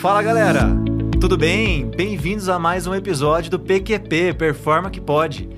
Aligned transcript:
Fala 0.00 0.22
galera, 0.22 0.68
tudo 1.20 1.36
bem? 1.36 1.90
Bem-vindos 1.90 2.48
a 2.48 2.56
mais 2.56 2.86
um 2.86 2.94
episódio 2.94 3.50
do 3.50 3.58
PQP 3.58 4.32
Performa 4.34 4.90
que 4.90 5.00
Pode. 5.00 5.48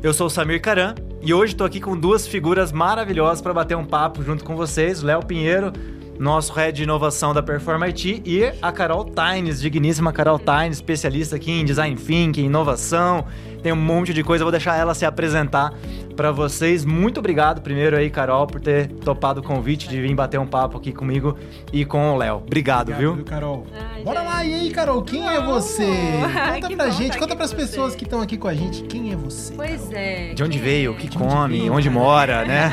Eu 0.00 0.14
sou 0.14 0.28
o 0.28 0.30
Samir 0.30 0.62
Caran 0.62 0.94
e 1.20 1.34
hoje 1.34 1.54
estou 1.54 1.66
aqui 1.66 1.80
com 1.80 1.98
duas 1.98 2.24
figuras 2.24 2.70
maravilhosas 2.70 3.42
para 3.42 3.52
bater 3.52 3.76
um 3.76 3.84
papo 3.84 4.22
junto 4.22 4.44
com 4.44 4.54
vocês: 4.54 5.02
Léo 5.02 5.26
Pinheiro, 5.26 5.72
nosso 6.16 6.52
head 6.52 6.76
de 6.76 6.84
inovação 6.84 7.34
da 7.34 7.42
Performa 7.42 7.86
IT, 7.86 8.22
e 8.24 8.44
a 8.62 8.70
Carol 8.70 9.04
Tynes, 9.04 9.60
digníssima 9.60 10.12
Carol 10.12 10.38
Tynes, 10.38 10.76
especialista 10.76 11.34
aqui 11.34 11.50
em 11.50 11.64
design 11.64 11.96
thinking, 11.96 12.44
inovação, 12.44 13.26
tem 13.62 13.72
um 13.72 13.76
monte 13.76 14.12
de 14.14 14.22
coisa. 14.22 14.42
Eu 14.42 14.46
vou 14.46 14.52
deixar 14.52 14.76
ela 14.76 14.94
se 14.94 15.04
apresentar 15.04 15.72
para 16.16 16.32
vocês. 16.32 16.84
Muito 16.84 17.18
obrigado 17.18 17.60
primeiro 17.60 17.96
aí, 17.96 18.10
Carol, 18.10 18.46
por 18.46 18.60
ter 18.60 18.88
topado 18.88 19.40
o 19.40 19.42
convite 19.42 19.88
de 19.88 20.00
vir 20.00 20.14
bater 20.14 20.38
um 20.40 20.46
papo 20.46 20.76
aqui 20.78 20.92
comigo 20.92 21.36
e 21.72 21.84
com 21.84 22.12
o 22.12 22.16
Léo. 22.16 22.36
Obrigado, 22.38 22.90
Obrigado, 22.92 23.14
viu? 23.16 23.24
Carol? 23.24 23.66
Ai, 23.72 24.02
Bora 24.02 24.20
gente. 24.20 24.28
lá, 24.28 24.44
e 24.44 24.54
aí, 24.54 24.70
Carol, 24.70 25.02
quem 25.02 25.26
é 25.26 25.36
Vamos. 25.40 25.64
você? 25.64 25.86
Conta 26.54 26.68
que 26.68 26.76
pra 26.76 26.90
gente, 26.90 27.12
tá 27.12 27.18
conta 27.18 27.36
pras 27.36 27.52
pessoas 27.52 27.92
você. 27.92 27.98
que 27.98 28.04
estão 28.04 28.20
aqui 28.20 28.36
com 28.36 28.48
a 28.48 28.54
gente. 28.54 28.82
Quem 28.84 29.12
é 29.12 29.16
você? 29.16 29.52
Pois 29.54 29.92
é. 29.92 30.34
De 30.34 30.42
onde 30.42 30.58
quem 30.58 30.66
veio, 30.66 30.92
é? 30.92 30.94
o 30.94 30.96
que 30.98 31.08
De 31.08 31.16
onde 31.18 31.28
come, 31.28 31.70
onde 31.70 31.88
cara? 31.88 32.00
mora, 32.00 32.44
né? 32.46 32.72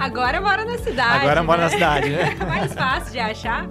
Agora 0.00 0.40
mora 0.40 0.64
na 0.64 0.78
cidade. 0.78 1.18
Agora 1.24 1.42
mora 1.42 1.58
né? 1.58 1.64
na 1.64 1.70
cidade, 1.70 2.10
né? 2.10 2.36
Mais 2.46 2.72
fácil 2.72 3.12
de 3.12 3.18
achar. 3.18 3.66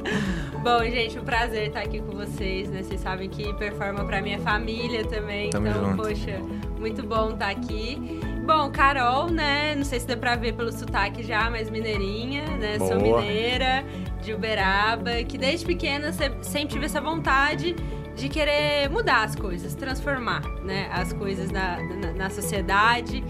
Bom, 0.63 0.79
gente, 0.85 1.19
um 1.19 1.23
prazer 1.25 1.67
estar 1.67 1.81
aqui 1.81 1.99
com 2.01 2.13
vocês, 2.13 2.69
né? 2.69 2.81
Vocês 2.83 3.01
sabem 3.01 3.29
que 3.29 3.53
performa 3.55 4.05
pra 4.05 4.21
minha 4.21 4.39
família 4.39 5.05
também. 5.05 5.49
Tamo 5.49 5.67
então, 5.67 5.83
junto. 5.91 5.97
poxa, 6.03 6.39
muito 6.79 7.05
bom 7.05 7.31
estar 7.31 7.49
aqui. 7.49 8.21
Bom, 8.45 8.71
Carol, 8.71 9.29
né? 9.29 9.75
Não 9.75 9.83
sei 9.83 9.99
se 9.99 10.07
deu 10.07 10.17
pra 10.17 10.35
ver 10.37 10.53
pelo 10.53 10.71
sotaque 10.71 11.21
já, 11.21 11.49
mas 11.49 11.69
mineirinha, 11.69 12.45
né? 12.57 12.77
Sou 12.79 12.97
Boa. 12.97 13.21
mineira, 13.21 13.83
de 14.21 14.33
Uberaba, 14.33 15.21
que 15.23 15.37
desde 15.37 15.65
pequena 15.65 16.13
se- 16.13 16.31
sempre 16.41 16.69
tive 16.73 16.85
essa 16.85 17.01
vontade 17.01 17.75
de 18.15 18.29
querer 18.29 18.89
mudar 18.89 19.23
as 19.23 19.35
coisas, 19.35 19.75
transformar, 19.75 20.41
né? 20.63 20.87
As 20.93 21.11
coisas 21.11 21.51
na, 21.51 21.77
na, 21.81 22.13
na 22.13 22.29
sociedade. 22.29 23.21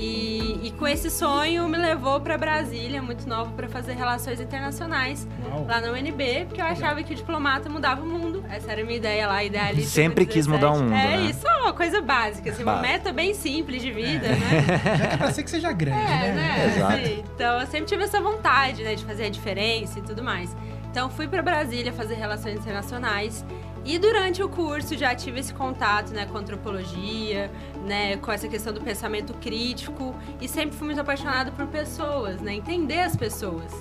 E, 0.00 0.60
e 0.68 0.70
com 0.78 0.86
esse 0.86 1.10
sonho 1.10 1.68
me 1.68 1.76
levou 1.76 2.20
para 2.20 2.38
Brasília, 2.38 3.02
muito 3.02 3.28
nova, 3.28 3.50
para 3.50 3.68
fazer 3.68 3.94
relações 3.94 4.40
internacionais 4.40 5.26
Uau. 5.50 5.66
lá 5.68 5.80
na 5.80 5.90
UNB, 5.90 6.44
porque 6.46 6.60
eu 6.60 6.64
achava 6.66 7.02
que 7.02 7.12
o 7.12 7.16
diplomata 7.16 7.68
mudava 7.68 8.00
o 8.02 8.06
mundo. 8.06 8.44
Essa 8.48 8.70
era 8.70 8.82
a 8.82 8.84
minha 8.84 8.96
ideia 8.96 9.26
lá, 9.26 9.42
idealista. 9.42 9.90
Sempre 9.90 10.24
quis 10.24 10.46
2017. 10.46 10.48
mudar 10.48 10.70
o 10.70 10.82
mundo, 10.84 10.94
É 10.94 11.16
né? 11.18 11.30
isso, 11.30 11.46
é 11.48 11.56
uma 11.62 11.72
coisa 11.72 12.00
básica, 12.00 12.50
assim, 12.50 12.62
uma 12.62 12.76
meta 12.80 13.12
bem 13.12 13.34
simples 13.34 13.82
de 13.82 13.90
vida, 13.90 14.28
né? 14.28 14.64
Já 14.98 15.06
que 15.08 15.14
é 15.14 15.16
pra 15.16 15.32
ser 15.32 15.42
que 15.42 15.50
seja 15.50 15.72
grande, 15.72 16.00
É, 16.00 16.06
né? 16.06 16.32
né? 16.32 16.74
Exato. 16.76 16.92
Assim, 16.94 17.24
então 17.34 17.60
eu 17.60 17.66
sempre 17.66 17.86
tive 17.86 18.04
essa 18.04 18.20
vontade, 18.20 18.84
né, 18.84 18.94
de 18.94 19.04
fazer 19.04 19.24
a 19.24 19.30
diferença 19.30 19.98
e 19.98 20.02
tudo 20.02 20.22
mais. 20.22 20.56
Então 20.90 21.10
fui 21.10 21.26
para 21.26 21.42
Brasília 21.42 21.92
fazer 21.92 22.14
relações 22.14 22.56
internacionais 22.60 23.44
e 23.94 23.98
durante 23.98 24.42
o 24.42 24.48
curso 24.50 24.96
já 24.96 25.14
tive 25.14 25.40
esse 25.40 25.54
contato, 25.54 26.12
né, 26.12 26.26
com 26.26 26.36
antropologia, 26.36 27.50
né, 27.86 28.18
com 28.18 28.30
essa 28.30 28.46
questão 28.46 28.72
do 28.72 28.82
pensamento 28.82 29.32
crítico 29.34 30.14
e 30.40 30.46
sempre 30.46 30.76
fui 30.76 30.86
muito 30.86 31.00
apaixonada 31.00 31.50
por 31.50 31.66
pessoas, 31.68 32.38
né, 32.40 32.54
entender 32.54 33.00
as 33.00 33.16
pessoas. 33.16 33.72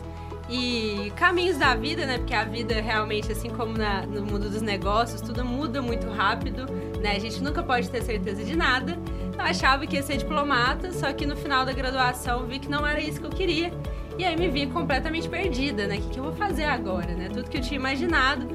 E 0.50 1.12
caminhos 1.18 1.58
da 1.58 1.76
vida, 1.76 2.06
né? 2.06 2.20
Porque 2.20 2.34
a 2.34 2.46
vida 2.46 2.80
realmente, 2.80 3.30
assim 3.30 3.50
como 3.50 3.78
na- 3.78 4.06
no 4.06 4.22
mundo 4.26 4.50
dos 4.50 4.62
negócios, 4.62 5.20
tudo 5.20 5.44
muda 5.44 5.82
muito 5.82 6.08
rápido, 6.10 6.66
né? 7.02 7.18
A 7.18 7.20
gente 7.20 7.44
nunca 7.44 7.62
pode 7.62 7.90
ter 7.90 8.02
certeza 8.02 8.46
de 8.46 8.56
nada. 8.56 8.98
Eu 9.34 9.42
achava 9.42 9.86
que 9.86 9.98
ia 9.98 10.02
ser 10.04 10.16
diplomata, 10.16 10.94
só 10.94 11.12
que 11.12 11.26
no 11.26 11.36
final 11.36 11.66
da 11.66 11.74
graduação 11.74 12.46
vi 12.48 12.60
que 12.60 12.70
não 12.70 12.88
era 12.88 13.02
isso 13.02 13.20
que 13.20 13.26
eu 13.26 13.30
queria. 13.32 13.74
E 14.18 14.24
aí 14.24 14.38
me 14.38 14.48
vi 14.48 14.68
completamente 14.68 15.28
perdida, 15.28 15.86
né? 15.86 15.98
O 15.98 16.02
que, 16.02 16.10
que 16.12 16.18
eu 16.18 16.24
vou 16.24 16.34
fazer 16.34 16.64
agora, 16.64 17.14
né? 17.14 17.28
Tudo 17.28 17.50
que 17.50 17.58
eu 17.58 17.62
tinha 17.62 17.78
imaginado 17.78 18.48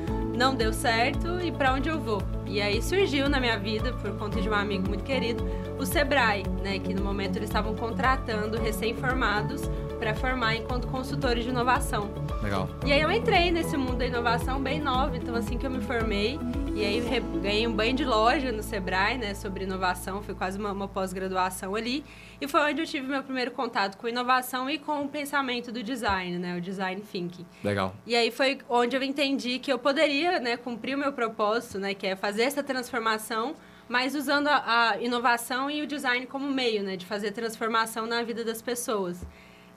não 0.43 0.57
deu 0.57 0.73
certo 0.73 1.41
e 1.41 1.53
para 1.53 1.73
onde 1.73 1.89
eu 1.89 2.01
vou? 2.01 2.21
E 2.47 2.61
aí 2.61 2.83
surgiu 2.83 3.29
na 3.29 3.39
minha 3.39 3.57
vida, 3.57 3.93
por 3.93 4.11
conta 4.19 4.41
de 4.41 4.49
um 4.49 4.55
amigo 4.55 4.89
muito 4.89 5.05
querido, 5.05 5.47
o 5.79 5.87
Sebrae, 5.87 6.43
né? 6.65 6.81
Que 6.81 6.93
no 6.93 7.05
momento 7.05 7.37
eles 7.37 7.49
estavam 7.49 7.77
contratando 7.77 8.59
recém-formados 8.59 9.63
para 10.01 10.13
formar 10.17 10.57
enquanto 10.57 10.89
consultores 10.89 11.45
de 11.45 11.51
inovação. 11.51 12.11
Legal. 12.43 12.69
E 12.85 12.93
aí 12.93 13.01
eu 13.01 13.13
entrei 13.13 13.53
nesse 13.53 13.77
mundo 13.77 13.99
da 13.99 14.07
inovação 14.07 14.61
bem 14.61 14.81
nova, 14.81 15.17
então 15.17 15.37
assim 15.37 15.57
que 15.57 15.65
eu 15.65 15.71
me 15.71 15.81
formei, 15.81 16.41
e 16.75 16.85
aí 16.85 17.03
ganhei 17.43 17.67
um 17.67 17.73
banho 17.73 17.95
de 17.95 18.05
loja 18.05 18.51
no 18.51 18.63
Sebrae, 18.63 19.19
né, 19.19 19.35
sobre 19.35 19.65
inovação, 19.65 20.23
foi 20.23 20.35
quase 20.35 20.59
uma, 20.59 20.73
uma 20.73 20.89
pós-graduação 20.89 21.75
ali, 21.75 22.03
e 22.41 22.49
foi 22.49 22.61
onde 22.61 22.81
eu 22.81 22.87
tive 22.87 23.07
meu 23.07 23.23
primeiro 23.23 23.51
contato 23.51 23.99
com 23.99 24.09
inovação 24.09 24.71
e 24.71 24.79
com 24.79 25.03
o 25.03 25.09
pensamento 25.09 25.71
do 25.71 25.83
design, 25.83 26.39
né, 26.39 26.57
o 26.57 26.61
design 26.61 27.03
thinking. 27.03 27.45
Legal. 27.63 27.95
E 28.07 28.17
aí 28.17 28.31
foi 28.31 28.59
onde 28.71 28.97
eu 28.97 29.03
entendi 29.03 29.59
que 29.59 29.71
eu 29.71 29.79
poderia, 29.79 30.41
né, 30.41 30.57
cumprir 30.57 30.95
o 30.95 30.99
meu 30.99 31.13
propósito, 31.13 31.79
né, 31.79 31.93
que 31.93 32.07
é 32.07 32.17
fazer 32.17 32.45
essa 32.45 32.63
transformação, 32.63 33.55
mas 33.87 34.15
usando 34.15 34.49
a, 34.49 34.93
a 34.93 35.03
inovação 35.03 35.71
e 35.71 35.83
o 35.83 35.87
design 35.87 36.27
como 36.27 36.51
meio, 36.51 36.83
né, 36.83 36.97
de 36.97 37.05
fazer 37.05 37.33
transformação 37.33 38.07
na 38.07 38.23
vida 38.23 38.45
das 38.45 38.63
pessoas. 38.63 39.27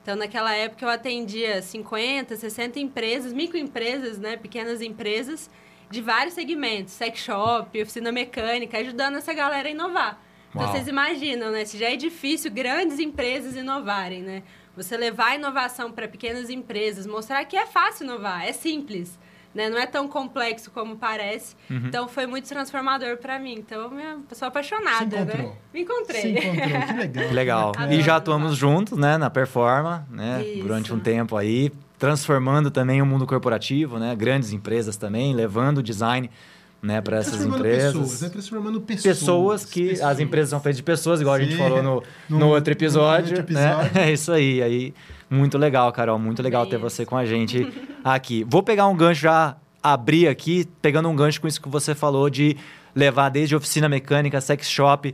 Então, 0.01 0.15
naquela 0.15 0.53
época, 0.53 0.85
eu 0.85 0.89
atendia 0.89 1.61
50, 1.61 2.35
60 2.37 2.79
empresas, 2.79 3.33
microempresas, 3.33 4.17
né, 4.17 4.37
pequenas 4.37 4.81
empresas, 4.81 5.49
de 5.89 6.01
vários 6.01 6.33
segmentos, 6.33 6.93
sex 6.93 7.19
shop, 7.19 7.81
oficina 7.81 8.11
mecânica, 8.11 8.77
ajudando 8.77 9.17
essa 9.17 9.33
galera 9.33 9.67
a 9.67 9.71
inovar. 9.71 10.19
Então, 10.53 10.67
vocês 10.71 10.87
imaginam, 10.87 11.51
né, 11.51 11.65
se 11.65 11.77
já 11.77 11.91
é 11.91 11.97
difícil 11.97 12.49
grandes 12.49 12.97
empresas 12.97 13.57
inovarem, 13.57 14.21
né? 14.21 14.43
Você 14.75 14.95
levar 14.95 15.31
a 15.31 15.35
inovação 15.35 15.91
para 15.91 16.07
pequenas 16.07 16.49
empresas, 16.49 17.05
mostrar 17.05 17.43
que 17.45 17.57
é 17.57 17.65
fácil 17.65 18.05
inovar, 18.05 18.45
é 18.45 18.53
simples. 18.53 19.17
Né? 19.53 19.69
Não 19.69 19.77
é 19.77 19.85
tão 19.85 20.05
complexo 20.09 20.69
como 20.69 20.97
parece. 20.97 21.55
Uhum. 21.69 21.83
Então 21.87 22.09
foi 22.09 22.25
muito 22.25 22.45
transformador 22.49 23.15
para 23.15 23.39
mim. 23.39 23.53
Então, 23.57 23.89
minha 23.89 24.17
pessoa 24.27 24.49
apaixonada, 24.49 25.15
Se 25.15 25.23
encontrou. 25.23 25.47
né? 25.47 25.55
Me 25.73 25.81
encontrei. 25.81 26.21
Se 26.21 26.29
encontrou, 26.29 26.51
que 26.53 27.33
legal. 27.33 27.71
Que 27.71 27.79
legal. 27.79 27.91
E 27.91 28.01
já 28.01 28.15
atuamos 28.17 28.57
juntos, 28.57 28.97
né, 28.97 29.17
na 29.17 29.29
Performa, 29.29 30.05
né, 30.09 30.43
Isso. 30.43 30.61
durante 30.61 30.93
um 30.93 30.99
tempo 30.99 31.37
aí, 31.37 31.71
transformando 32.05 32.69
também 32.71 33.01
o 33.01 33.05
mundo 33.05 33.25
corporativo, 33.25 33.97
né, 33.99 34.15
grandes 34.15 34.51
empresas 34.53 34.95
também, 34.97 35.33
levando 35.33 35.79
o 35.79 35.83
design, 35.83 36.29
né, 36.81 37.01
para 37.01 37.17
essas 37.17 37.33
Transformando 37.33 37.59
empresas. 37.65 37.91
pessoas, 37.93 38.21
né? 38.21 38.29
Transformando 38.29 38.81
pessoas. 38.81 39.17
Pessoas 39.17 39.65
que 39.65 39.87
pessoas. 39.89 40.07
as 40.11 40.19
empresas 40.19 40.49
são 40.51 40.59
feitas 40.59 40.77
de 40.77 40.83
pessoas, 40.83 41.19
igual 41.21 41.35
a 41.35 41.39
gente 41.39 41.53
Sim. 41.53 41.57
falou 41.57 41.81
no, 41.81 42.03
no, 42.29 42.39
No- 42.39 42.47
outro 42.49 42.71
no 42.71 42.77
episódio, 42.77 43.37
outro 43.37 43.53
né? 43.53 43.71
episódio. 43.71 43.91
É 43.99 44.11
isso 44.11 44.31
aí. 44.31 44.61
Aí 44.61 44.93
muito 45.29 45.57
legal, 45.57 45.91
Carol, 45.91 46.19
muito 46.19 46.43
legal 46.43 46.61
Bem 46.63 46.71
ter 46.71 46.75
isso. 46.77 46.83
você 46.89 47.05
com 47.05 47.17
a 47.17 47.25
gente 47.25 47.67
aqui. 48.03 48.45
Vou 48.47 48.61
pegar 48.61 48.87
um 48.87 48.95
gancho 48.95 49.21
já 49.21 49.55
abrir 49.81 50.27
aqui, 50.27 50.67
pegando 50.81 51.09
um 51.09 51.15
gancho 51.15 51.41
com 51.41 51.47
isso 51.47 51.59
que 51.61 51.69
você 51.69 51.95
falou 51.95 52.29
de 52.29 52.55
levar 52.93 53.29
desde 53.29 53.55
oficina 53.55 53.89
mecânica, 53.89 54.39
sex 54.39 54.69
shop. 54.69 55.13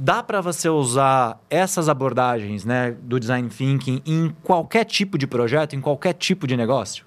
Dá 0.00 0.22
para 0.22 0.40
você 0.40 0.68
usar 0.68 1.40
essas 1.50 1.88
abordagens, 1.88 2.64
né, 2.64 2.92
do 3.02 3.18
design 3.18 3.48
thinking 3.48 4.00
em 4.06 4.30
qualquer 4.44 4.84
tipo 4.84 5.18
de 5.18 5.26
projeto, 5.26 5.74
em 5.74 5.80
qualquer 5.80 6.12
tipo 6.12 6.46
de 6.46 6.56
negócio? 6.56 7.04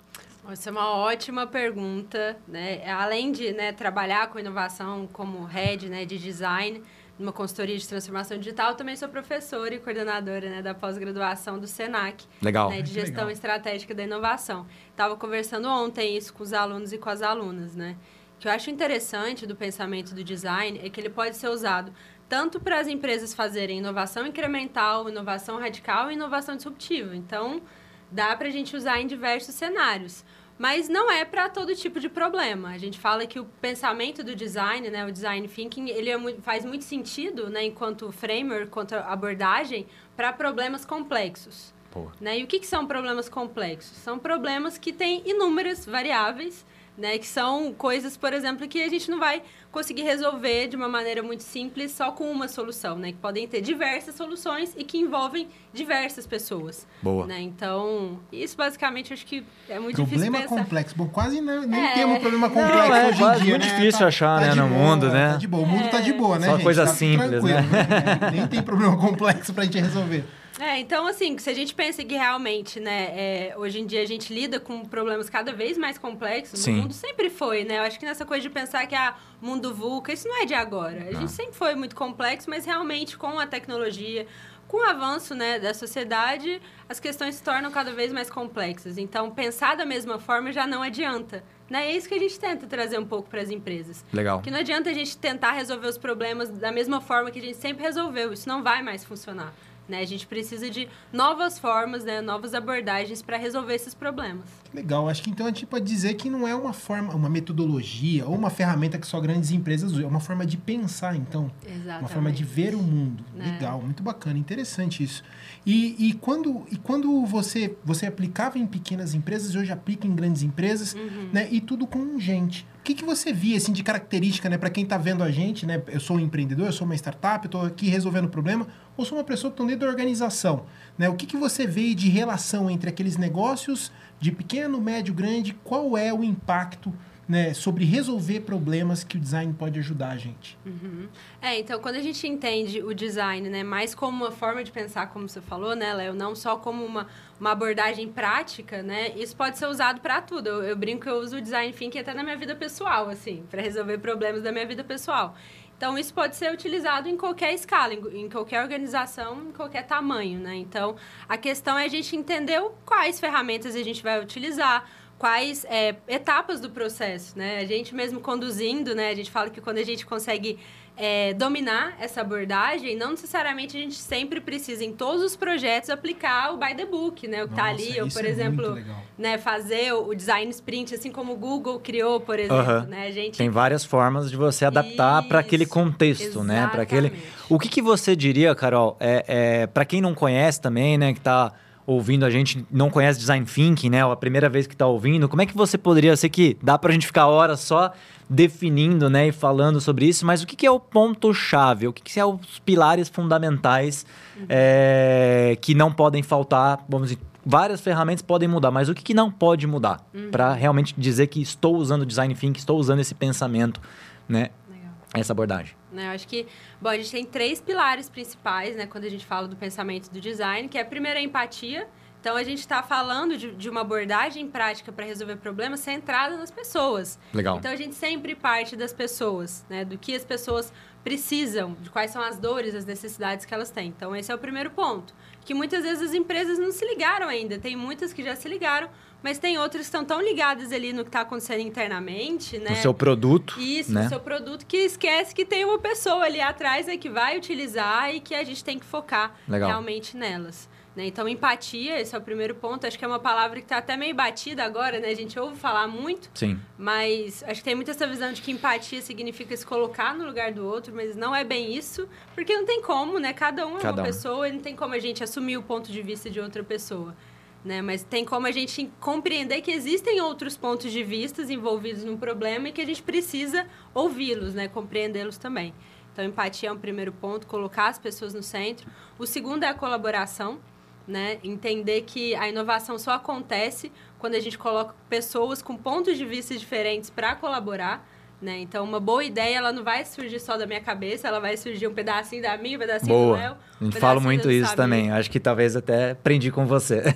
Essa 0.51 0.69
é 0.69 0.71
uma 0.71 0.89
ótima 0.97 1.47
pergunta, 1.47 2.35
né? 2.45 2.85
Além 2.91 3.31
de 3.31 3.53
né, 3.53 3.71
trabalhar 3.71 4.27
com 4.27 4.37
inovação 4.37 5.07
como 5.13 5.45
head 5.45 5.87
né, 5.87 6.03
de 6.03 6.17
design, 6.17 6.83
numa 7.17 7.31
consultoria 7.31 7.77
de 7.77 7.87
transformação 7.87 8.37
digital, 8.37 8.75
também 8.75 8.97
sou 8.97 9.07
professora 9.07 9.73
e 9.73 9.79
coordenadora 9.79 10.49
né, 10.49 10.61
da 10.61 10.73
pós-graduação 10.73 11.57
do 11.57 11.67
SENAC, 11.67 12.25
Legal. 12.41 12.69
né, 12.69 12.81
de 12.81 12.91
gestão 12.91 13.23
legal. 13.23 13.31
estratégica 13.31 13.95
da 13.95 14.03
inovação. 14.03 14.65
Estava 14.89 15.15
conversando 15.15 15.69
ontem 15.69 16.17
isso 16.17 16.33
com 16.33 16.43
os 16.43 16.51
alunos 16.51 16.91
e 16.91 16.97
com 16.97 17.09
as 17.09 17.21
alunas, 17.21 17.73
né? 17.73 17.95
O 18.35 18.41
que 18.41 18.47
eu 18.49 18.51
acho 18.51 18.69
interessante 18.69 19.45
do 19.45 19.55
pensamento 19.55 20.13
do 20.13 20.23
design 20.23 20.81
é 20.83 20.89
que 20.89 20.99
ele 20.99 21.11
pode 21.11 21.37
ser 21.37 21.47
usado 21.47 21.93
tanto 22.31 22.61
para 22.61 22.79
as 22.79 22.87
empresas 22.87 23.33
fazerem 23.33 23.79
inovação 23.79 24.25
incremental, 24.25 25.09
inovação 25.09 25.59
radical 25.59 26.09
e 26.09 26.13
inovação 26.13 26.55
disruptiva. 26.55 27.13
Então, 27.13 27.61
dá 28.09 28.33
para 28.37 28.47
a 28.47 28.49
gente 28.49 28.73
usar 28.73 29.01
em 29.01 29.05
diversos 29.05 29.53
cenários. 29.53 30.23
Mas 30.57 30.87
não 30.87 31.11
é 31.11 31.25
para 31.25 31.49
todo 31.49 31.75
tipo 31.75 31.99
de 31.99 32.07
problema. 32.07 32.69
A 32.69 32.77
gente 32.77 32.97
fala 32.97 33.25
que 33.25 33.37
o 33.37 33.43
pensamento 33.59 34.23
do 34.23 34.33
design, 34.33 34.89
né, 34.89 35.05
o 35.05 35.11
design 35.11 35.45
thinking, 35.45 35.89
ele 35.89 36.09
é 36.09 36.15
muito- 36.15 36.41
faz 36.41 36.63
muito 36.63 36.85
sentido, 36.85 37.49
né, 37.49 37.65
enquanto 37.65 38.09
framework, 38.13 38.67
quanto 38.67 38.95
abordagem, 38.95 39.85
para 40.15 40.31
problemas 40.31 40.85
complexos. 40.85 41.73
Né? 42.21 42.39
E 42.39 42.43
o 42.45 42.47
que, 42.47 42.59
que 42.59 42.67
são 42.67 42.87
problemas 42.87 43.27
complexos? 43.27 43.97
São 43.97 44.17
problemas 44.17 44.77
que 44.77 44.93
têm 44.93 45.21
inúmeras 45.25 45.85
variáveis, 45.85 46.65
né? 46.97 47.17
que 47.17 47.25
são 47.27 47.73
coisas, 47.73 48.15
por 48.17 48.33
exemplo, 48.33 48.67
que 48.67 48.81
a 48.83 48.89
gente 48.89 49.09
não 49.09 49.19
vai 49.19 49.41
conseguir 49.71 50.03
resolver 50.03 50.67
de 50.67 50.75
uma 50.75 50.89
maneira 50.89 51.23
muito 51.23 51.43
simples 51.43 51.91
só 51.91 52.11
com 52.11 52.29
uma 52.29 52.47
solução, 52.47 52.97
né? 52.97 53.11
que 53.13 53.17
podem 53.17 53.47
ter 53.47 53.61
diversas 53.61 54.15
soluções 54.15 54.73
e 54.77 54.83
que 54.83 54.97
envolvem 54.97 55.47
diversas 55.73 56.27
pessoas. 56.27 56.85
Boa. 57.01 57.25
Né? 57.25 57.39
Então, 57.41 58.19
isso 58.31 58.55
basicamente 58.57 59.13
acho 59.13 59.25
que 59.25 59.43
é 59.69 59.79
muito 59.79 59.95
Problema 59.95 60.19
difícil 60.19 60.31
pensar. 60.49 60.63
complexo. 60.63 60.95
Bom, 60.97 61.07
quase 61.07 61.39
não, 61.41 61.61
nem 61.65 61.81
É. 61.85 61.93
temos 61.93 62.19
problema 62.19 62.47
Não, 62.47 62.53
complexo 62.53 62.93
é 62.93 63.07
hoje 63.07 63.23
em 63.23 63.43
dia, 63.43 63.51
muito 63.57 63.65
né? 63.67 63.75
difícil 63.79 64.07
achar, 64.07 64.41
né, 64.41 64.49
de 64.49 64.57
no 64.59 64.67
boa, 64.67 64.79
mundo, 64.79 65.09
né? 65.09 65.29
Tá 65.31 65.37
de 65.37 65.47
boa, 65.47 65.63
o 65.63 65.67
mundo 65.67 65.89
tá 65.89 65.99
de 66.01 66.13
boa, 66.13 66.37
né, 66.39 66.45
Só 66.47 66.53
gente? 66.53 66.63
coisa 66.63 66.85
Tá 66.85 66.93
simples, 66.93 67.29
tranquilo, 67.29 67.57
né? 67.61 68.29
Nem 68.33 68.47
tem 68.47 68.61
problema 68.61 68.97
complexo 68.99 69.53
pra 69.53 69.63
gente 69.63 69.79
resolver. 69.79 70.23
É, 70.61 70.77
então 70.79 71.07
assim, 71.07 71.35
se 71.39 71.49
a 71.49 71.55
gente 71.55 71.73
pensa 71.73 72.03
que 72.03 72.13
realmente, 72.13 72.79
né, 72.79 73.05
é, 73.15 73.53
hoje 73.57 73.79
em 73.79 73.85
dia 73.87 73.99
a 74.03 74.05
gente 74.05 74.31
lida 74.31 74.59
com 74.59 74.85
problemas 74.85 75.27
cada 75.27 75.51
vez 75.51 75.75
mais 75.75 75.97
complexos, 75.97 76.59
Sim. 76.59 76.73
o 76.73 76.75
mundo 76.83 76.93
sempre 76.93 77.31
foi, 77.31 77.63
né? 77.63 77.79
Eu 77.79 77.81
acho 77.81 77.97
que 77.97 78.05
nessa 78.05 78.27
coisa 78.27 78.43
de 78.43 78.49
pensar 78.51 78.85
que 78.85 78.93
a 78.93 79.15
mundo 79.41 79.73
VUCA, 79.73 80.13
isso 80.13 80.27
não 80.27 80.39
é 80.39 80.45
de 80.45 80.53
agora. 80.53 81.07
A 81.09 81.13
gente 81.13 81.31
sempre 81.31 81.55
foi 81.55 81.73
muito 81.73 81.95
complexo, 81.95 82.47
mas 82.47 82.63
realmente 82.63 83.17
com 83.17 83.39
a 83.39 83.47
tecnologia, 83.47 84.27
com 84.67 84.77
o 84.77 84.83
avanço 84.83 85.33
né, 85.33 85.57
da 85.57 85.73
sociedade, 85.73 86.61
as 86.87 86.99
questões 86.99 87.35
se 87.35 87.43
tornam 87.43 87.71
cada 87.71 87.91
vez 87.91 88.13
mais 88.13 88.29
complexas. 88.29 88.99
Então, 88.99 89.31
pensar 89.31 89.75
da 89.75 89.85
mesma 89.85 90.19
forma 90.19 90.51
já 90.51 90.67
não 90.67 90.83
adianta. 90.83 91.43
Né? 91.71 91.87
É 91.87 91.97
isso 91.97 92.07
que 92.07 92.13
a 92.13 92.19
gente 92.19 92.39
tenta 92.39 92.67
trazer 92.67 92.99
um 92.99 93.05
pouco 93.05 93.29
para 93.29 93.41
as 93.41 93.49
empresas. 93.49 94.05
Legal. 94.13 94.41
Que 94.41 94.51
não 94.51 94.59
adianta 94.59 94.91
a 94.91 94.93
gente 94.93 95.17
tentar 95.17 95.53
resolver 95.53 95.87
os 95.87 95.97
problemas 95.97 96.49
da 96.49 96.71
mesma 96.71 97.01
forma 97.01 97.31
que 97.31 97.39
a 97.39 97.41
gente 97.41 97.57
sempre 97.57 97.83
resolveu. 97.83 98.31
Isso 98.31 98.47
não 98.47 98.61
vai 98.61 98.83
mais 98.83 99.03
funcionar. 99.03 99.53
Né? 99.87 99.99
A 99.99 100.05
gente 100.05 100.27
precisa 100.27 100.69
de 100.69 100.87
novas 101.11 101.59
formas, 101.59 102.03
né? 102.03 102.21
novas 102.21 102.53
abordagens 102.53 103.21
para 103.21 103.37
resolver 103.37 103.75
esses 103.75 103.93
problemas. 103.93 104.60
Legal, 104.73 105.09
acho 105.09 105.21
que 105.21 105.29
então 105.29 105.45
a 105.45 105.49
gente 105.49 105.65
pode 105.65 105.85
dizer 105.85 106.13
que 106.13 106.29
não 106.29 106.47
é 106.47 106.55
uma 106.55 106.71
forma, 106.71 107.13
uma 107.13 107.29
metodologia 107.29 108.25
ou 108.25 108.35
uma 108.35 108.49
ferramenta 108.49 108.97
que 108.97 109.05
só 109.05 109.19
grandes 109.19 109.51
empresas 109.51 109.91
usam, 109.91 110.05
é 110.05 110.07
uma 110.07 110.19
forma 110.21 110.45
de 110.45 110.55
pensar, 110.55 111.15
então. 111.15 111.51
Exatamente. 111.65 111.99
Uma 111.99 112.07
forma 112.07 112.31
de 112.31 112.43
ver 112.43 112.73
o 112.73 112.79
mundo. 112.81 113.23
Né? 113.35 113.51
Legal, 113.51 113.81
muito 113.81 114.01
bacana, 114.01 114.39
interessante 114.39 115.03
isso. 115.03 115.23
E, 115.65 115.95
e 116.07 116.13
quando, 116.13 116.63
e 116.71 116.77
quando 116.77 117.25
você, 117.25 117.75
você 117.83 118.05
aplicava 118.05 118.57
em 118.57 118.65
pequenas 118.65 119.13
empresas, 119.13 119.55
hoje 119.55 119.71
aplica 119.71 120.07
em 120.07 120.15
grandes 120.15 120.41
empresas, 120.41 120.93
Uhum. 120.93 121.29
né? 121.33 121.47
E 121.51 121.59
tudo 121.59 121.85
com 121.85 122.17
gente. 122.19 122.65
O 122.79 122.83
que, 122.83 122.95
que 122.95 123.05
você 123.05 123.31
via 123.31 123.57
assim, 123.57 123.71
de 123.71 123.83
característica, 123.83 124.49
né? 124.49 124.57
Para 124.57 124.69
quem 124.69 124.83
está 124.83 124.97
vendo 124.97 125.23
a 125.23 125.29
gente, 125.29 125.65
né? 125.65 125.81
Eu 125.87 125.99
sou 125.99 126.17
um 126.17 126.19
empreendedor, 126.19 126.65
eu 126.67 126.73
sou 126.73 126.85
uma 126.85 126.95
startup, 126.95 127.45
eu 127.45 127.47
estou 127.47 127.61
aqui 127.65 127.87
resolvendo 127.89 128.25
o 128.25 128.29
problema, 128.29 128.65
ou 128.97 129.05
sou 129.05 129.17
uma 129.17 129.23
pessoa 129.23 129.51
que 129.51 129.55
está 129.55 129.65
dentro 129.65 129.85
da 129.85 129.91
organização. 129.91 130.65
Né? 130.97 131.07
O 131.07 131.13
que, 131.15 131.25
que 131.27 131.37
você 131.37 131.67
vê 131.67 131.93
de 131.93 132.09
relação 132.09 132.69
entre 132.69 132.89
aqueles 132.89 133.17
negócios 133.17 133.91
de 134.21 134.31
pequeno, 134.31 134.79
médio, 134.79 135.13
grande? 135.13 135.53
Qual 135.63 135.97
é 135.97 136.13
o 136.13 136.23
impacto 136.23 136.93
né, 137.27 137.53
sobre 137.53 137.85
resolver 137.85 138.41
problemas 138.41 139.03
que 139.03 139.17
o 139.17 139.19
design 139.19 139.51
pode 139.53 139.79
ajudar 139.79 140.09
a 140.09 140.17
gente? 140.17 140.57
Uhum. 140.63 141.07
É, 141.41 141.59
então 141.59 141.79
quando 141.79 141.95
a 141.95 142.01
gente 142.01 142.27
entende 142.27 142.83
o 142.83 142.93
design, 142.93 143.49
né, 143.49 143.63
mais 143.63 143.95
como 143.95 144.25
uma 144.25 144.31
forma 144.31 144.63
de 144.63 144.71
pensar, 144.71 145.07
como 145.07 145.27
você 145.27 145.41
falou, 145.41 145.75
né, 145.75 145.91
Léo, 145.91 146.13
não 146.13 146.35
só 146.35 146.55
como 146.55 146.85
uma, 146.85 147.07
uma 147.39 147.53
abordagem 147.53 148.09
prática, 148.09 148.83
né, 148.83 149.09
isso 149.15 149.35
pode 149.35 149.57
ser 149.57 149.65
usado 149.65 150.01
para 150.01 150.21
tudo. 150.21 150.47
Eu, 150.47 150.63
eu 150.63 150.75
brinco 150.75 151.01
que 151.01 151.09
eu 151.09 151.15
uso 151.15 151.37
o 151.37 151.41
design 151.41 151.73
thinking 151.73 151.99
até 151.99 152.13
na 152.13 152.21
minha 152.21 152.37
vida 152.37 152.55
pessoal, 152.55 153.09
assim, 153.09 153.43
para 153.49 153.61
resolver 153.61 153.97
problemas 153.97 154.43
da 154.43 154.51
minha 154.51 154.67
vida 154.67 154.83
pessoal. 154.83 155.35
Então, 155.81 155.97
isso 155.97 156.13
pode 156.13 156.35
ser 156.35 156.53
utilizado 156.53 157.09
em 157.09 157.17
qualquer 157.17 157.55
escala, 157.55 157.95
em, 157.95 158.29
qualquer 158.29 158.61
organização, 158.61 159.45
em 159.45 159.51
qualquer 159.51 159.81
tamanho, 159.81 160.39
né? 160.39 160.55
Então, 160.57 160.95
a 161.27 161.39
questão 161.39 161.75
é 161.75 161.85
a 161.85 161.87
gente 161.87 162.15
entender 162.15 162.61
quais 162.85 163.19
ferramentas 163.19 163.75
a 163.75 163.81
gente 163.81 164.03
vai 164.03 164.21
utilizar, 164.21 164.87
quais 165.17 165.65
é, 165.65 165.95
etapas 166.07 166.61
do 166.61 166.69
processo, 166.69 167.35
né? 167.35 167.57
A 167.57 167.65
gente 167.65 167.95
mesmo 167.95 168.19
conduzindo, 168.19 168.93
né? 168.93 169.09
A 169.09 169.15
gente 169.15 169.31
fala 169.31 169.49
que 169.49 169.59
quando 169.59 169.79
a 169.79 169.83
gente 169.83 170.05
consegue 170.05 170.59
é, 170.97 171.33
dominar 171.33 171.95
essa 171.99 172.21
abordagem, 172.21 172.95
não 172.95 173.11
necessariamente 173.11 173.75
a 173.75 173.79
gente 173.79 173.95
sempre 173.95 174.39
precisa, 174.39 174.83
em 174.83 174.91
todos 174.91 175.23
os 175.23 175.35
projetos, 175.35 175.89
aplicar 175.89 176.53
o 176.53 176.57
by 176.57 176.75
the 176.75 176.85
book, 176.85 177.27
né? 177.27 177.43
O 177.43 177.47
que 177.47 177.55
tá 177.55 177.65
ali, 177.65 177.99
ou, 178.01 178.07
por 178.09 178.23
é 178.25 178.29
exemplo, 178.29 178.77
né, 179.17 179.37
fazer 179.37 179.93
o 179.93 180.13
design 180.13 180.49
sprint, 180.51 180.95
assim 180.95 181.11
como 181.11 181.33
o 181.33 181.35
Google 181.35 181.79
criou, 181.79 182.19
por 182.19 182.37
exemplo, 182.37 182.57
Aham. 182.57 182.85
né? 182.87 183.07
A 183.07 183.11
gente 183.11 183.37
Tem 183.37 183.49
várias 183.49 183.83
formas 183.83 184.29
de 184.29 184.37
você 184.37 184.65
adaptar 184.65 185.23
para 185.27 185.39
aquele 185.39 185.65
contexto, 185.65 186.43
né? 186.43 186.67
Para 186.71 186.83
aquele. 186.83 187.07
exatamente. 187.07 187.41
O 187.49 187.59
que, 187.59 187.67
que 187.67 187.81
você 187.81 188.15
diria, 188.15 188.53
Carol? 188.53 188.95
É, 188.99 189.25
é 189.27 189.67
para 189.67 189.85
quem 189.85 190.01
não 190.01 190.13
conhece 190.13 190.61
também, 190.61 190.97
né? 190.97 191.13
Que 191.13 191.19
tá 191.19 191.51
ouvindo 191.85 192.25
a 192.25 192.29
gente, 192.29 192.65
não 192.71 192.89
conhece 192.89 193.19
design 193.19 193.45
thinking, 193.45 193.89
né? 193.89 194.05
Ou 194.05 194.11
a 194.11 194.15
primeira 194.15 194.49
vez 194.49 194.67
que 194.67 194.75
tá 194.75 194.85
ouvindo, 194.87 195.27
como 195.27 195.41
é 195.41 195.45
que 195.45 195.55
você 195.55 195.77
poderia 195.77 196.15
ser 196.15 196.29
que 196.29 196.57
dá 196.61 196.77
pra 196.77 196.91
gente 196.93 197.05
ficar 197.05 197.27
horas 197.27 197.59
só 197.59 197.91
definindo, 198.29 199.09
né, 199.09 199.27
e 199.27 199.31
falando 199.33 199.81
sobre 199.81 200.05
isso, 200.05 200.25
mas 200.25 200.41
o 200.41 200.47
que, 200.47 200.55
que 200.55 200.65
é 200.65 200.71
o 200.71 200.79
ponto 200.79 201.33
chave? 201.33 201.85
O 201.85 201.91
que, 201.91 202.01
que 202.01 202.13
são 202.13 202.39
os 202.41 202.59
pilares 202.59 203.09
fundamentais 203.09 204.05
é, 204.47 205.57
que 205.59 205.75
não 205.75 205.91
podem 205.91 206.23
faltar? 206.23 206.85
Vamos 206.87 207.09
dizer, 207.09 207.21
várias 207.45 207.81
ferramentas 207.81 208.21
podem 208.21 208.47
mudar, 208.47 208.71
mas 208.71 208.87
o 208.87 208.93
que, 208.93 209.03
que 209.03 209.13
não 209.13 209.29
pode 209.29 209.67
mudar 209.67 209.99
Pra 210.31 210.53
realmente 210.53 210.95
dizer 210.97 211.27
que 211.27 211.41
estou 211.41 211.75
usando 211.75 212.05
design 212.05 212.33
thinking, 212.33 212.57
estou 212.57 212.79
usando 212.79 212.99
esse 212.99 213.13
pensamento, 213.13 213.81
né? 214.29 214.49
Legal. 214.69 214.91
Essa 215.13 215.33
abordagem. 215.33 215.80
Né? 215.91 216.07
Eu 216.07 216.11
acho 216.11 216.27
que, 216.27 216.47
bom, 216.79 216.89
a 216.89 216.97
gente 216.97 217.11
tem 217.11 217.25
três 217.25 217.61
pilares 217.61 218.09
principais, 218.09 218.75
né, 218.75 218.85
quando 218.85 219.05
a 219.05 219.09
gente 219.09 219.25
fala 219.25 219.47
do 219.47 219.55
pensamento 219.55 220.09
do 220.09 220.19
design, 220.19 220.67
que 220.67 220.77
é 220.77 220.81
a 220.81 220.85
primeira 220.85 221.19
a 221.19 221.21
empatia. 221.21 221.87
Então, 222.19 222.35
a 222.35 222.43
gente 222.43 222.59
está 222.59 222.83
falando 222.83 223.35
de, 223.35 223.51
de 223.51 223.67
uma 223.67 223.81
abordagem 223.81 224.47
prática 224.47 224.91
para 224.91 225.03
resolver 225.03 225.37
problemas 225.37 225.79
centrada 225.79 226.37
nas 226.37 226.51
pessoas. 226.51 227.17
Legal. 227.33 227.57
Então, 227.57 227.71
a 227.71 227.75
gente 227.75 227.95
sempre 227.95 228.35
parte 228.35 228.75
das 228.75 228.93
pessoas, 228.93 229.65
né, 229.67 229.83
do 229.83 229.97
que 229.97 230.15
as 230.15 230.23
pessoas 230.23 230.71
precisam, 231.03 231.75
de 231.81 231.89
quais 231.89 232.11
são 232.11 232.21
as 232.21 232.37
dores, 232.37 232.75
as 232.75 232.85
necessidades 232.85 233.43
que 233.43 233.51
elas 233.51 233.71
têm. 233.71 233.87
Então, 233.87 234.15
esse 234.15 234.31
é 234.31 234.35
o 234.35 234.37
primeiro 234.37 234.69
ponto. 234.69 235.15
Que 235.43 235.55
muitas 235.55 235.83
vezes 235.83 236.09
as 236.09 236.13
empresas 236.13 236.59
não 236.59 236.71
se 236.71 236.85
ligaram 236.85 237.27
ainda. 237.27 237.57
Tem 237.57 237.75
muitas 237.75 238.13
que 238.13 238.23
já 238.23 238.35
se 238.35 238.47
ligaram, 238.47 238.87
mas 239.23 239.37
tem 239.37 239.57
outras 239.57 239.81
que 239.81 239.85
estão 239.87 240.03
tão 240.03 240.21
ligadas 240.21 240.71
ali 240.71 240.93
no 240.93 241.03
que 241.03 241.09
está 241.09 241.21
acontecendo 241.21 241.61
internamente, 241.61 242.57
né? 242.57 242.71
No 242.71 242.75
seu 242.77 242.93
produto, 242.93 243.59
Isso, 243.59 243.91
né? 243.93 244.05
o 244.05 244.09
seu 244.09 244.19
produto 244.19 244.65
que 244.65 244.77
esquece 244.77 245.33
que 245.35 245.45
tem 245.45 245.63
uma 245.65 245.79
pessoa 245.79 246.23
ali 246.25 246.41
atrás 246.41 246.87
né, 246.87 246.97
que 246.97 247.09
vai 247.09 247.37
utilizar 247.37 248.13
e 248.13 248.19
que 248.19 248.33
a 248.33 248.43
gente 248.43 248.63
tem 248.63 248.79
que 248.79 248.85
focar 248.85 249.35
Legal. 249.47 249.69
realmente 249.69 250.15
nelas. 250.17 250.69
né? 250.95 251.05
Então, 251.05 251.27
empatia, 251.27 251.99
esse 252.01 252.13
é 252.13 252.17
o 252.17 252.21
primeiro 252.21 252.53
ponto. 252.55 252.85
Acho 252.85 252.97
que 252.99 253.05
é 253.05 253.07
uma 253.07 253.19
palavra 253.19 253.59
que 253.59 253.65
está 253.65 253.77
até 253.77 253.95
meio 253.95 254.13
batida 254.15 254.63
agora, 254.63 254.99
né? 254.99 255.09
A 255.09 255.15
gente 255.15 255.39
ouve 255.39 255.55
falar 255.57 255.87
muito, 255.87 256.29
Sim. 256.33 256.59
mas 256.77 257.43
acho 257.43 257.61
que 257.61 257.63
tem 257.63 257.75
muito 257.75 257.91
essa 257.91 258.05
visão 258.07 258.33
de 258.33 258.41
que 258.41 258.51
empatia 258.51 259.01
significa 259.01 259.55
se 259.55 259.65
colocar 259.65 260.13
no 260.15 260.25
lugar 260.25 260.51
do 260.51 260.65
outro, 260.65 260.93
mas 260.93 261.15
não 261.15 261.33
é 261.33 261.43
bem 261.43 261.73
isso, 261.73 262.09
porque 262.35 262.53
não 262.55 262.65
tem 262.65 262.81
como, 262.81 263.19
né? 263.19 263.31
Cada 263.33 263.65
um 263.67 263.77
é 263.77 263.81
Cada 263.81 264.01
uma 264.01 264.01
um. 264.01 264.05
pessoa 264.05 264.49
e 264.49 264.51
não 264.51 264.59
tem 264.59 264.75
como 264.75 264.93
a 264.93 264.99
gente 264.99 265.23
assumir 265.23 265.57
o 265.57 265.63
ponto 265.63 265.91
de 265.91 266.01
vista 266.01 266.29
de 266.29 266.39
outra 266.41 266.63
pessoa. 266.63 267.15
Né? 267.63 267.81
Mas 267.81 268.03
tem 268.03 268.25
como 268.25 268.47
a 268.47 268.51
gente 268.51 268.91
compreender 268.99 269.61
que 269.61 269.71
existem 269.71 270.19
outros 270.19 270.57
pontos 270.57 270.91
de 270.91 271.03
vista 271.03 271.41
envolvidos 271.43 272.03
num 272.03 272.17
problema 272.17 272.69
e 272.69 272.71
que 272.71 272.81
a 272.81 272.85
gente 272.85 273.03
precisa 273.03 273.67
ouvi-los, 273.93 274.55
né? 274.55 274.67
Compreendê-los 274.67 275.37
também. 275.37 275.73
Então, 276.11 276.25
empatia 276.25 276.69
é 276.69 276.71
um 276.71 276.77
primeiro 276.77 277.11
ponto, 277.11 277.47
colocar 277.47 277.87
as 277.87 277.99
pessoas 277.99 278.33
no 278.33 278.43
centro. 278.43 278.89
O 279.17 279.25
segundo 279.25 279.63
é 279.63 279.67
a 279.67 279.73
colaboração, 279.73 280.59
né? 281.07 281.39
Entender 281.43 282.01
que 282.01 282.35
a 282.35 282.49
inovação 282.49 282.97
só 282.97 283.11
acontece 283.11 283.91
quando 284.19 284.35
a 284.35 284.39
gente 284.39 284.57
coloca 284.57 284.95
pessoas 285.09 285.61
com 285.61 285.77
pontos 285.77 286.17
de 286.17 286.25
vista 286.25 286.57
diferentes 286.57 287.09
para 287.09 287.35
colaborar. 287.35 288.07
Né? 288.41 288.57
Então, 288.59 288.83
uma 288.83 288.99
boa 288.99 289.23
ideia, 289.23 289.57
ela 289.57 289.71
não 289.71 289.83
vai 289.83 290.03
surgir 290.03 290.39
só 290.39 290.57
da 290.57 290.65
minha 290.65 290.81
cabeça, 290.81 291.27
ela 291.27 291.39
vai 291.39 291.55
surgir 291.55 291.85
um 291.85 291.93
pedacinho 291.93 292.41
da 292.41 292.57
minha, 292.57 292.75
um 292.75 292.79
pedacinho 292.79 293.13
do 293.13 293.19
Boa. 293.25 293.37
Léo. 293.37 293.51
A 293.51 293.83
um 293.85 293.89
pedacinho 293.91 294.21
muito 294.21 294.43
do 294.43 294.51
isso 294.51 294.63
Samir. 294.65 294.75
também. 294.77 295.11
Acho 295.11 295.29
que 295.29 295.39
talvez 295.39 295.75
até 295.75 296.11
aprendi 296.11 296.49
com 296.51 296.65
você. 296.65 297.03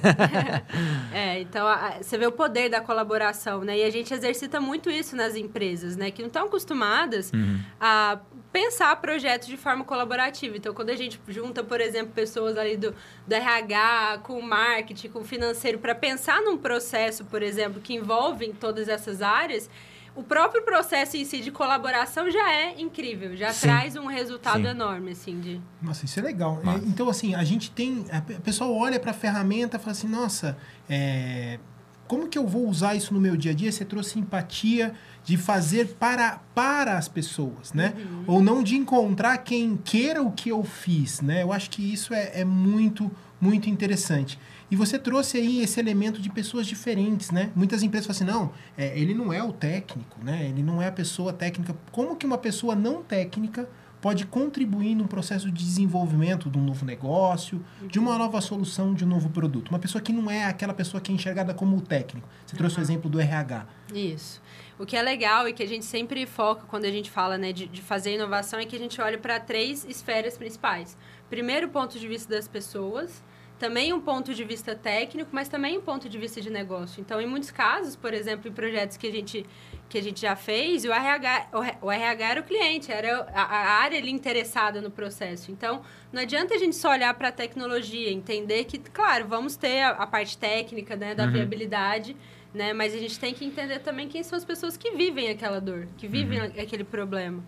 É, 1.13 1.39
então 1.39 1.65
a- 1.67 1.98
você 2.01 2.17
vê 2.17 2.27
o 2.27 2.32
poder 2.32 2.70
da 2.70 2.82
colaboração, 2.82 3.62
né? 3.63 3.77
E 3.79 3.84
a 3.84 3.89
gente 3.89 4.13
exercita 4.13 4.60
muito 4.60 4.89
isso 4.89 5.15
nas 5.15 5.36
empresas, 5.36 5.96
né? 5.96 6.12
Que 6.12 6.22
não 6.22 6.27
estão 6.27 6.46
acostumadas 6.46 7.32
Uhum. 7.34 7.60
a 7.79 8.20
pensar 8.51 8.96
projetos 8.98 9.48
de 9.48 9.58
forma 9.58 9.84
colaborativa. 9.84 10.55
Então, 10.58 10.74
quando 10.74 10.89
a 10.89 10.96
gente 10.96 11.20
junta, 11.27 11.63
por 11.63 11.79
exemplo, 11.82 12.12
pessoas 12.13 12.58
ali 12.58 12.77
do, 12.77 12.94
do 13.25 13.34
RH, 13.34 14.20
com 14.24 14.38
o 14.39 14.44
marketing, 14.44 15.10
com 15.10 15.20
o 15.20 15.24
financeiro, 15.24 15.79
para 15.79 15.96
pensar 15.96 16.41
num 16.41 16.58
processo, 16.58 17.25
por 17.25 17.41
exemplo, 17.41 17.82
que 17.82 17.94
envolve 17.94 18.53
todas 18.60 18.88
essas 18.89 19.22
áreas, 19.22 19.70
o 20.15 20.24
próprio 20.24 20.63
processo 20.63 21.17
em 21.17 21.25
si 21.25 21.41
de 21.41 21.51
colaboração 21.51 22.29
já 22.31 22.51
é 22.51 22.79
incrível, 22.79 23.36
já 23.36 23.51
Sim. 23.51 23.67
traz 23.67 23.95
um 23.95 24.05
resultado 24.07 24.62
Sim. 24.63 24.67
enorme, 24.69 25.12
assim, 25.12 25.39
de... 25.39 25.62
Nossa, 25.81 26.05
isso 26.05 26.19
é 26.19 26.24
legal. 26.24 26.62
Massa. 26.63 26.79
É, 26.79 26.88
então, 26.88 27.10
assim, 27.10 27.36
a 27.36 27.43
gente 27.43 27.69
tem. 27.72 28.05
A 28.12 28.22
pe- 28.22 28.36
a 28.36 28.39
pessoa 28.39 28.69
olha 28.72 29.00
para 29.00 29.12
a 29.12 29.13
ferramenta 29.13 29.77
e 29.77 29.79
fala 29.79 29.91
assim: 29.91 30.07
nossa, 30.07 30.57
é, 30.89 31.60
como 32.07 32.27
que 32.27 32.38
eu 32.38 32.48
vou 32.48 32.67
usar 32.67 32.95
isso 32.95 33.13
no 33.13 33.19
meu 33.19 33.36
dia 33.36 33.51
a 33.51 33.53
dia? 33.53 33.72
Você 33.72 33.84
trouxe 33.84 34.17
empatia 34.19 34.93
de 35.24 35.38
fazer 35.38 35.95
para, 36.00 36.39
para 36.53 36.98
as 36.98 37.07
pessoas, 37.07 37.74
né? 37.74 37.93
Ou 38.27 38.41
não 38.43 38.62
de 38.63 38.75
encontrar 38.75 39.38
quem 39.39 39.75
queira 39.75 40.22
o 40.22 40.31
que 40.31 40.50
eu 40.50 40.63
fiz, 40.63 41.19
né? 41.22 41.41
Eu 41.41 41.51
acho 41.51 41.69
que 41.69 41.81
isso 41.93 42.13
é, 42.13 42.31
é 42.41 42.45
muito, 42.45 43.12
muito 43.41 43.67
interessante. 43.69 44.39
E 44.69 44.75
você 44.75 44.98
trouxe 44.98 45.38
aí 45.38 45.62
esse 45.62 45.79
elemento 45.79 46.19
de 46.19 46.29
pessoas 46.29 46.65
diferentes, 46.65 47.31
né? 47.31 47.51
Muitas 47.55 47.84
empresas 47.84 48.07
falam 48.07 48.34
assim, 48.34 48.39
não, 48.39 48.53
é, 48.77 48.98
ele 48.98 49.13
não 49.13 49.31
é 49.31 49.43
o 49.43 49.53
técnico, 49.53 50.24
né? 50.24 50.48
Ele 50.50 50.63
não 50.63 50.81
é 50.81 50.88
a 50.88 50.91
pessoa 50.91 51.31
técnica. 51.31 51.75
Como 51.91 52.15
que 52.15 52.25
uma 52.25 52.38
pessoa 52.38 52.75
não 52.75 53.03
técnica 53.03 53.69
pode 54.01 54.25
contribuir 54.25 54.93
no 54.95 55.07
processo 55.07 55.51
de 55.51 55.63
desenvolvimento 55.63 56.50
de 56.50 56.57
um 56.57 56.63
novo 56.63 56.86
negócio, 56.86 57.63
de 57.88 57.98
uma 57.98 58.17
nova 58.17 58.41
solução, 58.41 58.93
de 58.93 59.03
um 59.03 59.07
novo 59.07 59.29
produto? 59.29 59.69
Uma 59.69 59.79
pessoa 59.79 60.01
que 60.01 60.12
não 60.12 60.29
é 60.29 60.45
aquela 60.45 60.74
pessoa 60.74 61.00
que 61.00 61.12
é 61.12 61.15
enxergada 61.15 61.53
como 61.53 61.77
o 61.77 61.81
técnico. 61.81 62.27
Você 62.45 62.55
trouxe 62.55 62.79
o 62.79 62.81
exemplo 62.81 63.10
do 63.10 63.19
RH. 63.19 63.67
Isso. 63.93 64.41
O 64.77 64.86
que 64.86 64.98
é 64.98 65.01
legal 65.01 65.48
e 65.48 65.53
que 65.53 65.63
a 65.63 65.67
gente 65.67 65.86
sempre 65.86 66.25
foca 66.25 66.65
quando 66.67 66.86
a 66.86 66.91
gente 66.91 67.10
fala 67.10 67.38
né, 67.38 67.53
de, 67.53 67.65
de 67.65 67.81
fazer 67.81 68.15
inovação 68.15 68.60
é 68.60 68.65
que 68.65 68.75
a 68.75 68.79
gente 68.79 69.00
olha 69.00 69.17
para 69.17 69.39
três 69.39 69.86
esferas 69.86 70.38
principais. 70.38 70.98
Primeiro, 71.29 71.67
o 71.67 71.69
ponto 71.69 71.98
de 71.98 72.07
vista 72.07 72.34
das 72.34 72.48
pessoas, 72.48 73.24
também 73.57 73.93
um 73.93 74.01
ponto 74.01 74.33
de 74.33 74.43
vista 74.43 74.75
técnico, 74.75 75.29
mas 75.31 75.47
também 75.47 75.77
um 75.77 75.81
ponto 75.81 76.09
de 76.09 76.17
vista 76.17 76.41
de 76.41 76.50
negócio. 76.50 77.00
Então, 77.00 77.21
em 77.21 77.25
muitos 77.25 77.51
casos, 77.51 77.95
por 77.95 78.13
exemplo, 78.13 78.50
em 78.50 78.53
projetos 78.53 78.97
que 78.97 79.07
a 79.07 79.12
gente, 79.12 79.45
que 79.88 79.97
a 79.97 80.03
gente 80.03 80.21
já 80.21 80.35
fez, 80.35 80.83
o 80.83 80.91
RH, 80.91 81.47
o 81.81 81.91
RH 81.91 82.25
era 82.29 82.41
o 82.41 82.43
cliente, 82.43 82.91
era 82.91 83.21
a, 83.33 83.43
a 83.43 83.81
área 83.81 83.97
ali 83.97 84.12
interessada 84.12 84.81
no 84.81 84.91
processo. 84.91 85.51
Então, 85.51 85.81
não 86.12 86.21
adianta 86.21 86.53
a 86.53 86.57
gente 86.57 86.75
só 86.75 86.91
olhar 86.91 87.13
para 87.13 87.29
a 87.29 87.31
tecnologia, 87.31 88.12
entender 88.12 88.65
que, 88.65 88.77
claro, 88.77 89.25
vamos 89.27 89.55
ter 89.55 89.81
a, 89.81 89.91
a 89.91 90.07
parte 90.07 90.38
técnica 90.38 90.95
né, 90.97 91.15
da 91.15 91.25
uhum. 91.25 91.31
viabilidade, 91.31 92.15
né, 92.53 92.74
mas 92.74 92.93
a 92.93 92.97
gente 92.97 93.17
tem 93.17 93.33
que 93.33 93.45
entender 93.45 93.79
também 93.79 94.07
quem 94.07 94.21
são 94.21 94.38
as 94.38 94.45
pessoas 94.45 94.75
que 94.75 94.91
vivem 94.91 95.29
aquela 95.29 95.62
dor, 95.62 95.88
que 95.97 96.07
vivem 96.07 96.39
uhum. 96.39 96.45
aquele 96.45 96.83
problema. 96.83 97.43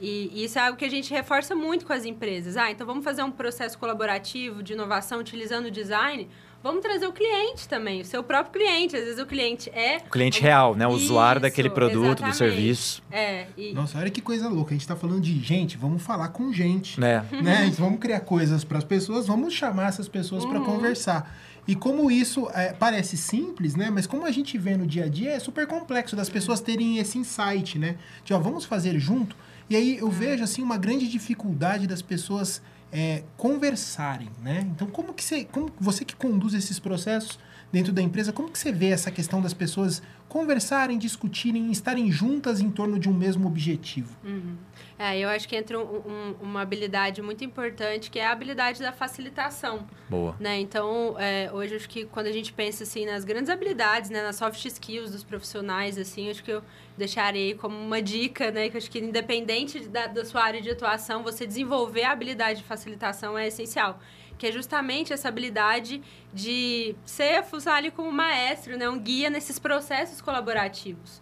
E, 0.00 0.44
isso 0.44 0.58
é 0.58 0.62
algo 0.62 0.76
que 0.76 0.84
a 0.84 0.90
gente 0.90 1.10
reforça 1.12 1.54
muito 1.54 1.86
com 1.86 1.92
as 1.92 2.04
empresas. 2.04 2.56
Ah, 2.56 2.70
então 2.70 2.86
vamos 2.86 3.04
fazer 3.04 3.22
um 3.22 3.30
processo 3.30 3.78
colaborativo 3.78 4.62
de 4.62 4.72
inovação 4.74 5.18
utilizando 5.20 5.66
o 5.66 5.70
design. 5.70 6.28
Vamos 6.62 6.82
trazer 6.82 7.06
o 7.06 7.12
cliente 7.12 7.68
também, 7.68 8.00
o 8.00 8.04
seu 8.04 8.24
próprio 8.24 8.60
cliente. 8.60 8.96
Às 8.96 9.04
vezes 9.04 9.20
o 9.20 9.26
cliente 9.26 9.70
é. 9.70 9.98
O 9.98 10.10
cliente 10.10 10.40
real, 10.40 10.74
né? 10.74 10.86
O 10.86 10.96
isso, 10.96 11.04
usuário 11.04 11.40
daquele 11.40 11.70
produto, 11.70 12.24
exatamente. 12.24 12.34
do 12.34 12.36
serviço. 12.36 13.02
É. 13.10 13.46
E... 13.56 13.72
Nossa, 13.72 13.98
olha 13.98 14.10
que 14.10 14.20
coisa 14.20 14.48
louca. 14.48 14.70
A 14.70 14.74
gente 14.74 14.80
está 14.80 14.96
falando 14.96 15.20
de 15.20 15.38
gente, 15.38 15.76
vamos 15.76 16.02
falar 16.02 16.28
com 16.30 16.52
gente. 16.52 17.02
É. 17.02 17.22
Né? 17.40 17.72
vamos 17.78 18.00
criar 18.00 18.20
coisas 18.20 18.64
para 18.64 18.78
as 18.78 18.84
pessoas, 18.84 19.26
vamos 19.28 19.54
chamar 19.54 19.88
essas 19.88 20.08
pessoas 20.08 20.42
uhum. 20.42 20.50
para 20.50 20.60
conversar. 20.60 21.32
E 21.68 21.74
como 21.74 22.10
isso 22.10 22.48
é, 22.52 22.72
parece 22.72 23.16
simples, 23.16 23.74
né? 23.76 23.90
Mas 23.90 24.06
como 24.06 24.24
a 24.24 24.30
gente 24.30 24.56
vê 24.58 24.76
no 24.76 24.86
dia 24.86 25.04
a 25.04 25.08
dia, 25.08 25.32
é 25.32 25.38
super 25.38 25.66
complexo 25.66 26.16
das 26.16 26.28
pessoas 26.28 26.60
terem 26.60 26.98
esse 26.98 27.18
insight, 27.18 27.78
né? 27.78 27.96
De, 28.24 28.32
ó, 28.34 28.38
vamos 28.38 28.64
fazer 28.64 28.98
junto. 28.98 29.36
E 29.68 29.76
aí 29.76 29.98
eu 29.98 30.10
vejo 30.10 30.44
assim 30.44 30.62
uma 30.62 30.76
grande 30.76 31.08
dificuldade 31.08 31.86
das 31.86 32.02
pessoas 32.02 32.62
é, 32.92 33.24
conversarem, 33.36 34.30
né? 34.42 34.60
Então 34.74 34.86
como 34.86 35.12
que 35.12 35.24
você, 35.24 35.44
como 35.44 35.70
você 35.78 36.04
que 36.04 36.14
conduz 36.14 36.54
esses 36.54 36.78
processos 36.78 37.38
dentro 37.72 37.92
da 37.92 38.02
empresa, 38.02 38.32
como 38.32 38.50
que 38.50 38.58
você 38.58 38.72
vê 38.72 38.88
essa 38.88 39.10
questão 39.10 39.40
das 39.40 39.52
pessoas 39.52 40.02
conversarem, 40.28 40.98
discutirem, 40.98 41.70
estarem 41.70 42.10
juntas 42.10 42.60
em 42.60 42.70
torno 42.70 42.98
de 42.98 43.08
um 43.08 43.14
mesmo 43.14 43.46
objetivo? 43.46 44.16
Uhum. 44.24 44.56
É, 44.98 45.18
eu 45.18 45.28
acho 45.28 45.46
que 45.46 45.54
entra 45.54 45.78
um, 45.78 45.82
um, 45.82 46.34
uma 46.40 46.62
habilidade 46.62 47.20
muito 47.20 47.44
importante, 47.44 48.10
que 48.10 48.18
é 48.18 48.26
a 48.26 48.32
habilidade 48.32 48.80
da 48.80 48.92
facilitação. 48.92 49.86
Boa. 50.08 50.34
Né? 50.40 50.58
Então, 50.60 51.16
é, 51.18 51.50
hoje, 51.52 51.76
acho 51.76 51.88
que 51.88 52.06
quando 52.06 52.26
a 52.28 52.32
gente 52.32 52.52
pensa, 52.52 52.82
assim, 52.82 53.04
nas 53.04 53.24
grandes 53.24 53.50
habilidades, 53.50 54.10
né? 54.10 54.22
Nas 54.22 54.36
soft 54.36 54.64
skills 54.64 55.10
dos 55.10 55.22
profissionais, 55.22 55.98
assim, 55.98 56.30
acho 56.30 56.42
que 56.42 56.50
eu 56.50 56.62
deixarei 56.96 57.54
como 57.54 57.76
uma 57.76 58.00
dica, 58.00 58.50
né? 58.50 58.70
Que 58.70 58.78
acho 58.78 58.90
que 58.90 58.98
independente 58.98 59.80
da, 59.88 60.06
da 60.06 60.24
sua 60.24 60.42
área 60.42 60.62
de 60.62 60.70
atuação, 60.70 61.22
você 61.22 61.46
desenvolver 61.46 62.04
a 62.04 62.12
habilidade 62.12 62.60
de 62.60 62.64
facilitação 62.64 63.36
é 63.36 63.48
essencial 63.48 64.00
que 64.38 64.46
é 64.46 64.52
justamente 64.52 65.12
essa 65.12 65.28
habilidade 65.28 66.02
de 66.32 66.94
ser 67.04 67.42
funcionar 67.42 67.78
ali 67.78 67.90
como 67.90 68.10
maestro, 68.12 68.76
né, 68.76 68.88
um 68.88 68.98
guia 68.98 69.30
nesses 69.30 69.58
processos 69.58 70.20
colaborativos. 70.20 71.20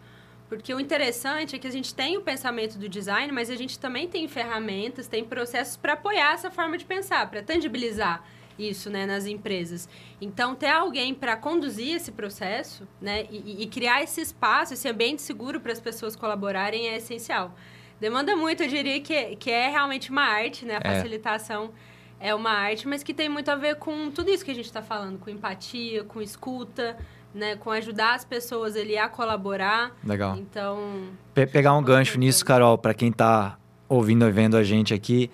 Porque 0.49 0.73
o 0.75 0.79
interessante 0.79 1.57
é 1.57 1.59
que 1.59 1.67
a 1.67 1.71
gente 1.71 1.95
tem 1.95 2.17
o 2.17 2.21
pensamento 2.21 2.79
do 2.79 2.89
design, 2.89 3.33
mas 3.33 3.51
a 3.51 3.57
gente 3.57 3.79
também 3.79 4.07
tem 4.09 4.29
ferramentas, 4.29 5.09
tem 5.09 5.25
processos 5.25 5.77
para 5.77 5.95
apoiar 5.95 6.35
essa 6.35 6.51
forma 6.51 6.77
de 6.77 6.85
pensar, 6.85 7.29
para 7.31 7.43
tangibilizar 7.43 8.23
isso 8.59 8.89
né, 8.91 9.05
nas 9.07 9.27
empresas. 9.27 9.89
Então, 10.21 10.55
ter 10.55 10.69
alguém 10.69 11.15
para 11.15 11.37
conduzir 11.37 11.97
esse 11.97 12.13
processo 12.13 12.87
né, 13.01 13.27
e, 13.31 13.63
e, 13.63 13.67
criar 13.67 14.03
esse 14.03 14.21
espaço, 14.21 14.75
esse 14.75 14.89
ambiente 14.89 15.23
seguro 15.23 15.61
para 15.61 15.73
as 15.73 15.81
pessoas 15.81 16.15
colaborarem 16.15 16.89
é 16.89 16.97
essencial. 16.97 17.55
Demanda 18.01 18.37
muito, 18.37 18.63
eu 18.63 18.69
diria 18.69 19.01
que, 19.01 19.37
que 19.37 19.51
é 19.51 19.69
realmente 19.71 20.11
uma 20.11 20.23
arte, 20.23 20.65
né? 20.65 20.77
A 20.77 20.89
é. 20.89 20.95
facilitação 20.95 21.73
é 22.21 22.35
uma 22.35 22.51
arte, 22.51 22.89
mas 22.89 23.03
que 23.03 23.13
tem 23.13 23.29
muito 23.29 23.51
a 23.51 23.57
ver 23.57 23.77
com 23.77 24.11
tudo 24.11 24.31
isso 24.31 24.45
que 24.45 24.51
a 24.51 24.55
gente 24.55 24.67
está 24.67 24.83
falando, 24.83 25.19
com 25.19 25.31
empatia, 25.31 26.05
com 26.05 26.23
escuta, 26.23 26.97
né, 27.35 27.57
com 27.57 27.71
ajudar 27.71 28.15
as 28.15 28.25
pessoas 28.25 28.77
ali 28.77 28.97
a 28.97 29.09
colaborar. 29.09 29.93
Legal. 30.05 30.37
Então. 30.37 31.09
Pe 31.35 31.47
pegar 31.47 31.75
um 31.75 31.83
gancho 31.83 32.19
nisso, 32.19 32.45
Carol, 32.45 32.79
para 32.79 32.95
quem 32.95 33.11
está 33.11 33.59
ouvindo 33.89 34.27
e 34.27 34.33
vendo 34.33 34.57
a 34.57 34.63
gente 34.63 34.95
aqui, 34.95 35.31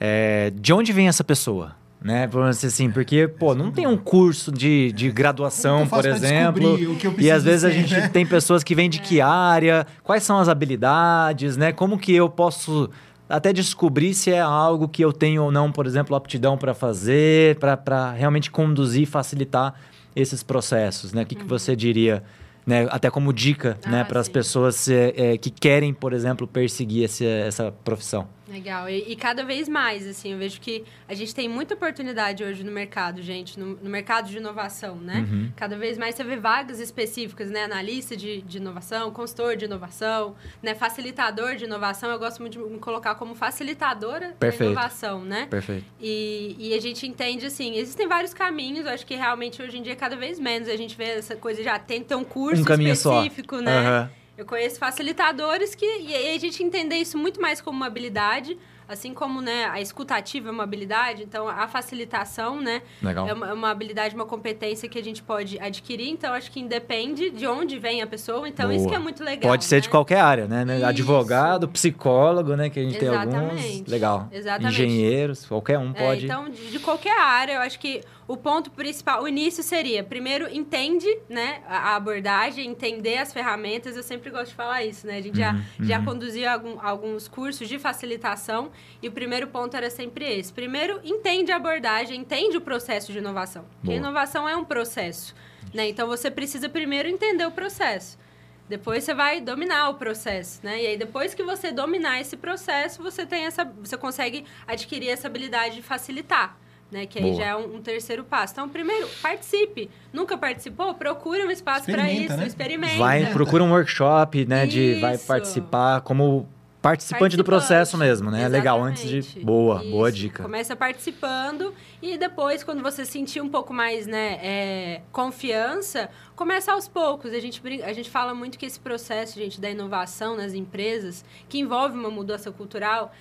é, 0.00 0.50
de 0.54 0.72
onde 0.72 0.92
vem 0.92 1.08
essa 1.08 1.22
pessoa? 1.22 1.76
Né? 2.04 2.28
assim, 2.50 2.90
porque, 2.90 3.26
pô, 3.26 3.54
não 3.54 3.70
tem 3.70 3.86
um 3.86 3.96
curso 3.96 4.52
de, 4.52 4.92
de 4.92 5.10
graduação, 5.10 5.88
por 5.88 6.04
exemplo. 6.04 6.78
e 7.18 7.30
às 7.30 7.42
vezes 7.42 7.62
ser, 7.62 7.66
a 7.66 7.70
gente 7.70 7.94
né? 7.94 8.08
tem 8.08 8.26
pessoas 8.26 8.62
que 8.62 8.74
vêm 8.74 8.90
de 8.90 8.98
que 8.98 9.22
área, 9.22 9.86
quais 10.02 10.22
são 10.22 10.38
as 10.38 10.46
habilidades, 10.46 11.56
né? 11.56 11.72
Como 11.72 11.96
que 11.96 12.14
eu 12.14 12.28
posso 12.28 12.90
até 13.36 13.52
descobrir 13.52 14.14
se 14.14 14.30
é 14.30 14.40
algo 14.40 14.88
que 14.88 15.04
eu 15.04 15.12
tenho 15.12 15.42
ou 15.42 15.50
não, 15.50 15.72
por 15.72 15.86
exemplo, 15.86 16.14
aptidão 16.14 16.56
para 16.56 16.72
fazer, 16.72 17.58
para 17.58 18.12
realmente 18.12 18.48
conduzir, 18.48 19.08
facilitar 19.08 19.74
esses 20.14 20.42
processos, 20.42 21.12
né? 21.12 21.22
O 21.22 21.26
que, 21.26 21.34
uhum. 21.34 21.40
que 21.40 21.46
você 21.48 21.74
diria, 21.74 22.22
né? 22.64 22.86
Até 22.90 23.10
como 23.10 23.32
dica, 23.32 23.70
né, 23.70 23.78
ah, 23.84 23.90
né, 23.90 24.04
para 24.04 24.20
as 24.20 24.28
pessoas 24.28 24.88
é, 24.88 25.36
que 25.36 25.50
querem, 25.50 25.92
por 25.92 26.12
exemplo, 26.12 26.46
perseguir 26.46 27.04
esse, 27.04 27.26
essa 27.26 27.72
profissão? 27.84 28.28
Legal. 28.46 28.90
E, 28.90 29.12
e, 29.12 29.16
cada 29.16 29.42
vez 29.42 29.68
mais, 29.68 30.06
assim, 30.06 30.32
eu 30.32 30.38
vejo 30.38 30.60
que 30.60 30.84
a 31.08 31.14
gente 31.14 31.34
tem 31.34 31.48
muita 31.48 31.74
oportunidade 31.74 32.44
hoje 32.44 32.62
no 32.62 32.70
mercado, 32.70 33.22
gente, 33.22 33.58
no, 33.58 33.76
no 33.76 33.88
mercado 33.88 34.28
de 34.28 34.36
inovação, 34.36 34.96
né? 34.96 35.26
Uhum. 35.30 35.50
Cada 35.56 35.78
vez 35.78 35.96
mais 35.96 36.14
você 36.14 36.24
vê 36.24 36.36
vagas 36.36 36.78
específicas, 36.78 37.50
né? 37.50 37.64
Analista 37.64 38.14
de, 38.14 38.42
de 38.42 38.58
inovação, 38.58 39.10
consultor 39.10 39.56
de 39.56 39.64
inovação, 39.64 40.34
né? 40.62 40.74
Facilitador 40.74 41.56
de 41.56 41.64
inovação. 41.64 42.10
Eu 42.10 42.18
gosto 42.18 42.40
muito 42.40 42.58
de 42.58 42.58
me 42.58 42.78
colocar 42.78 43.14
como 43.14 43.34
facilitadora 43.34 44.34
Perfeito. 44.38 44.58
da 44.58 44.64
inovação, 44.72 45.24
né? 45.24 45.46
Perfeito. 45.46 45.84
E, 45.98 46.54
e 46.58 46.74
a 46.74 46.80
gente 46.80 47.06
entende, 47.06 47.46
assim, 47.46 47.76
existem 47.76 48.06
vários 48.06 48.34
caminhos. 48.34 48.84
Eu 48.84 48.92
acho 48.92 49.06
que 49.06 49.14
realmente 49.14 49.62
hoje 49.62 49.78
em 49.78 49.82
dia, 49.82 49.96
cada 49.96 50.16
vez 50.16 50.38
menos, 50.38 50.68
a 50.68 50.76
gente 50.76 50.96
vê 50.96 51.04
essa 51.04 51.34
coisa 51.34 51.62
já 51.62 51.78
tem 51.78 52.02
que 52.02 52.08
ter 52.08 52.14
um 52.14 52.24
curso 52.24 52.62
um 52.62 52.82
específico, 52.82 53.56
só. 53.56 53.62
né? 53.62 54.02
Uhum. 54.02 54.23
Eu 54.36 54.44
conheço 54.44 54.78
facilitadores 54.78 55.74
que. 55.74 55.86
E 55.86 56.34
a 56.34 56.38
gente 56.38 56.62
entender 56.62 56.96
isso 56.96 57.16
muito 57.16 57.40
mais 57.40 57.60
como 57.60 57.76
uma 57.76 57.86
habilidade 57.86 58.58
Assim 58.86 59.14
como 59.14 59.40
né, 59.40 59.64
a 59.66 59.80
escutativa 59.80 60.50
é 60.50 60.52
uma 60.52 60.62
habilidade, 60.62 61.22
então 61.22 61.48
a 61.48 61.66
facilitação 61.66 62.60
né, 62.60 62.82
Legal. 63.02 63.26
É, 63.26 63.32
uma, 63.32 63.48
é 63.48 63.52
uma 63.52 63.70
habilidade, 63.70 64.14
uma 64.14 64.26
competência 64.26 64.88
que 64.88 64.98
a 64.98 65.02
gente 65.02 65.22
pode 65.22 65.58
adquirir. 65.58 66.10
Então, 66.10 66.34
acho 66.34 66.50
que 66.50 66.60
independe 66.60 67.30
de 67.30 67.46
onde 67.46 67.78
vem 67.78 68.02
a 68.02 68.06
pessoa. 68.06 68.46
Então, 68.46 68.66
Boa. 68.66 68.76
isso 68.76 68.86
que 68.86 68.94
é 68.94 68.98
muito 68.98 69.24
legal. 69.24 69.50
Pode 69.50 69.64
ser 69.64 69.76
né? 69.76 69.80
de 69.80 69.88
qualquer 69.88 70.20
área, 70.20 70.46
né? 70.46 70.64
Isso. 70.76 70.84
Advogado, 70.84 71.66
psicólogo, 71.68 72.54
né? 72.56 72.68
Que 72.68 72.80
a 72.80 72.82
gente 72.82 73.02
Exatamente. 73.02 73.62
tem 73.62 73.72
alguns. 73.72 73.90
Legal. 73.90 74.28
Exatamente. 74.30 74.72
Engenheiros, 74.74 75.46
qualquer 75.46 75.78
um 75.78 75.90
é, 75.92 76.06
pode. 76.06 76.20
É, 76.20 76.24
então, 76.24 76.50
de, 76.50 76.70
de 76.70 76.78
qualquer 76.78 77.18
área, 77.18 77.54
eu 77.54 77.60
acho 77.62 77.78
que 77.78 78.02
o 78.26 78.36
ponto 78.36 78.70
principal, 78.70 79.22
o 79.22 79.28
início 79.28 79.62
seria, 79.62 80.02
primeiro, 80.02 80.48
entende, 80.50 81.06
né, 81.28 81.62
a 81.66 81.94
abordagem, 81.94 82.70
entender 82.70 83.18
as 83.18 83.32
ferramentas. 83.32 83.96
Eu 83.96 84.02
sempre 84.02 84.30
gosto 84.30 84.48
de 84.48 84.54
falar 84.54 84.82
isso, 84.82 85.06
né? 85.06 85.18
A 85.18 85.20
gente 85.20 85.36
já, 85.38 85.52
uhum. 85.52 85.62
já 85.80 85.98
uhum. 85.98 86.04
conduziu 86.06 86.48
algum, 86.48 86.80
alguns 86.80 87.28
cursos 87.28 87.68
de 87.68 87.78
facilitação 87.78 88.70
e 89.02 89.08
o 89.08 89.12
primeiro 89.12 89.48
ponto 89.48 89.76
era 89.76 89.90
sempre 89.90 90.24
esse. 90.24 90.52
Primeiro, 90.52 91.00
entende 91.04 91.52
a 91.52 91.56
abordagem, 91.56 92.18
entende 92.18 92.56
o 92.56 92.62
processo 92.62 93.12
de 93.12 93.18
inovação. 93.18 93.66
Porque 93.80 93.92
inovação 93.92 94.48
é 94.48 94.56
um 94.56 94.64
processo, 94.64 95.34
né? 95.74 95.88
Então, 95.88 96.06
você 96.08 96.30
precisa 96.30 96.68
primeiro 96.68 97.08
entender 97.08 97.44
o 97.44 97.50
processo. 97.50 98.18
Depois 98.66 99.04
você 99.04 99.12
vai 99.12 99.42
dominar 99.42 99.90
o 99.90 99.94
processo, 99.96 100.60
né? 100.62 100.82
E 100.82 100.86
aí 100.86 100.96
depois 100.96 101.34
que 101.34 101.42
você 101.42 101.70
dominar 101.70 102.22
esse 102.22 102.38
processo, 102.38 103.02
você 103.02 103.26
tem 103.26 103.44
essa, 103.44 103.64
você 103.64 103.98
consegue 103.98 104.46
adquirir 104.66 105.10
essa 105.10 105.26
habilidade 105.26 105.74
de 105.74 105.82
facilitar 105.82 106.56
né? 106.94 107.06
Que 107.06 107.18
aí 107.18 107.24
Boa. 107.24 107.36
já 107.36 107.44
é 107.44 107.56
um, 107.56 107.76
um, 107.76 107.82
terceiro 107.82 108.22
passo. 108.22 108.52
Então, 108.52 108.68
primeiro, 108.68 109.08
participe. 109.20 109.90
Nunca 110.12 110.38
participou? 110.38 110.94
Procure 110.94 111.44
um 111.44 111.50
espaço 111.50 111.90
para 111.90 112.10
isso, 112.10 112.36
né? 112.36 112.46
experimenta. 112.46 112.96
Vai, 112.96 113.26
procura 113.32 113.64
um 113.64 113.72
workshop, 113.72 114.46
né? 114.46 114.64
Isso. 114.64 114.72
De 114.72 115.00
vai 115.00 115.18
participar 115.18 116.00
como 116.02 116.48
participante, 116.80 117.36
do 117.36 117.42
processo 117.42 117.96
mesmo, 117.96 118.30
né? 118.30 118.40
Exatamente. 118.40 118.60
Legal, 118.60 118.82
antes 118.82 119.08
de. 119.08 119.40
Boa, 119.40 119.80
Isso. 119.80 119.90
boa 119.90 120.12
dica. 120.12 120.42
Começa 120.42 120.76
participando 120.76 121.74
e 122.00 122.16
depois, 122.16 122.62
quando 122.62 122.82
você 122.82 123.04
sentir 123.04 123.40
um 123.40 123.48
pouco 123.48 123.72
mais, 123.72 124.06
né, 124.06 124.38
é, 124.42 125.00
confiança, 125.10 126.10
começa 126.36 126.72
aos 126.72 126.86
poucos. 126.86 127.32
A 127.32 127.40
gente, 127.40 127.60
a 127.82 127.92
gente 127.92 128.08
fala 128.08 128.34
muito 128.34 128.56
que 128.56 128.66
esse 128.66 128.78
processo, 128.78 129.38
gente, 129.38 129.60
da 129.60 129.70
inovação 129.70 130.36
nas 130.36 130.52
empresas, 130.52 131.24
que 131.48 131.58
envolve 131.58 131.98
uma 131.98 132.10
mudança 132.10 132.52
cultural, 132.52 133.12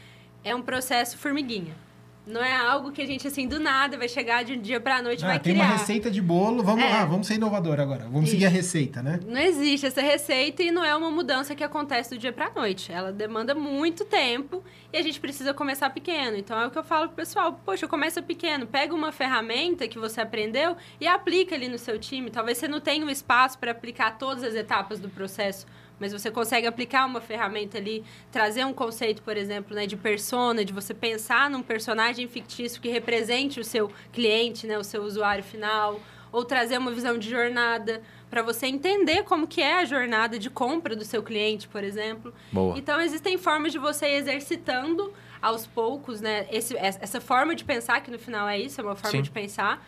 é 0.44 0.54
um 0.54 0.62
processo 0.62 1.18
formiguinha. 1.18 1.74
Não 2.26 2.42
é 2.42 2.56
algo 2.56 2.92
que 2.92 3.02
a 3.02 3.06
gente, 3.06 3.28
assim, 3.28 3.48
do 3.48 3.60
nada 3.60 3.98
vai 3.98 4.08
chegar 4.08 4.44
de 4.44 4.54
um 4.54 4.62
dia 4.62 4.80
pra 4.80 5.02
noite 5.02 5.22
e 5.22 5.26
ah, 5.26 5.28
vai 5.28 5.40
tem 5.40 5.54
criar. 5.54 5.66
Tem 5.66 5.74
uma 5.74 5.80
receita 5.80 6.10
de 6.10 6.22
bolo, 6.22 6.64
vamos 6.64 6.86
é. 6.86 6.90
lá, 6.90 7.06
vamos 7.06 7.28
ser 7.28 7.36
inovador 7.36 7.80
agora. 7.82 8.06
Vamos 8.06 8.24
Isso. 8.24 8.32
seguir 8.32 8.46
a 8.46 8.50
receita, 8.50 9.02
né? 9.02 9.20
Não 9.26 9.40
existe 9.40 9.86
essa 9.86 10.02
receita 10.02 10.64
e 10.64 10.72
não 10.72 10.86
é 10.86 10.96
uma 10.96 11.12
mudança 11.12 11.54
que 11.54 11.64
acontece 11.64 12.12
do 12.12 12.18
dia 12.18 12.32
pra 12.32 12.50
noite. 12.56 12.92
Ela 12.92 13.12
demanda 13.12 13.54
muito 13.54 14.06
tempo 14.06 14.64
e 14.92 14.98
a 14.98 15.02
gente 15.02 15.20
precisa 15.20 15.54
começar 15.54 15.90
pequeno. 15.90 16.38
Então, 16.38 16.58
é 16.58 16.66
o 16.66 16.72
que 16.72 16.78
eu 16.78 16.84
falo 16.84 17.08
pro 17.08 17.18
pessoal. 17.18 17.60
Poxa, 17.66 17.88
começa 17.90 18.22
pequeno. 18.22 18.66
Pega 18.66 18.96
uma 18.96 19.12
ferramenta 19.12 19.86
que 19.86 20.00
você 20.00 20.22
aprendeu 20.22 20.78
e 21.02 21.08
aplica 21.08 21.56
ali 21.56 21.68
no 21.68 21.78
seu 21.78 22.00
time. 22.00 22.30
Talvez 22.30 22.58
você 22.58 22.70
não 22.70 22.80
tenha 22.80 23.06
um 23.06 23.10
espaço 23.10 23.60
para 23.60 23.72
aplicar 23.72 24.18
todas 24.18 24.44
as 24.44 24.56
etapas 24.56 24.98
do 24.98 25.10
processo 25.10 25.66
mas 26.00 26.12
você 26.12 26.30
consegue 26.32 26.68
aplicar 26.68 27.06
uma 27.06 27.22
ferramenta 27.22 27.78
ali, 27.78 28.04
trazer 28.32 28.66
um 28.66 28.74
conceito, 28.74 29.22
por 29.22 29.38
exemplo, 29.38 29.76
né, 29.76 29.86
de 29.86 29.96
persona, 29.96 30.66
de 30.66 30.74
você 30.74 30.94
pensar 30.94 31.50
num 31.50 31.62
personagem 31.62 32.28
fictício 32.28 32.82
que 32.82 32.90
represente 32.90 33.60
o 33.60 33.64
seu 33.64 33.92
cliente, 34.12 34.68
né, 34.68 34.78
o 34.78 34.84
seu 34.84 35.04
usuário 35.04 35.44
final, 35.44 36.00
ou 36.32 36.44
trazer 36.44 36.78
uma 36.78 36.92
visão 36.92 37.18
de 37.18 37.30
jornada 37.30 38.02
para 38.30 38.42
você 38.42 38.66
entender 38.66 39.24
como 39.24 39.46
que 39.46 39.62
é 39.62 39.80
a 39.80 39.86
jornada 39.86 40.40
de 40.40 40.50
compra 40.50 40.96
do 40.96 41.06
seu 41.06 41.22
cliente, 41.22 41.68
por 41.68 41.84
exemplo. 41.84 42.34
Boa. 42.52 42.78
Então 42.78 43.00
existem 43.00 43.38
formas 43.38 43.72
de 43.72 43.78
você 43.78 44.08
ir 44.08 44.16
exercitando 44.16 45.14
aos 45.40 45.68
poucos, 45.68 46.22
né, 46.22 46.48
esse, 46.52 46.76
essa 46.78 47.22
forma 47.22 47.54
de 47.54 47.64
pensar 47.64 48.02
que 48.02 48.10
no 48.10 48.18
final 48.18 48.48
é 48.48 48.58
isso, 48.58 48.82
é 48.82 48.84
uma 48.84 48.96
forma 48.96 49.18
Sim. 49.18 49.22
de 49.22 49.30
pensar. 49.30 49.86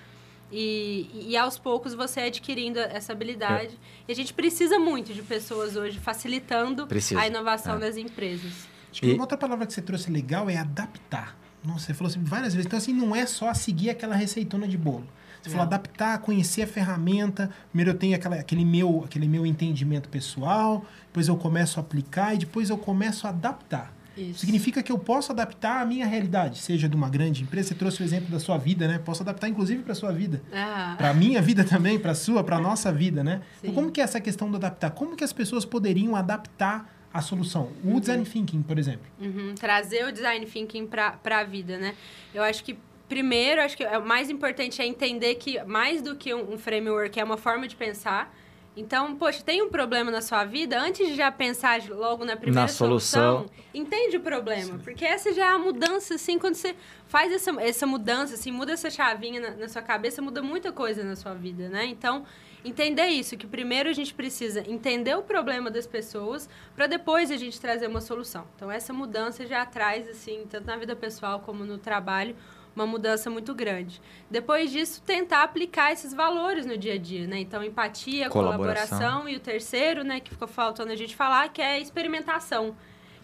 E, 0.58 1.10
e 1.32 1.36
aos 1.38 1.58
poucos 1.60 1.94
você 1.94 2.22
adquirindo 2.22 2.80
essa 2.80 3.12
habilidade. 3.12 3.74
É. 3.74 4.06
E 4.08 4.12
a 4.12 4.16
gente 4.16 4.34
precisa 4.34 4.80
muito 4.80 5.14
de 5.14 5.22
pessoas 5.22 5.76
hoje 5.76 6.00
facilitando 6.00 6.88
Precisa, 6.88 7.20
a 7.20 7.28
inovação 7.28 7.76
é. 7.76 7.80
das 7.80 7.98
empresas. 7.98 8.54
Acho 8.90 9.02
que 9.02 9.08
E- 9.08 9.14
uma 9.14 9.24
outra 9.24 9.38
palavra 9.38 9.66
que 9.66 9.74
você 9.74 9.82
trouxe 9.82 10.10
legal 10.10 10.50
é 10.50 10.58
adaptar. 10.58 11.38
Nossa, 11.64 11.88
você 11.88 11.94
falou 11.94 12.10
assim 12.10 12.24
várias 12.24 12.54
vezes. 12.54 12.68
Então, 12.68 12.78
assim, 12.78 12.94
não 12.94 13.16
é 13.16 13.26
só 13.26 13.54
seguir 13.54 13.90
aquela 13.90 14.16
receitona 14.16 14.68
de 14.68 14.78
bolo. 14.78 15.06
Você 15.42 15.50
falou 15.50 15.66
Não. 15.66 15.74
adaptar, 15.74 16.18
conhecer 16.20 16.62
a 16.64 16.68
ferramenta. 16.68 17.52
Primeiro 17.70 17.92
eu 17.92 17.98
tenho 17.98 18.16
aquela, 18.16 18.36
aquele, 18.38 18.64
meu, 18.66 19.04
aquele 19.06 19.28
meu 19.28 19.46
entendimento 19.46 20.10
pessoal, 20.10 20.84
depois 21.08 21.28
eu 21.28 21.36
começo 21.38 21.80
a 21.80 21.84
aplicar 21.84 22.34
e 22.34 22.38
depois 22.40 22.70
eu 22.70 22.78
começo 22.78 23.28
a 23.28 23.30
adaptar. 23.30 23.94
Isso. 24.18 24.40
Significa 24.40 24.82
que 24.82 24.92
eu 24.92 24.98
posso 24.98 25.32
adaptar 25.32 25.82
a 25.82 25.86
minha 25.86 26.06
realidade, 26.06 26.60
seja 26.60 26.88
de 26.88 26.96
uma 26.96 27.10
grande 27.10 27.44
empresa. 27.44 27.70
Você 27.70 27.76
trouxe 27.76 28.02
o 28.02 28.04
exemplo 28.04 28.30
da 28.30 28.40
sua 28.40 28.58
vida, 28.58 28.88
né? 28.88 29.00
Posso 29.00 29.24
adaptar, 29.24 29.48
inclusive, 29.50 29.84
para 29.84 29.94
sua 29.94 30.12
vida. 30.12 30.42
Ah, 30.54 30.96
Para 30.98 31.10
a 31.10 31.14
minha 31.14 31.42
vida 31.42 31.64
também, 31.64 32.00
para 32.00 32.12
a 32.12 32.16
sua, 32.16 32.44
para 32.44 32.56
a 32.58 32.60
nossa 32.60 32.92
vida, 32.92 33.24
né? 33.24 33.42
Então, 33.62 33.74
como 33.74 33.92
que 33.92 34.00
é 34.00 34.04
essa 34.04 34.22
questão 34.22 34.50
do 34.50 34.58
adaptar? 34.58 34.92
Como 34.92 35.16
que 35.16 35.24
as 35.24 35.34
pessoas 35.34 35.66
poderiam 35.66 36.16
adaptar 36.16 36.90
a 37.14 37.22
solução? 37.22 37.72
O 37.84 38.00
design 38.00 38.26
thinking, 38.26 38.62
por 38.62 38.80
exemplo. 38.80 39.06
Uhum, 39.20 39.56
trazer 39.56 40.06
o 40.06 40.12
design 40.12 40.46
thinking 40.46 40.88
para 40.88 41.20
a 41.24 41.44
vida, 41.44 41.78
né? 41.78 41.96
Eu 42.34 42.44
acho 42.44 42.64
que 42.64 42.78
primeiro, 43.08 43.62
acho 43.62 43.78
que 43.78 43.84
é 43.84 43.98
o 43.98 44.06
mais 44.06 44.30
importante 44.30 44.82
é 44.82 44.88
entender 44.88 45.36
que 45.36 45.64
mais 45.66 46.02
do 46.02 46.16
que 46.16 46.34
um 46.34 46.58
framework 46.58 47.20
é 47.20 47.24
uma 47.24 47.38
forma 47.38 47.68
de 47.68 47.76
pensar. 47.76 48.34
Então, 48.78 49.16
poxa, 49.16 49.42
tem 49.42 49.62
um 49.62 49.70
problema 49.70 50.12
na 50.12 50.22
sua 50.22 50.44
vida, 50.44 50.78
antes 50.80 51.08
de 51.08 51.16
já 51.16 51.32
pensar 51.32 51.82
logo 51.88 52.26
na 52.26 52.36
primeira 52.36 52.62
Na 52.64 52.68
solução. 52.68 53.46
entende 53.74 54.18
o 54.18 54.20
problema. 54.20 54.78
Porque 54.84 55.06
essa 55.06 55.32
já 55.34 55.46
é 55.46 55.50
a 55.50 55.58
mudança, 55.58 56.16
assim, 56.16 56.38
quando 56.38 56.56
você 56.56 56.76
faz 57.08 57.32
essa, 57.32 57.52
essa 57.62 57.88
mudança, 57.88 58.34
assim, 58.34 58.52
muda 58.52 58.74
essa 58.74 58.90
chavinha 58.90 59.40
na, 59.40 59.52
na 59.52 59.70
sua 59.70 59.82
cabeça, 59.82 60.22
muda 60.22 60.42
muita 60.42 60.74
coisa 60.74 61.04
na 61.04 61.16
sua 61.16 61.34
vida, 61.34 61.70
né? 61.70 61.86
Então, 61.86 62.26
entender 62.66 63.08
isso, 63.08 63.38
que 63.38 63.48
primeiro 63.48 63.90
a 63.90 63.94
gente 63.94 64.14
precisa 64.14 64.62
entender 64.70 65.16
o 65.16 65.22
problema 65.22 65.72
das 65.72 65.88
pessoas, 65.88 66.50
para 66.76 66.86
depois 66.88 67.32
a 67.32 67.38
gente 67.38 67.62
trazer 67.62 67.88
uma 67.88 68.02
solução. 68.02 68.46
Então, 68.58 68.70
essa 68.70 68.92
mudança 68.92 69.46
já 69.48 69.66
traz, 69.66 70.10
assim, 70.10 70.46
tanto 70.50 70.68
na 70.68 70.76
vida 70.76 70.96
pessoal 70.98 71.40
como 71.40 71.64
no 71.64 71.78
trabalho, 71.78 72.36
uma 72.76 72.86
mudança 72.86 73.30
muito 73.30 73.54
grande. 73.56 74.02
Depois 74.30 74.70
disso, 74.72 75.02
tentar 75.02 75.44
aplicar 75.44 75.92
esses 75.94 76.14
valores 76.14 76.66
no 76.66 76.78
dia 76.78 76.96
a 76.96 76.98
dia, 76.98 77.26
né? 77.26 77.40
Então, 77.40 77.64
empatia, 77.64 78.30
Colaboração. 78.30 78.98
colaboração 79.00 79.30
e 79.30 79.36
o 79.36 79.40
terceiro, 79.40 80.04
né, 80.04 80.20
que 80.20 80.30
ficou 80.32 80.48
faltando 80.48 80.92
a 80.92 80.96
gente 80.96 81.16
falar, 81.16 81.48
que 81.50 81.62
é 81.62 81.76
a 81.76 81.80
experimentação. 81.80 82.76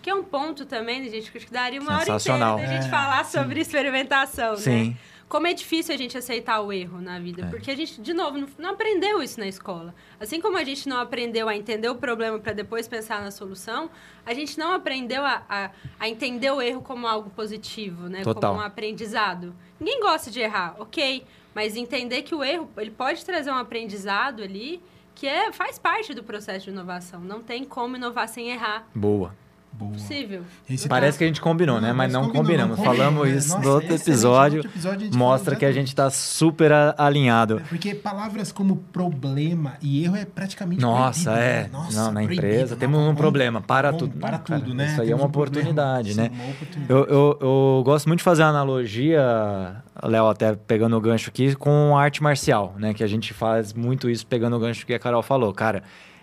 Que 0.02 0.10
é 0.10 0.16
um 0.16 0.24
ponto 0.24 0.66
também, 0.66 1.02
né, 1.02 1.10
gente, 1.10 1.32
que 1.32 1.38
acho 1.38 1.46
que 1.46 1.54
daria 1.54 1.80
uma 1.80 1.92
hora 1.94 2.10
inteira 2.16 2.40
da 2.40 2.66
gente 2.66 2.88
É, 2.88 2.90
falar 2.90 3.24
sim. 3.26 3.38
sobre 3.38 3.60
experimentação, 3.60 4.56
Sim. 4.58 4.90
né? 4.92 4.98
Como 5.32 5.48
é 5.48 5.54
difícil 5.54 5.96
a 5.96 5.98
gente 5.98 6.18
aceitar 6.18 6.60
o 6.60 6.74
erro 6.74 7.00
na 7.00 7.18
vida, 7.18 7.44
É. 7.46 7.50
porque 7.50 7.72
a 7.72 7.76
gente, 7.76 8.02
de 8.02 8.14
novo, 8.14 8.38
não, 8.38 8.50
não 8.60 8.70
aprendeu 8.72 9.24
isso 9.24 9.40
na 9.40 9.48
escola. 9.48 9.96
Assim 10.20 10.42
como 10.42 10.58
a 10.58 10.64
gente 10.66 10.90
não 10.90 11.00
aprendeu 11.00 11.48
a 11.48 11.56
entender 11.56 11.88
o 11.88 11.96
problema 11.96 12.38
para 12.38 12.52
depois 12.52 12.86
pensar 12.86 13.22
na 13.22 13.32
solução, 13.32 13.90
a 14.26 14.34
gente 14.34 14.60
não 14.60 14.74
aprendeu 14.74 15.24
a, 15.26 15.42
a, 15.48 15.72
a 15.98 16.10
entender 16.10 16.52
o 16.52 16.62
erro 16.62 16.82
como 16.82 17.08
algo 17.08 17.30
positivo, 17.30 18.10
né? 18.10 18.24
Total. 18.24 18.52
Como 18.52 18.62
um 18.62 18.66
aprendizado. 18.66 19.56
Ninguém 19.80 20.02
gosta 20.02 20.30
de 20.30 20.42
errar, 20.42 20.76
ok, 20.78 21.24
mas 21.56 21.78
entender 21.78 22.24
que 22.24 22.36
o 22.36 22.44
erro 22.44 22.70
ele 22.76 22.92
pode 22.92 23.24
trazer 23.24 23.52
um 23.52 23.56
aprendizado 23.58 24.44
ali 24.44 24.84
que 25.16 25.28
é, 25.28 25.50
faz 25.54 25.80
parte 25.80 26.14
do 26.14 26.24
processo 26.24 26.66
de 26.66 26.72
inovação. 26.72 27.22
Não 27.22 27.42
tem 27.42 27.64
como 27.64 27.96
inovar 27.96 28.28
sem 28.28 28.50
errar. 28.50 28.86
Boa. 28.94 29.34
Boa. 29.74 29.92
Possível. 29.94 30.44
Esse 30.70 30.88
Parece 30.88 31.14
tá- 31.14 31.18
que 31.20 31.24
a 31.24 31.28
gente 31.28 31.42
combinou, 31.42 31.82
né? 31.82 31.88
Não, 31.90 31.96
Mas 31.96 32.14
não 32.14 32.30
combinamos. 32.30 32.78
não 32.78 32.86
Falamos 32.86 33.28
né? 33.28 33.36
isso 33.36 33.50
Nossa, 33.56 33.68
no 33.68 33.74
outro 33.74 33.96
episódio. 33.96 34.58
Outro 34.58 34.72
episódio 34.72 35.18
Mostra 35.18 35.46
falou 35.46 35.60
que 35.60 35.66
a 35.66 35.72
gente 35.72 35.96
tá 35.96 36.10
super 36.12 36.72
alinhado. 36.98 37.62
Porque 37.68 37.96
palavras 37.96 38.52
como 38.52 38.76
problema 38.76 39.74
e 39.82 40.04
erro 40.04 40.16
é 40.18 40.26
praticamente 40.26 40.82
Nossa, 40.82 41.32
proibido, 41.32 41.46
é. 41.48 41.64
né? 41.64 41.70
Nossa, 41.72 41.98
não, 41.98 42.06
na 42.12 42.12
proibido. 42.22 42.34
empresa 42.46 42.76
Não, 42.76 42.80
temos 42.80 43.00
um 43.00 43.16
problema. 43.16 43.60
Para 43.62 43.90
vamos- 43.92 44.04
tudo. 44.08 44.20
Para 44.20 44.38
Não, 44.38 44.44
cara, 44.44 44.60
tudo, 44.60 44.74
né? 44.76 44.86
Isso 44.86 45.02
aí 45.02 45.08
é 45.08 45.10
Temos 45.10 45.22
uma 45.22 45.28
um 45.28 45.32
problema. 45.32 45.70
oportunidade, 45.70 46.14
Sim, 46.14 46.22
né? 46.22 46.32
uma 46.32 46.52
oportunidade. 46.52 46.94
Eu, 46.94 47.06
eu, 47.06 47.38
eu 47.42 47.84
gosto 47.84 48.08
muito 48.08 48.20
de 48.20 48.24
fazer 48.24 48.44
a 48.44 48.48
analogia, 48.50 49.84
Léo, 50.04 50.28
até 50.28 50.54
pegando 50.56 50.96
o 50.96 51.02
gancho 51.02 51.30
aqui, 51.30 51.56
com 51.56 51.98
arte 51.98 52.22
marcial, 52.22 52.76
né? 52.78 52.94
Que 52.94 53.04
a 53.04 53.08
gente 53.08 53.34
faz 53.34 53.74
muito 53.74 54.10
isso 54.10 54.28
pegando 54.28 54.56
o 54.56 54.60
gancho 54.60 54.86
que 54.86 54.94
a 54.94 55.00
Carol 55.00 55.24
falou. 55.24 55.52
Cara, 55.54 55.82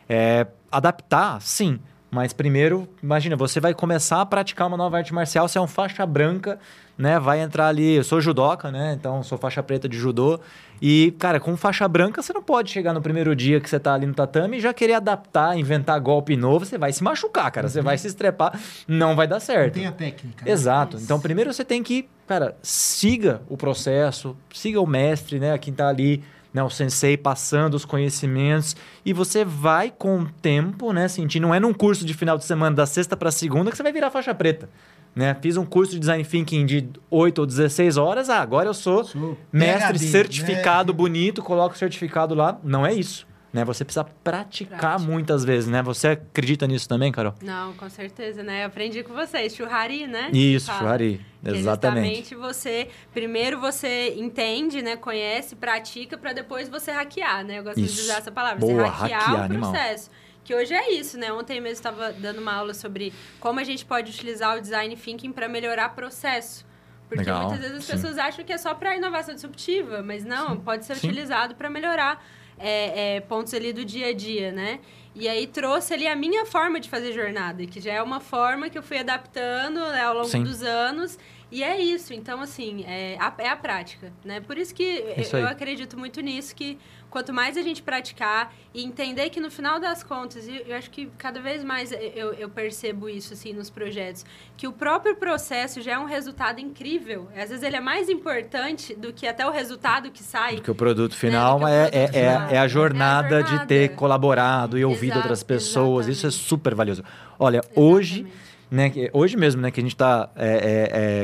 é, 0.08 0.46
adaptar, 0.70 1.40
sim. 1.40 1.80
Mas 2.10 2.32
primeiro, 2.32 2.88
imagina, 3.02 3.36
você 3.36 3.60
vai 3.60 3.74
começar 3.74 4.22
a 4.22 4.26
praticar 4.26 4.66
uma 4.66 4.76
nova 4.78 4.96
arte 4.96 5.12
marcial, 5.12 5.46
você 5.46 5.58
é 5.58 5.60
um 5.60 5.66
faixa 5.66 6.06
branca, 6.06 6.58
né? 6.96 7.18
Vai 7.20 7.40
entrar 7.40 7.68
ali, 7.68 7.96
eu 7.96 8.02
sou 8.04 8.18
judoca, 8.18 8.72
né? 8.72 8.94
Então 8.98 9.22
sou 9.22 9.36
faixa 9.36 9.62
preta 9.62 9.86
de 9.86 9.96
judô. 9.98 10.40
E, 10.80 11.12
cara, 11.18 11.38
com 11.38 11.54
faixa 11.56 11.86
branca, 11.86 12.22
você 12.22 12.32
não 12.32 12.42
pode 12.42 12.70
chegar 12.70 12.94
no 12.94 13.02
primeiro 13.02 13.36
dia 13.36 13.60
que 13.60 13.68
você 13.68 13.78
tá 13.78 13.92
ali 13.92 14.06
no 14.06 14.14
tatame 14.14 14.56
e 14.56 14.60
já 14.60 14.72
querer 14.72 14.94
adaptar, 14.94 15.58
inventar 15.58 16.00
golpe 16.00 16.34
novo, 16.36 16.64
você 16.64 16.78
vai 16.78 16.92
se 16.94 17.02
machucar, 17.04 17.50
cara. 17.50 17.68
Você 17.68 17.82
vai 17.82 17.98
se 17.98 18.06
estrepar, 18.06 18.58
não 18.86 19.14
vai 19.14 19.26
dar 19.26 19.36
Não 19.36 19.40
certo. 19.40 19.74
tem 19.74 19.86
a 19.86 19.92
técnica. 19.92 20.44
né? 20.46 20.50
Exato. 20.50 20.96
Isso. 20.96 21.04
Então, 21.04 21.20
primeiro 21.20 21.52
você 21.52 21.64
tem 21.64 21.82
que, 21.82 22.08
cara, 22.26 22.56
siga 22.62 23.42
o 23.50 23.56
processo, 23.56 24.34
siga 24.54 24.80
o 24.80 24.86
mestre, 24.86 25.38
né? 25.38 25.58
Quem 25.58 25.74
tá 25.74 25.88
ali, 25.88 26.22
né? 26.52 26.62
O 26.62 26.70
sensei 26.70 27.16
passando 27.16 27.74
os 27.74 27.84
conhecimentos. 27.84 28.76
E 29.04 29.12
você 29.12 29.44
vai 29.44 29.92
com 29.96 30.20
o 30.20 30.26
tempo, 30.26 30.92
né? 30.92 31.08
Sentir, 31.08 31.40
não 31.40 31.54
é 31.54 31.60
num 31.60 31.74
curso 31.74 32.04
de 32.04 32.14
final 32.14 32.38
de 32.38 32.44
semana, 32.44 32.74
da 32.74 32.86
sexta 32.86 33.16
para 33.16 33.30
segunda, 33.30 33.70
que 33.70 33.76
você 33.76 33.82
vai 33.82 33.92
virar 33.92 34.10
faixa 34.10 34.34
preta. 34.34 34.68
Né? 35.14 35.36
Fiz 35.40 35.56
um 35.56 35.64
curso 35.64 35.92
de 35.92 35.98
design 35.98 36.24
thinking 36.24 36.64
de 36.64 36.88
8 37.10 37.38
ou 37.40 37.46
16 37.46 37.96
horas. 37.96 38.30
Ah, 38.30 38.40
agora 38.40 38.68
eu 38.68 38.74
sou, 38.74 39.04
Sou 39.04 39.36
mestre 39.52 39.98
PhD, 39.98 40.10
certificado 40.10 40.92
né? 40.92 40.96
bonito, 40.96 41.42
coloco 41.42 41.74
o 41.74 41.78
certificado 41.78 42.34
lá. 42.34 42.58
Não 42.62 42.86
é 42.86 42.94
isso. 42.94 43.26
Né? 43.58 43.64
Você 43.64 43.84
precisa 43.84 44.04
praticar 44.04 44.78
Prática. 44.78 45.10
muitas 45.10 45.44
vezes, 45.44 45.68
né? 45.68 45.82
Você 45.82 46.08
acredita 46.08 46.66
nisso 46.66 46.88
também, 46.88 47.10
Carol? 47.10 47.34
Não, 47.42 47.72
com 47.74 47.88
certeza, 47.90 48.42
né? 48.42 48.62
Eu 48.62 48.66
aprendi 48.66 49.02
com 49.02 49.12
vocês, 49.12 49.54
churrari, 49.54 50.06
né? 50.06 50.30
Isso. 50.32 50.70
Que 50.70 51.20
é 51.44 51.50
Exatamente. 51.56 52.16
justamente 52.16 52.34
você, 52.34 52.88
primeiro 53.12 53.60
você 53.60 54.14
entende, 54.16 54.82
né, 54.82 54.96
conhece, 54.96 55.54
pratica, 55.54 56.18
para 56.18 56.32
depois 56.32 56.68
você 56.68 56.90
hackear, 56.90 57.44
né? 57.44 57.58
Eu 57.58 57.64
gosto 57.64 57.80
Isso. 57.80 57.94
de 57.94 58.00
usar 58.02 58.18
essa 58.18 58.30
palavra. 58.32 58.58
Boa, 58.58 58.72
você 58.72 58.88
hackear, 58.88 59.20
hackear, 59.20 59.40
o 59.40 59.44
animal. 59.44 59.72
processo. 59.72 60.10
Que 60.44 60.54
hoje 60.54 60.72
é 60.72 60.92
isso, 60.94 61.18
né? 61.18 61.32
Ontem 61.32 61.60
mesmo 61.60 61.74
estava 61.74 62.12
dando 62.12 62.38
uma 62.38 62.54
aula 62.54 62.72
sobre 62.72 63.12
como 63.38 63.60
a 63.60 63.64
gente 63.64 63.84
pode 63.84 64.10
utilizar 64.10 64.56
o 64.56 64.60
design 64.60 64.96
thinking 64.96 65.32
para 65.32 65.48
melhorar 65.48 65.90
processo. 65.90 66.66
Porque 67.08 67.24
Legal, 67.24 67.42
muitas 67.42 67.60
vezes 67.60 67.76
as 67.76 67.84
sim. 67.84 67.92
pessoas 67.92 68.18
acham 68.18 68.44
que 68.44 68.52
é 68.52 68.58
só 68.58 68.74
para 68.74 68.96
inovação 68.96 69.34
disruptiva, 69.34 70.02
mas 70.02 70.24
não, 70.24 70.58
pode 70.58 70.84
ser 70.84 70.94
Sim. 70.96 71.08
utilizado 71.08 71.54
para 71.54 71.70
melhorar 71.70 72.22
é, 72.58 73.16
é, 73.16 73.20
pontos 73.20 73.54
ali 73.54 73.72
do 73.72 73.84
dia 73.84 74.08
a 74.08 74.12
dia, 74.12 74.52
né? 74.52 74.80
E 75.14 75.28
aí 75.28 75.46
trouxe 75.46 75.94
ali 75.94 76.06
a 76.06 76.14
minha 76.14 76.46
forma 76.46 76.78
de 76.78 76.88
fazer 76.88 77.12
jornada, 77.12 77.66
que 77.66 77.80
já 77.80 77.92
é 77.92 78.02
uma 78.02 78.20
forma 78.20 78.70
que 78.70 78.78
eu 78.78 78.82
fui 78.82 78.98
adaptando 78.98 79.80
né, 79.80 80.02
ao 80.02 80.14
longo 80.14 80.28
Sim. 80.28 80.44
dos 80.44 80.62
anos. 80.62 81.18
E 81.50 81.62
é 81.62 81.80
isso. 81.80 82.12
Então, 82.12 82.40
assim, 82.40 82.84
é 82.86 83.16
a, 83.18 83.32
é 83.38 83.48
a 83.48 83.56
prática, 83.56 84.12
né? 84.24 84.40
Por 84.40 84.58
isso 84.58 84.74
que 84.74 85.04
Isso 85.16 85.36
eu, 85.36 85.46
acredito 85.46 85.98
muito 85.98 86.20
nisso, 86.20 86.54
que 86.54 86.78
quanto 87.10 87.32
mais 87.32 87.56
a 87.56 87.62
gente 87.62 87.82
praticar 87.82 88.52
e 88.74 88.84
entender 88.84 89.30
que 89.30 89.40
no 89.40 89.50
final 89.50 89.80
das 89.80 90.02
contas, 90.02 90.46
e 90.46 90.62
eu 90.66 90.76
acho 90.76 90.90
que 90.90 91.08
cada 91.16 91.40
vez 91.40 91.64
mais 91.64 91.90
eu, 91.92 92.32
eu 92.34 92.48
percebo 92.48 93.08
isso, 93.08 93.32
assim, 93.32 93.52
nos 93.52 93.70
projetos, 93.70 94.24
que 94.56 94.66
o 94.66 94.72
próprio 94.72 95.16
processo 95.16 95.80
já 95.80 95.92
é 95.92 95.98
um 95.98 96.04
resultado 96.04 96.60
incrível. 96.60 97.28
Às 97.36 97.48
vezes 97.50 97.62
ele 97.62 97.76
é 97.76 97.80
mais 97.80 98.08
importante 98.08 98.94
do 98.94 99.12
que 99.12 99.26
até 99.26 99.46
o 99.46 99.50
resultado 99.50 100.10
que 100.10 100.22
sai. 100.22 100.56
Porque 100.56 100.70
o 100.70 100.74
produto 100.74 101.16
final 101.16 101.58
do 101.58 101.64
que 101.64 101.70
o 101.70 101.74
é, 101.74 101.88
produto 101.90 101.94
é, 101.94 102.04
é- 102.04 102.32
final. 102.32 102.48
é 102.50 102.58
a 102.58 102.68
jornada 102.68 103.42
de 103.42 103.66
ter 103.66 103.80
jornada. 103.82 103.96
colaborado 103.96 104.78
e 104.78 104.84
ouvido 104.84 105.12
Exato, 105.12 105.18
outras 105.20 105.42
pessoas. 105.42 106.06
Isso 106.08 106.26
é 106.26 106.28
exatamente. 106.28 106.48
super 106.48 106.74
valioso. 106.74 107.04
Olha, 107.38 107.62
hoje, 107.74 108.20
Exatamente. 108.20 108.47
Né, 108.70 108.92
hoje 109.12 109.36
mesmo, 109.36 109.62
né, 109.62 109.70
que 109.70 109.80
a 109.80 109.82
gente 109.82 109.94
está 109.94 110.30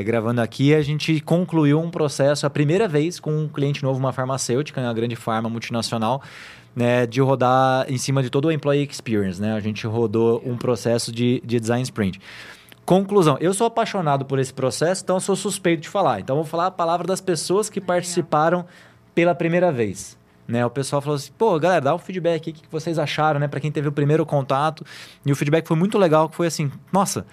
gravando 0.03 0.41
aqui, 0.41 0.73
a 0.73 0.81
gente 0.81 1.19
concluiu 1.21 1.79
um 1.79 1.91
processo 1.91 2.45
a 2.45 2.49
primeira 2.49 2.87
vez 2.87 3.19
com 3.19 3.31
um 3.31 3.47
cliente 3.47 3.83
novo, 3.83 3.99
uma 3.99 4.11
farmacêutica, 4.11 4.81
uma 4.81 4.93
grande 4.93 5.15
farma 5.15 5.49
multinacional, 5.49 6.21
né, 6.75 7.05
de 7.05 7.21
rodar 7.21 7.85
em 7.89 7.97
cima 7.97 8.21
de 8.21 8.29
todo 8.29 8.45
o 8.45 8.51
employee 8.51 8.87
experience, 8.89 9.41
né? 9.41 9.53
A 9.53 9.59
gente 9.61 9.87
rodou 9.87 10.41
um 10.45 10.57
processo 10.57 11.11
de, 11.11 11.41
de 11.45 11.59
design 11.59 11.81
sprint. 11.83 12.19
Conclusão, 12.85 13.37
eu 13.39 13.53
sou 13.53 13.65
apaixonado 13.65 14.25
por 14.25 14.37
esse 14.37 14.53
processo, 14.53 15.01
então 15.03 15.15
eu 15.15 15.19
sou 15.21 15.35
suspeito 15.35 15.83
de 15.83 15.89
falar. 15.89 16.19
Então 16.19 16.35
eu 16.35 16.43
vou 16.43 16.49
falar 16.49 16.67
a 16.67 16.71
palavra 16.71 17.07
das 17.07 17.21
pessoas 17.21 17.69
que 17.69 17.79
participaram 17.79 18.65
pela 19.15 19.33
primeira 19.33 19.71
vez. 19.71 20.17
Né? 20.47 20.65
O 20.65 20.69
pessoal 20.69 21.01
falou 21.01 21.15
assim, 21.15 21.31
pô, 21.37 21.59
galera, 21.59 21.81
dá 21.81 21.95
um 21.95 21.97
feedback 21.97 22.49
aí, 22.49 22.53
o 22.53 22.55
que 22.55 22.71
vocês 22.71 22.99
acharam, 22.99 23.39
né? 23.39 23.47
Para 23.47 23.59
quem 23.59 23.71
teve 23.71 23.87
o 23.87 23.91
primeiro 23.91 24.25
contato. 24.25 24.85
E 25.25 25.31
o 25.31 25.35
feedback 25.35 25.67
foi 25.67 25.75
muito 25.75 25.97
legal, 25.97 26.29
que 26.29 26.35
foi 26.35 26.47
assim, 26.47 26.71
nossa, 26.91 27.25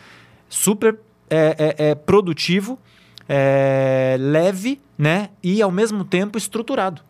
super 0.49 0.99
é, 1.29 1.75
é, 1.79 1.91
é 1.91 1.95
produtivo, 1.95 2.79
é, 3.29 4.17
leve, 4.19 4.81
né? 4.97 5.31
E 5.43 5.61
ao 5.61 5.71
mesmo 5.71 6.05
tempo 6.05 6.39
estruturado, 6.39 7.03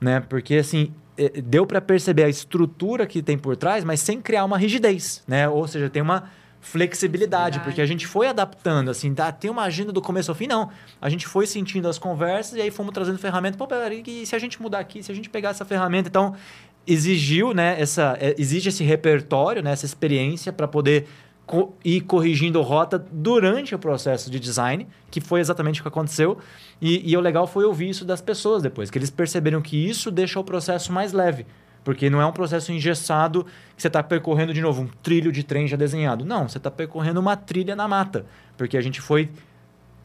né? 0.00 0.20
Porque 0.20 0.56
assim, 0.56 0.92
é, 1.16 1.40
deu 1.40 1.66
para 1.66 1.80
perceber 1.80 2.24
a 2.24 2.28
estrutura 2.28 3.06
que 3.06 3.22
tem 3.22 3.38
por 3.38 3.56
trás, 3.56 3.84
mas 3.84 4.00
sem 4.00 4.20
criar 4.20 4.44
uma 4.44 4.58
rigidez, 4.58 5.22
né? 5.26 5.48
Ou 5.48 5.66
seja, 5.68 5.88
tem 5.88 6.02
uma 6.02 6.30
flexibilidade, 6.64 7.60
porque 7.60 7.80
a 7.80 7.86
gente 7.86 8.06
foi 8.06 8.26
adaptando, 8.26 8.90
assim, 8.90 9.14
tá? 9.14 9.30
tem 9.30 9.50
uma 9.50 9.64
agenda 9.64 9.92
do 9.92 10.00
começo 10.00 10.30
ao 10.30 10.34
fim, 10.34 10.46
não. 10.46 10.70
A 11.00 11.10
gente 11.10 11.26
foi 11.26 11.46
sentindo 11.46 11.86
as 11.86 11.98
conversas 11.98 12.56
e 12.56 12.62
aí 12.62 12.70
fomos 12.70 12.92
trazendo 12.92 13.18
ferramenta. 13.18 13.58
Pô, 13.58 13.66
peraí, 13.66 14.02
e 14.06 14.24
se 14.24 14.34
a 14.34 14.38
gente 14.38 14.60
mudar 14.60 14.78
aqui, 14.78 15.02
se 15.02 15.12
a 15.12 15.14
gente 15.14 15.28
pegar 15.28 15.50
essa 15.50 15.64
ferramenta, 15.64 16.08
então 16.08 16.34
exigiu, 16.86 17.52
né, 17.52 17.78
essa, 17.78 18.16
é, 18.18 18.34
exige 18.38 18.70
esse 18.70 18.82
repertório, 18.82 19.62
né, 19.62 19.72
essa 19.72 19.84
experiência 19.84 20.52
para 20.52 20.66
poder 20.66 21.06
co 21.46 21.74
ir 21.84 22.00
corrigindo 22.00 22.62
rota 22.62 22.98
durante 22.98 23.74
o 23.74 23.78
processo 23.78 24.30
de 24.30 24.40
design, 24.40 24.88
que 25.10 25.20
foi 25.20 25.40
exatamente 25.40 25.80
o 25.80 25.84
que 25.84 25.88
aconteceu. 25.88 26.38
E, 26.80 27.10
e 27.10 27.14
o 27.14 27.20
legal 27.20 27.46
foi 27.46 27.64
ouvir 27.64 27.90
isso 27.90 28.06
das 28.06 28.22
pessoas 28.22 28.62
depois, 28.62 28.90
que 28.90 28.96
eles 28.96 29.10
perceberam 29.10 29.60
que 29.60 29.76
isso 29.76 30.10
deixa 30.10 30.40
o 30.40 30.44
processo 30.44 30.90
mais 30.90 31.12
leve. 31.12 31.44
Porque 31.84 32.08
não 32.08 32.20
é 32.20 32.26
um 32.26 32.32
processo 32.32 32.72
engessado 32.72 33.44
que 33.76 33.82
você 33.82 33.88
está 33.88 34.02
percorrendo 34.02 34.54
de 34.54 34.60
novo 34.60 34.82
um 34.82 34.88
trilho 35.02 35.30
de 35.30 35.44
trem 35.44 35.68
já 35.68 35.76
desenhado. 35.76 36.24
Não, 36.24 36.48
você 36.48 36.58
está 36.58 36.70
percorrendo 36.70 37.20
uma 37.20 37.36
trilha 37.36 37.76
na 37.76 37.86
mata. 37.86 38.24
Porque 38.56 38.76
a 38.76 38.80
gente 38.80 39.00
foi 39.00 39.28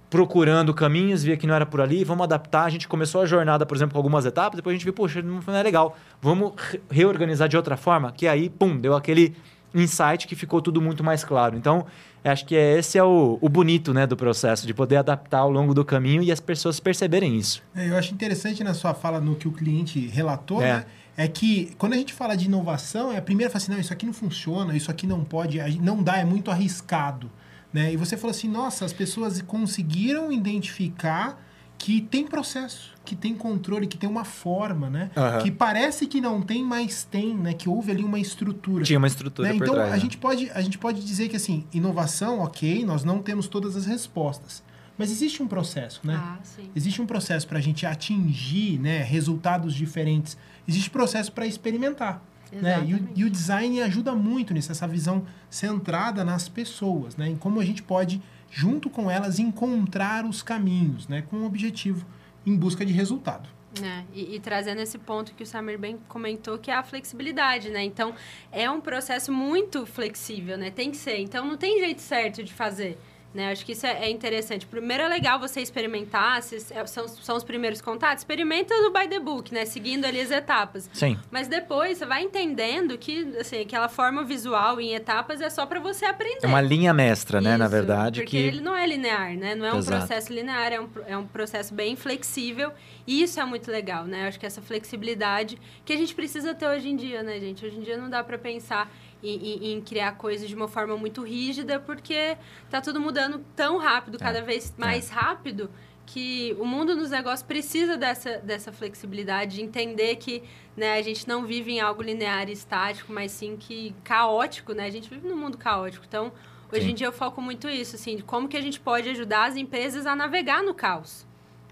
procurando 0.09 0.73
caminhos, 0.73 1.23
via 1.23 1.37
que 1.37 1.45
não 1.45 1.53
era 1.53 1.65
por 1.65 1.79
ali, 1.79 2.03
vamos 2.03 2.23
adaptar. 2.23 2.65
A 2.65 2.69
gente 2.69 2.87
começou 2.87 3.21
a 3.21 3.25
jornada, 3.25 3.65
por 3.65 3.77
exemplo, 3.77 3.93
com 3.93 3.99
algumas 3.99 4.25
etapas, 4.25 4.57
depois 4.57 4.73
a 4.73 4.75
gente 4.75 4.83
viu, 4.83 4.93
poxa, 4.93 5.21
não 5.21 5.41
é 5.55 5.63
legal. 5.63 5.95
Vamos 6.21 6.53
reorganizar 6.89 7.47
de 7.47 7.55
outra 7.55 7.77
forma, 7.77 8.11
que 8.11 8.27
aí, 8.27 8.49
pum, 8.49 8.77
deu 8.77 8.95
aquele 8.95 9.35
insight 9.73 10.27
que 10.27 10.35
ficou 10.35 10.61
tudo 10.61 10.81
muito 10.81 11.03
mais 11.03 11.23
claro. 11.23 11.55
Então, 11.55 11.85
acho 12.23 12.45
que 12.45 12.55
é, 12.55 12.77
esse 12.77 12.97
é 12.97 13.03
o, 13.03 13.37
o, 13.41 13.49
bonito 13.49 13.93
né, 13.93 14.05
do 14.05 14.17
processo, 14.17 14.67
de 14.67 14.73
poder 14.73 14.97
adaptar 14.97 15.39
ao 15.39 15.51
longo 15.51 15.73
do 15.73 15.85
caminho 15.85 16.21
e 16.21 16.31
as 16.31 16.39
pessoas 16.39 16.79
perceberem 16.79 17.37
isso. 17.37 17.63
É, 17.75 17.89
eu 17.89 17.95
acho 17.95 18.13
interessante 18.13 18.63
na 18.63 18.73
sua 18.73 18.93
fala 18.93 19.19
no 19.19 19.35
que 19.35 19.47
o 19.47 19.51
cliente 19.51 20.07
relatou, 20.07 20.61
é. 20.61 20.73
né? 20.73 20.85
É 21.15 21.27
que 21.27 21.73
quando 21.77 21.93
a 21.93 21.97
gente 21.97 22.13
fala 22.13 22.35
de 22.37 22.45
inovação, 22.45 23.11
é 23.11 23.17
a 23.17 23.21
primeira 23.21 23.51
fala 23.51 23.61
assim, 23.61 23.71
não, 23.73 23.79
isso 23.79 23.91
aqui 23.91 24.05
não 24.05 24.13
funciona, 24.13 24.75
isso 24.75 24.89
aqui 24.89 25.05
não 25.05 25.21
pode, 25.23 25.59
não 25.81 26.01
dá, 26.01 26.17
é 26.17 26.23
muito 26.23 26.49
arriscado. 26.49 27.29
Né? 27.73 27.91
E 27.91 27.97
você 27.97 28.15
falou 28.15 28.31
assim, 28.31 28.47
nossa, 28.47 28.85
as 28.85 28.93
pessoas 28.93 29.41
conseguiram 29.41 30.31
identificar 30.31 31.37
que 31.79 32.01
tem 32.01 32.27
processo, 32.27 32.91
que 33.05 33.15
tem 33.15 33.33
controle, 33.33 33.87
que 33.87 33.97
tem 33.97 34.07
uma 34.07 34.25
forma, 34.25 34.89
né? 34.89 35.09
Uhum. 35.15 35.43
Que 35.43 35.49
parece 35.49 36.05
que 36.05 36.19
não 36.19 36.41
tem, 36.41 36.61
mas 36.61 37.05
tem, 37.05 37.33
né? 37.33 37.53
Que 37.53 37.69
houve 37.69 37.89
ali 37.89 38.03
uma 38.03 38.19
estrutura. 38.19 38.83
Tinha 38.83 38.99
uma 38.99 39.07
estrutura 39.07 39.47
né? 39.47 39.55
Então, 39.55 39.73
trás, 39.73 39.89
a, 39.89 39.93
né? 39.93 39.99
gente 39.99 40.17
pode, 40.17 40.51
a 40.51 40.61
gente 40.61 40.77
pode 40.77 41.03
dizer 41.03 41.29
que, 41.29 41.37
assim, 41.37 41.65
inovação, 41.73 42.41
ok, 42.41 42.85
nós 42.85 43.05
não 43.05 43.21
temos 43.21 43.47
todas 43.47 43.77
as 43.77 43.85
respostas. 43.85 44.61
Mas 44.97 45.09
existe 45.09 45.41
um 45.41 45.47
processo, 45.47 46.01
né? 46.03 46.15
Ah, 46.21 46.37
existe 46.75 47.01
um 47.01 47.05
processo 47.05 47.47
para 47.47 47.57
a 47.57 47.61
gente 47.61 47.85
atingir 47.85 48.77
né, 48.77 49.01
resultados 49.01 49.73
diferentes. 49.73 50.37
Existe 50.67 50.89
processo 50.89 51.31
para 51.31 51.47
experimentar. 51.47 52.21
Né? 52.51 52.83
E, 52.85 52.93
o, 52.93 53.09
e 53.15 53.23
o 53.23 53.29
design 53.29 53.81
ajuda 53.81 54.13
muito 54.13 54.53
nisso, 54.53 54.71
essa 54.71 54.87
visão 54.87 55.23
centrada 55.49 56.25
nas 56.25 56.49
pessoas, 56.49 57.15
né? 57.15 57.29
Em 57.29 57.37
como 57.37 57.61
a 57.61 57.65
gente 57.65 57.81
pode 57.81 58.21
junto 58.49 58.89
com 58.89 59.09
elas, 59.09 59.39
encontrar 59.39 60.25
os 60.25 60.41
caminhos, 60.41 61.07
né, 61.07 61.21
com 61.21 61.37
o 61.37 61.45
objetivo 61.45 62.05
em 62.45 62.55
busca 62.55 62.85
de 62.85 62.93
resultado. 62.93 63.47
É, 63.83 64.03
e, 64.13 64.35
e, 64.35 64.39
trazendo 64.39 64.81
esse 64.81 64.97
ponto 64.97 65.33
que 65.35 65.43
o 65.43 65.45
Samir 65.45 65.77
bem 65.77 65.99
comentou, 66.07 66.57
que 66.57 66.71
é 66.71 66.73
a 66.73 66.81
flexibilidade, 66.81 67.69
né? 67.69 67.83
Então, 67.83 68.15
é 68.51 68.69
um 68.69 68.81
processo 68.81 69.31
muito 69.31 69.85
flexível, 69.85 70.57
né? 70.57 70.71
Tem 70.71 70.89
que 70.89 70.97
ser. 70.97 71.19
Então, 71.19 71.45
não 71.45 71.55
tem 71.55 71.79
jeito 71.79 72.01
certo 72.01 72.43
de 72.43 72.51
fazer. 72.51 72.97
Né? 73.31 73.51
Acho 73.51 73.63
que 73.63 73.73
isso 73.73 73.85
é, 73.85 74.05
é 74.05 74.09
interessante. 74.09 74.65
Primeiro 74.65 75.03
é 75.03 75.07
legal 75.07 75.39
você 75.39 75.61
experimentar, 75.61 76.41
se 76.41 76.73
é, 76.73 76.83
são, 76.87 77.07
são 77.07 77.37
os 77.37 77.43
primeiros 77.43 77.79
contatos, 77.79 78.21
experimenta 78.21 78.73
do 78.81 78.91
by 78.91 79.07
the 79.07 79.19
book, 79.19 79.53
né? 79.53 79.65
Seguindo 79.65 80.05
ali 80.05 80.19
as 80.19 80.31
etapas. 80.31 80.89
Sim. 80.91 81.15
Mas 81.29 81.47
depois 81.47 81.99
você 81.99 82.07
vai 82.07 82.23
entendendo 82.23 82.97
que 82.97 83.35
assim, 83.39 83.61
aquela 83.61 83.87
forma 83.87 84.23
visual 84.23 84.81
em 84.81 84.95
etapas 84.95 85.41
é 85.41 85.49
só 85.49 85.67
para 85.67 85.79
você 85.79 86.05
aprender. 86.05 86.39
É 86.41 86.47
uma 86.47 86.61
linha 86.61 86.91
mestra, 86.91 87.39
né? 87.39 87.51
Isso, 87.51 87.59
Na 87.59 87.67
verdade. 87.67 88.21
Porque 88.21 88.37
que... 88.37 88.43
ele 88.43 88.61
não 88.61 88.75
é 88.75 88.87
linear, 88.87 89.35
né? 89.35 89.53
Não 89.53 89.65
é 89.65 89.73
um 89.73 89.83
processo 89.83 90.33
linear, 90.33 90.73
é 90.73 90.81
um, 90.81 90.89
é 91.05 91.15
um 91.15 91.27
processo 91.27 91.71
bem 91.71 91.95
flexível. 91.95 92.71
E 93.05 93.21
isso 93.21 93.39
é 93.39 93.45
muito 93.45 93.69
legal, 93.69 94.05
né? 94.05 94.27
Acho 94.27 94.39
que 94.39 94.45
essa 94.45 94.61
flexibilidade 94.61 95.57
que 95.85 95.93
a 95.93 95.97
gente 95.97 96.15
precisa 96.15 96.53
ter 96.55 96.67
hoje 96.67 96.89
em 96.89 96.95
dia, 96.95 97.21
né, 97.21 97.39
gente? 97.39 97.63
Hoje 97.63 97.77
em 97.77 97.81
dia 97.81 97.97
não 97.97 98.09
dá 98.09 98.23
para 98.23 98.37
pensar 98.37 98.91
em, 99.23 99.73
em, 99.73 99.81
criar 99.81 100.13
coisas 100.13 100.47
de 100.47 100.55
uma 100.55 100.67
forma 100.67 100.95
muito 100.95 101.23
rígida, 101.23 101.79
porque 101.79 102.37
tá 102.69 102.79
tudo 102.81 102.99
mudando 102.99 103.43
tão 103.55 103.77
rápido, 103.77 104.15
é, 104.15 104.19
cada 104.19 104.41
vez 104.41 104.73
mais 104.77 105.09
é. 105.09 105.13
rápido, 105.13 105.69
que 106.05 106.55
o 106.59 106.65
mundo 106.65 106.95
dos 106.95 107.11
negócios 107.11 107.43
precisa 107.43 107.95
dessa, 107.95 108.37
dessa 108.39 108.71
flexibilidade, 108.71 109.57
de 109.57 109.61
entender 109.61 110.15
que 110.15 110.41
né, 110.75 110.93
a 110.93 111.01
gente 111.01 111.27
não 111.27 111.45
vive 111.45 111.73
em 111.73 111.79
algo 111.79 112.01
linear 112.01 112.49
e 112.49 112.53
estático, 112.53 113.13
mas 113.13 113.31
sim 113.31 113.55
que 113.55 113.93
caótico, 114.03 114.73
né? 114.73 114.85
A 114.85 114.89
gente 114.89 115.07
vive 115.07 115.27
num 115.27 115.37
mundo 115.37 115.57
caótico. 115.57 116.05
Então, 116.07 116.31
hoje 116.71 116.85
sim. 116.85 116.91
em 116.91 116.95
dia 116.95 117.05
eu 117.05 117.11
foco 117.11 117.41
muito 117.41 117.69
isso, 117.69 117.95
assim, 117.95 118.15
de 118.15 118.23
como 118.23 118.47
que 118.47 118.57
a 118.57 118.61
gente 118.61 118.79
pode 118.79 119.07
ajudar 119.09 119.49
as 119.49 119.55
empresas 119.55 120.07
a 120.07 120.15
navegar 120.15 120.63
no 120.63 120.73
caos. 120.73 121.27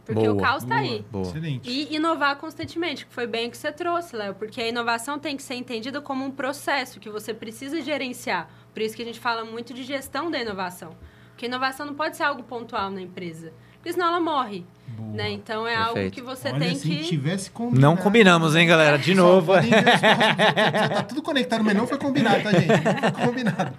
Porque 0.07 0.25
boa, 0.25 0.33
o 0.33 0.41
caos 0.41 0.63
está 0.63 0.77
aí. 0.77 1.05
Boa. 1.11 1.27
Excelente. 1.27 1.69
E 1.69 1.93
inovar 1.93 2.37
constantemente, 2.37 3.05
que 3.05 3.13
foi 3.13 3.27
bem 3.27 3.49
o 3.49 3.51
que 3.51 3.57
você 3.57 3.73
trouxe, 3.73 4.15
Léo. 4.15 4.33
Porque 4.35 4.61
a 4.61 4.67
inovação 4.67 5.19
tem 5.19 5.35
que 5.35 5.43
ser 5.43 5.55
entendida 5.55 5.99
como 5.99 6.23
um 6.23 6.31
processo 6.31 6.97
que 6.99 7.09
você 7.09 7.33
precisa 7.33 7.81
gerenciar. 7.81 8.49
Por 8.73 8.81
isso 8.81 8.95
que 8.95 9.01
a 9.01 9.05
gente 9.05 9.19
fala 9.19 9.43
muito 9.43 9.73
de 9.73 9.83
gestão 9.83 10.31
da 10.31 10.39
inovação. 10.39 10.95
Porque 11.31 11.45
inovação 11.45 11.85
não 11.85 11.93
pode 11.93 12.15
ser 12.15 12.23
algo 12.23 12.41
pontual 12.41 12.89
na 12.89 13.01
empresa. 13.01 13.51
Porque 13.73 13.91
senão 13.91 14.07
ela 14.07 14.19
morre. 14.21 14.65
Né? 15.13 15.31
Então 15.31 15.67
é 15.67 15.75
Perfeito. 15.75 15.97
algo 15.99 16.11
que 16.11 16.21
você 16.21 16.49
Olha, 16.49 16.59
tem 16.59 16.75
se 16.75 16.87
que. 16.87 17.03
tivesse 17.03 17.51
combinado. 17.51 17.81
Não 17.81 17.97
combinamos, 17.97 18.55
hein, 18.55 18.65
galera? 18.65 18.97
De 18.97 19.13
novo. 19.13 19.53
tá 19.53 21.03
tudo 21.03 21.21
conectado, 21.21 21.63
mas 21.63 21.75
não 21.75 21.85
foi 21.85 21.97
combinado, 21.97 22.43
tá, 22.43 22.51
gente? 22.51 22.67
Não 22.67 23.11
foi 23.11 23.25
combinado. 23.27 23.73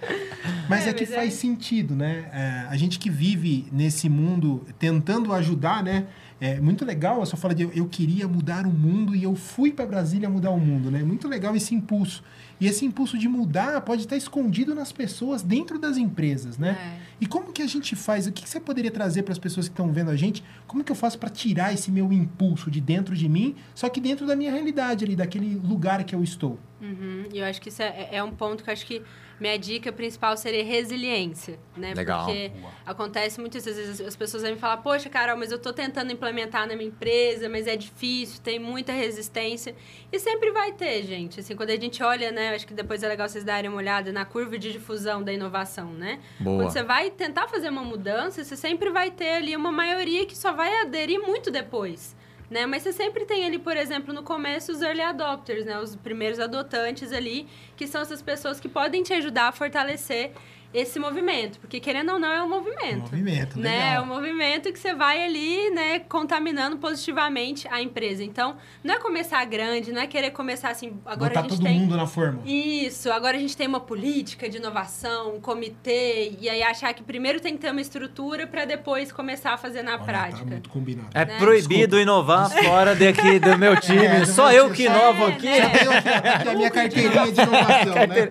Mas 0.69 0.85
é, 0.85 0.89
é 0.89 0.93
que 0.93 1.05
mas 1.05 1.15
faz 1.15 1.33
é... 1.33 1.35
sentido, 1.35 1.95
né? 1.95 2.29
É, 2.31 2.67
a 2.69 2.77
gente 2.77 2.99
que 2.99 3.09
vive 3.09 3.67
nesse 3.71 4.07
mundo 4.07 4.65
tentando 4.77 5.33
ajudar, 5.33 5.83
né? 5.83 6.07
É 6.41 6.61
muito 6.61 6.85
legal 6.85 7.21
a 7.21 7.25
sua 7.25 7.37
fala 7.37 7.53
de 7.53 7.63
eu, 7.63 7.71
eu 7.73 7.85
queria 7.85 8.25
mudar 8.27 8.65
o 8.65 8.71
mundo 8.71 9.13
e 9.13 9.23
eu 9.23 9.35
fui 9.35 9.73
para 9.73 9.85
Brasília 9.85 10.29
mudar 10.29 10.51
o 10.51 10.59
mundo, 10.59 10.89
né? 10.89 11.03
Muito 11.03 11.27
legal 11.27 11.53
esse 11.55 11.75
impulso. 11.75 12.23
E 12.61 12.67
esse 12.67 12.85
impulso 12.85 13.17
de 13.17 13.27
mudar 13.27 13.81
pode 13.81 14.03
estar 14.03 14.15
escondido 14.15 14.73
nas 14.75 14.91
pessoas 14.91 15.41
dentro 15.41 15.79
das 15.79 15.97
empresas, 15.97 16.57
né? 16.57 16.77
É. 16.79 17.09
E 17.21 17.25
como 17.25 17.51
que 17.51 17.61
a 17.61 17.67
gente 17.67 17.95
faz? 17.95 18.27
O 18.27 18.31
que 18.31 18.47
você 18.47 18.59
poderia 18.59 18.91
trazer 18.91 19.23
para 19.23 19.33
as 19.33 19.39
pessoas 19.39 19.67
que 19.67 19.73
estão 19.73 19.91
vendo 19.91 20.11
a 20.11 20.15
gente? 20.15 20.43
Como 20.67 20.83
que 20.83 20.91
eu 20.91 20.95
faço 20.95 21.17
para 21.19 21.29
tirar 21.29 21.73
esse 21.73 21.91
meu 21.91 22.11
impulso 22.11 22.71
de 22.71 22.79
dentro 22.79 23.15
de 23.15 23.27
mim, 23.27 23.55
só 23.75 23.89
que 23.89 23.99
dentro 23.99 24.25
da 24.25 24.35
minha 24.35 24.51
realidade 24.51 25.03
ali, 25.03 25.15
daquele 25.15 25.55
lugar 25.55 26.03
que 26.03 26.15
eu 26.15 26.23
estou? 26.23 26.59
Uhum. 26.81 27.25
E 27.33 27.39
eu 27.39 27.45
acho 27.45 27.61
que 27.61 27.69
isso 27.69 27.81
é, 27.81 28.09
é 28.11 28.23
um 28.23 28.31
ponto 28.31 28.63
que 28.63 28.69
eu 28.69 28.73
acho 28.73 28.85
que 28.85 29.01
minha 29.39 29.57
dica 29.57 29.91
principal 29.91 30.35
seria 30.35 30.63
resiliência, 30.63 31.59
né? 31.75 31.93
Legal. 31.93 32.25
Porque 32.25 32.49
Boa. 32.49 32.73
acontece 32.85 33.39
muitas 33.39 33.65
vezes 33.65 34.01
as 34.01 34.15
pessoas 34.15 34.43
vêm 34.43 34.53
me 34.53 34.59
falar, 34.59 34.77
poxa, 34.77 35.09
Carol, 35.09 35.37
mas 35.37 35.51
eu 35.51 35.57
estou 35.57 35.71
tentando 35.71 36.11
implementar 36.11 36.67
na 36.67 36.75
minha 36.75 36.89
empresa, 36.89 37.47
mas 37.47 37.67
é 37.67 37.75
difícil, 37.75 38.41
tem 38.41 38.59
muita 38.59 38.91
resistência. 38.91 39.75
E 40.11 40.19
sempre 40.19 40.51
vai 40.51 40.73
ter, 40.73 41.03
gente. 41.03 41.39
Assim, 41.39 41.55
quando 41.55 41.69
a 41.69 41.75
gente 41.75 42.03
olha, 42.03 42.31
né? 42.31 42.53
Acho 42.53 42.67
que 42.67 42.73
depois 42.73 43.01
é 43.03 43.07
legal 43.07 43.27
vocês 43.29 43.43
darem 43.43 43.69
uma 43.69 43.77
olhada 43.77 44.11
na 44.11 44.25
curva 44.25 44.57
de 44.57 44.71
difusão 44.71 45.23
da 45.23 45.31
inovação, 45.31 45.93
né? 45.93 46.19
Boa. 46.39 46.57
Quando 46.57 46.71
você 46.71 46.83
vai 46.83 47.09
tentar 47.09 47.47
fazer 47.47 47.69
uma 47.69 47.83
mudança, 47.83 48.43
você 48.43 48.55
sempre 48.55 48.89
vai 48.89 49.11
ter 49.11 49.35
ali 49.35 49.55
uma 49.55 49.71
maioria 49.71 50.25
que 50.25 50.37
só 50.37 50.51
vai 50.51 50.81
aderir 50.81 51.19
muito 51.19 51.49
depois 51.49 52.18
né? 52.49 52.65
Mas 52.65 52.83
você 52.83 52.91
sempre 52.91 53.25
tem 53.25 53.45
ali, 53.45 53.59
por 53.59 53.77
exemplo, 53.77 54.13
no 54.13 54.23
começo 54.23 54.71
os 54.71 54.81
early 54.81 55.01
adopters, 55.01 55.65
né? 55.65 55.79
Os 55.79 55.95
primeiros 55.95 56.39
adotantes 56.39 57.11
ali, 57.11 57.47
que 57.75 57.85
são 57.85 58.01
essas 58.01 58.21
pessoas 58.21 58.59
que 58.59 58.67
podem 58.67 59.03
te 59.03 59.13
ajudar 59.13 59.49
a 59.49 59.51
fortalecer 59.51 60.31
esse 60.73 60.99
movimento, 60.99 61.59
porque 61.59 61.79
querendo 61.79 62.13
ou 62.13 62.19
não 62.19 62.31
é 62.31 62.43
um 62.43 62.49
movimento. 62.49 63.01
Movimento, 63.01 63.59
né? 63.59 63.71
Legal. 63.71 63.93
É 63.93 64.01
um 64.01 64.05
movimento 64.05 64.71
que 64.71 64.79
você 64.79 64.93
vai 64.93 65.23
ali, 65.23 65.69
né, 65.71 65.99
contaminando 65.99 66.77
positivamente 66.77 67.67
a 67.69 67.81
empresa. 67.81 68.23
Então, 68.23 68.55
não 68.83 68.93
é 68.93 68.99
começar 68.99 69.43
grande, 69.45 69.91
não 69.91 70.01
é 70.01 70.07
querer 70.07 70.31
começar 70.31 70.69
assim, 70.69 70.93
agora 71.05 71.29
Botar 71.29 71.39
a 71.39 71.43
gente 71.43 71.51
todo 71.55 71.63
tem 71.63 71.79
mundo 71.79 71.97
na 71.97 72.05
forma. 72.05 72.41
Isso, 72.45 73.11
agora 73.11 73.37
a 73.37 73.39
gente 73.39 73.57
tem 73.57 73.67
uma 73.67 73.79
política 73.79 74.47
de 74.47 74.57
inovação, 74.57 75.35
um 75.35 75.41
comitê, 75.41 76.35
e 76.39 76.47
aí 76.47 76.61
achar 76.61 76.93
que 76.93 77.01
primeiro 77.01 77.39
tem 77.39 77.53
que 77.53 77.59
ter 77.59 77.71
uma 77.71 77.81
estrutura 77.81 78.45
para 78.45 78.65
depois 78.65 79.11
começar 79.11 79.53
a 79.53 79.57
fazer 79.57 79.81
na 79.81 79.93
Olha, 79.93 79.99
tá 79.99 80.05
prática. 80.05 80.45
Tá 80.45 80.51
muito 80.51 80.69
combinado. 80.69 81.09
É 81.13 81.25
né? 81.25 81.37
proibido 81.37 81.97
Desculpa. 81.97 82.01
inovar 82.01 82.49
fora 82.51 82.95
daqui 82.95 83.39
do 83.39 83.57
meu 83.57 83.75
time. 83.81 84.05
É, 84.05 84.25
Só 84.25 84.51
eu 84.51 84.69
que 84.69 84.83
inovo 84.83 85.23
é, 85.23 85.27
aqui. 85.27 85.45
Né? 85.47 85.71
Eu 85.83 85.91
aqui, 85.91 86.49
a 86.49 86.53
minha 86.53 86.69
carteirinha 86.71 87.31
de 87.31 87.41
inovação, 87.41 87.95
né? 87.95 88.29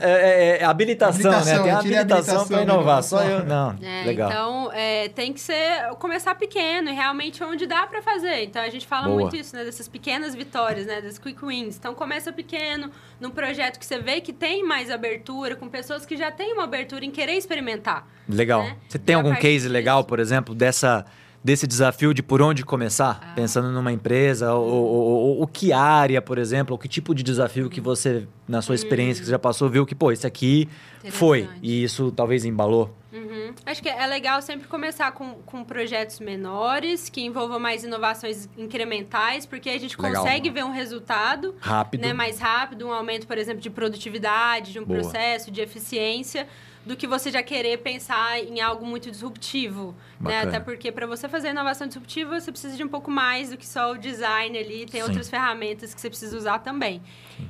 É, 0.00 0.10
é, 0.10 0.58
é, 0.60 0.64
habilitação, 0.64 1.30
habilitação, 1.30 1.56
né? 1.56 1.57
Tem 1.62 1.78
tirei 1.80 1.96
a 1.98 2.00
habilitação 2.00 2.46
para 2.48 2.62
inovar, 2.62 3.02
só 3.02 3.22
eu. 3.24 3.44
Não, 3.44 3.76
É, 3.82 4.04
legal. 4.04 4.28
Então, 4.30 4.70
é, 4.72 5.08
tem 5.08 5.32
que 5.32 5.40
ser 5.40 5.88
começar 5.98 6.34
pequeno 6.34 6.90
e 6.90 6.92
realmente 6.92 7.42
onde 7.44 7.66
dá 7.66 7.86
pra 7.86 8.00
fazer. 8.02 8.44
Então, 8.44 8.62
a 8.62 8.68
gente 8.70 8.86
fala 8.86 9.06
Boa. 9.08 9.20
muito 9.20 9.36
isso, 9.36 9.54
né? 9.56 9.64
Dessas 9.64 9.88
pequenas 9.88 10.34
vitórias, 10.34 10.86
né? 10.86 11.00
Das 11.00 11.18
quick 11.18 11.44
wins. 11.44 11.76
Então, 11.76 11.94
começa 11.94 12.32
pequeno, 12.32 12.90
num 13.20 13.30
projeto 13.30 13.78
que 13.78 13.86
você 13.86 13.98
vê 13.98 14.20
que 14.20 14.32
tem 14.32 14.64
mais 14.64 14.90
abertura, 14.90 15.56
com 15.56 15.68
pessoas 15.68 16.04
que 16.06 16.16
já 16.16 16.30
têm 16.30 16.52
uma 16.52 16.64
abertura 16.64 17.04
em 17.04 17.10
querer 17.10 17.34
experimentar. 17.34 18.06
Legal. 18.28 18.62
né? 18.62 18.76
Você 18.88 18.98
tem 18.98 19.14
E 19.14 19.16
algum 19.16 19.34
case 19.34 19.58
disso- 19.60 19.68
legal, 19.72 20.04
por 20.04 20.18
exemplo, 20.20 20.54
dessa 20.54 21.04
desse 21.42 21.66
desafio 21.66 22.12
de 22.12 22.22
por 22.22 22.42
onde 22.42 22.64
começar? 22.64 23.20
Ah. 23.22 23.32
Pensando 23.34 23.70
numa 23.70 23.92
empresa, 23.92 24.52
ou, 24.54 24.66
ou- 24.68 24.86
ou- 24.86 25.38
ou 25.40 25.46
que 25.46 25.72
área, 25.72 26.20
por 26.20 26.38
exemplo, 26.38 26.72
ou 26.74 26.78
que 26.78 26.88
tipo 26.88 27.14
de 27.14 27.22
desafio 27.22 27.70
que 27.70 27.80
você, 27.80 28.26
na 28.46 28.60
sua 28.60 28.74
experiência 28.74 29.20
que 29.20 29.26
você 29.26 29.30
já 29.32 29.38
passou, 29.38 29.68
viu 29.68 29.86
que, 29.86 29.94
pô, 29.94 30.10
esse 30.12 30.26
aqui 30.26 30.68
foi. 31.10 31.48
E 31.62 31.82
isso 31.84 32.10
talvez 32.12 32.44
embalou. 32.44 32.94
Uhum. 33.10 33.54
Acho 33.64 33.82
que 33.82 33.88
é 33.88 34.06
legal 34.06 34.42
sempre 34.42 34.68
começar 34.68 35.10
com, 35.12 35.34
com 35.46 35.64
projetos 35.64 36.20
menores, 36.20 37.08
que 37.08 37.22
envolvam 37.22 37.58
mais 37.58 37.82
inovações 37.82 38.46
incrementais, 38.58 39.46
porque 39.46 39.70
a 39.70 39.78
gente 39.78 39.98
Legal. 40.00 40.22
consegue 40.22 40.50
ver 40.50 40.64
um 40.64 40.70
resultado 40.72 41.54
Rápido. 41.58 42.02
né, 42.02 42.12
mais 42.12 42.38
rápido, 42.38 42.86
um 42.86 42.92
aumento, 42.92 43.26
por 43.26 43.38
exemplo, 43.38 43.62
de 43.62 43.70
produtividade, 43.70 44.72
de 44.72 44.78
um 44.78 44.84
Boa. 44.84 45.00
processo, 45.00 45.50
de 45.50 45.60
eficiência, 45.62 46.46
do 46.88 46.96
que 46.96 47.06
você 47.06 47.30
já 47.30 47.42
querer 47.42 47.76
pensar 47.78 48.40
em 48.42 48.62
algo 48.62 48.84
muito 48.86 49.10
disruptivo. 49.10 49.94
Né? 50.18 50.40
Até 50.40 50.58
porque 50.58 50.90
para 50.90 51.06
você 51.06 51.28
fazer 51.28 51.50
inovação 51.50 51.86
disruptiva, 51.86 52.40
você 52.40 52.50
precisa 52.50 52.74
de 52.78 52.82
um 52.82 52.88
pouco 52.88 53.10
mais 53.10 53.50
do 53.50 53.58
que 53.58 53.66
só 53.66 53.92
o 53.92 53.98
design 53.98 54.56
ali, 54.56 54.86
tem 54.86 55.02
Sim. 55.02 55.06
outras 55.06 55.28
ferramentas 55.28 55.92
que 55.92 56.00
você 56.00 56.08
precisa 56.08 56.34
usar 56.34 56.60
também. 56.60 57.02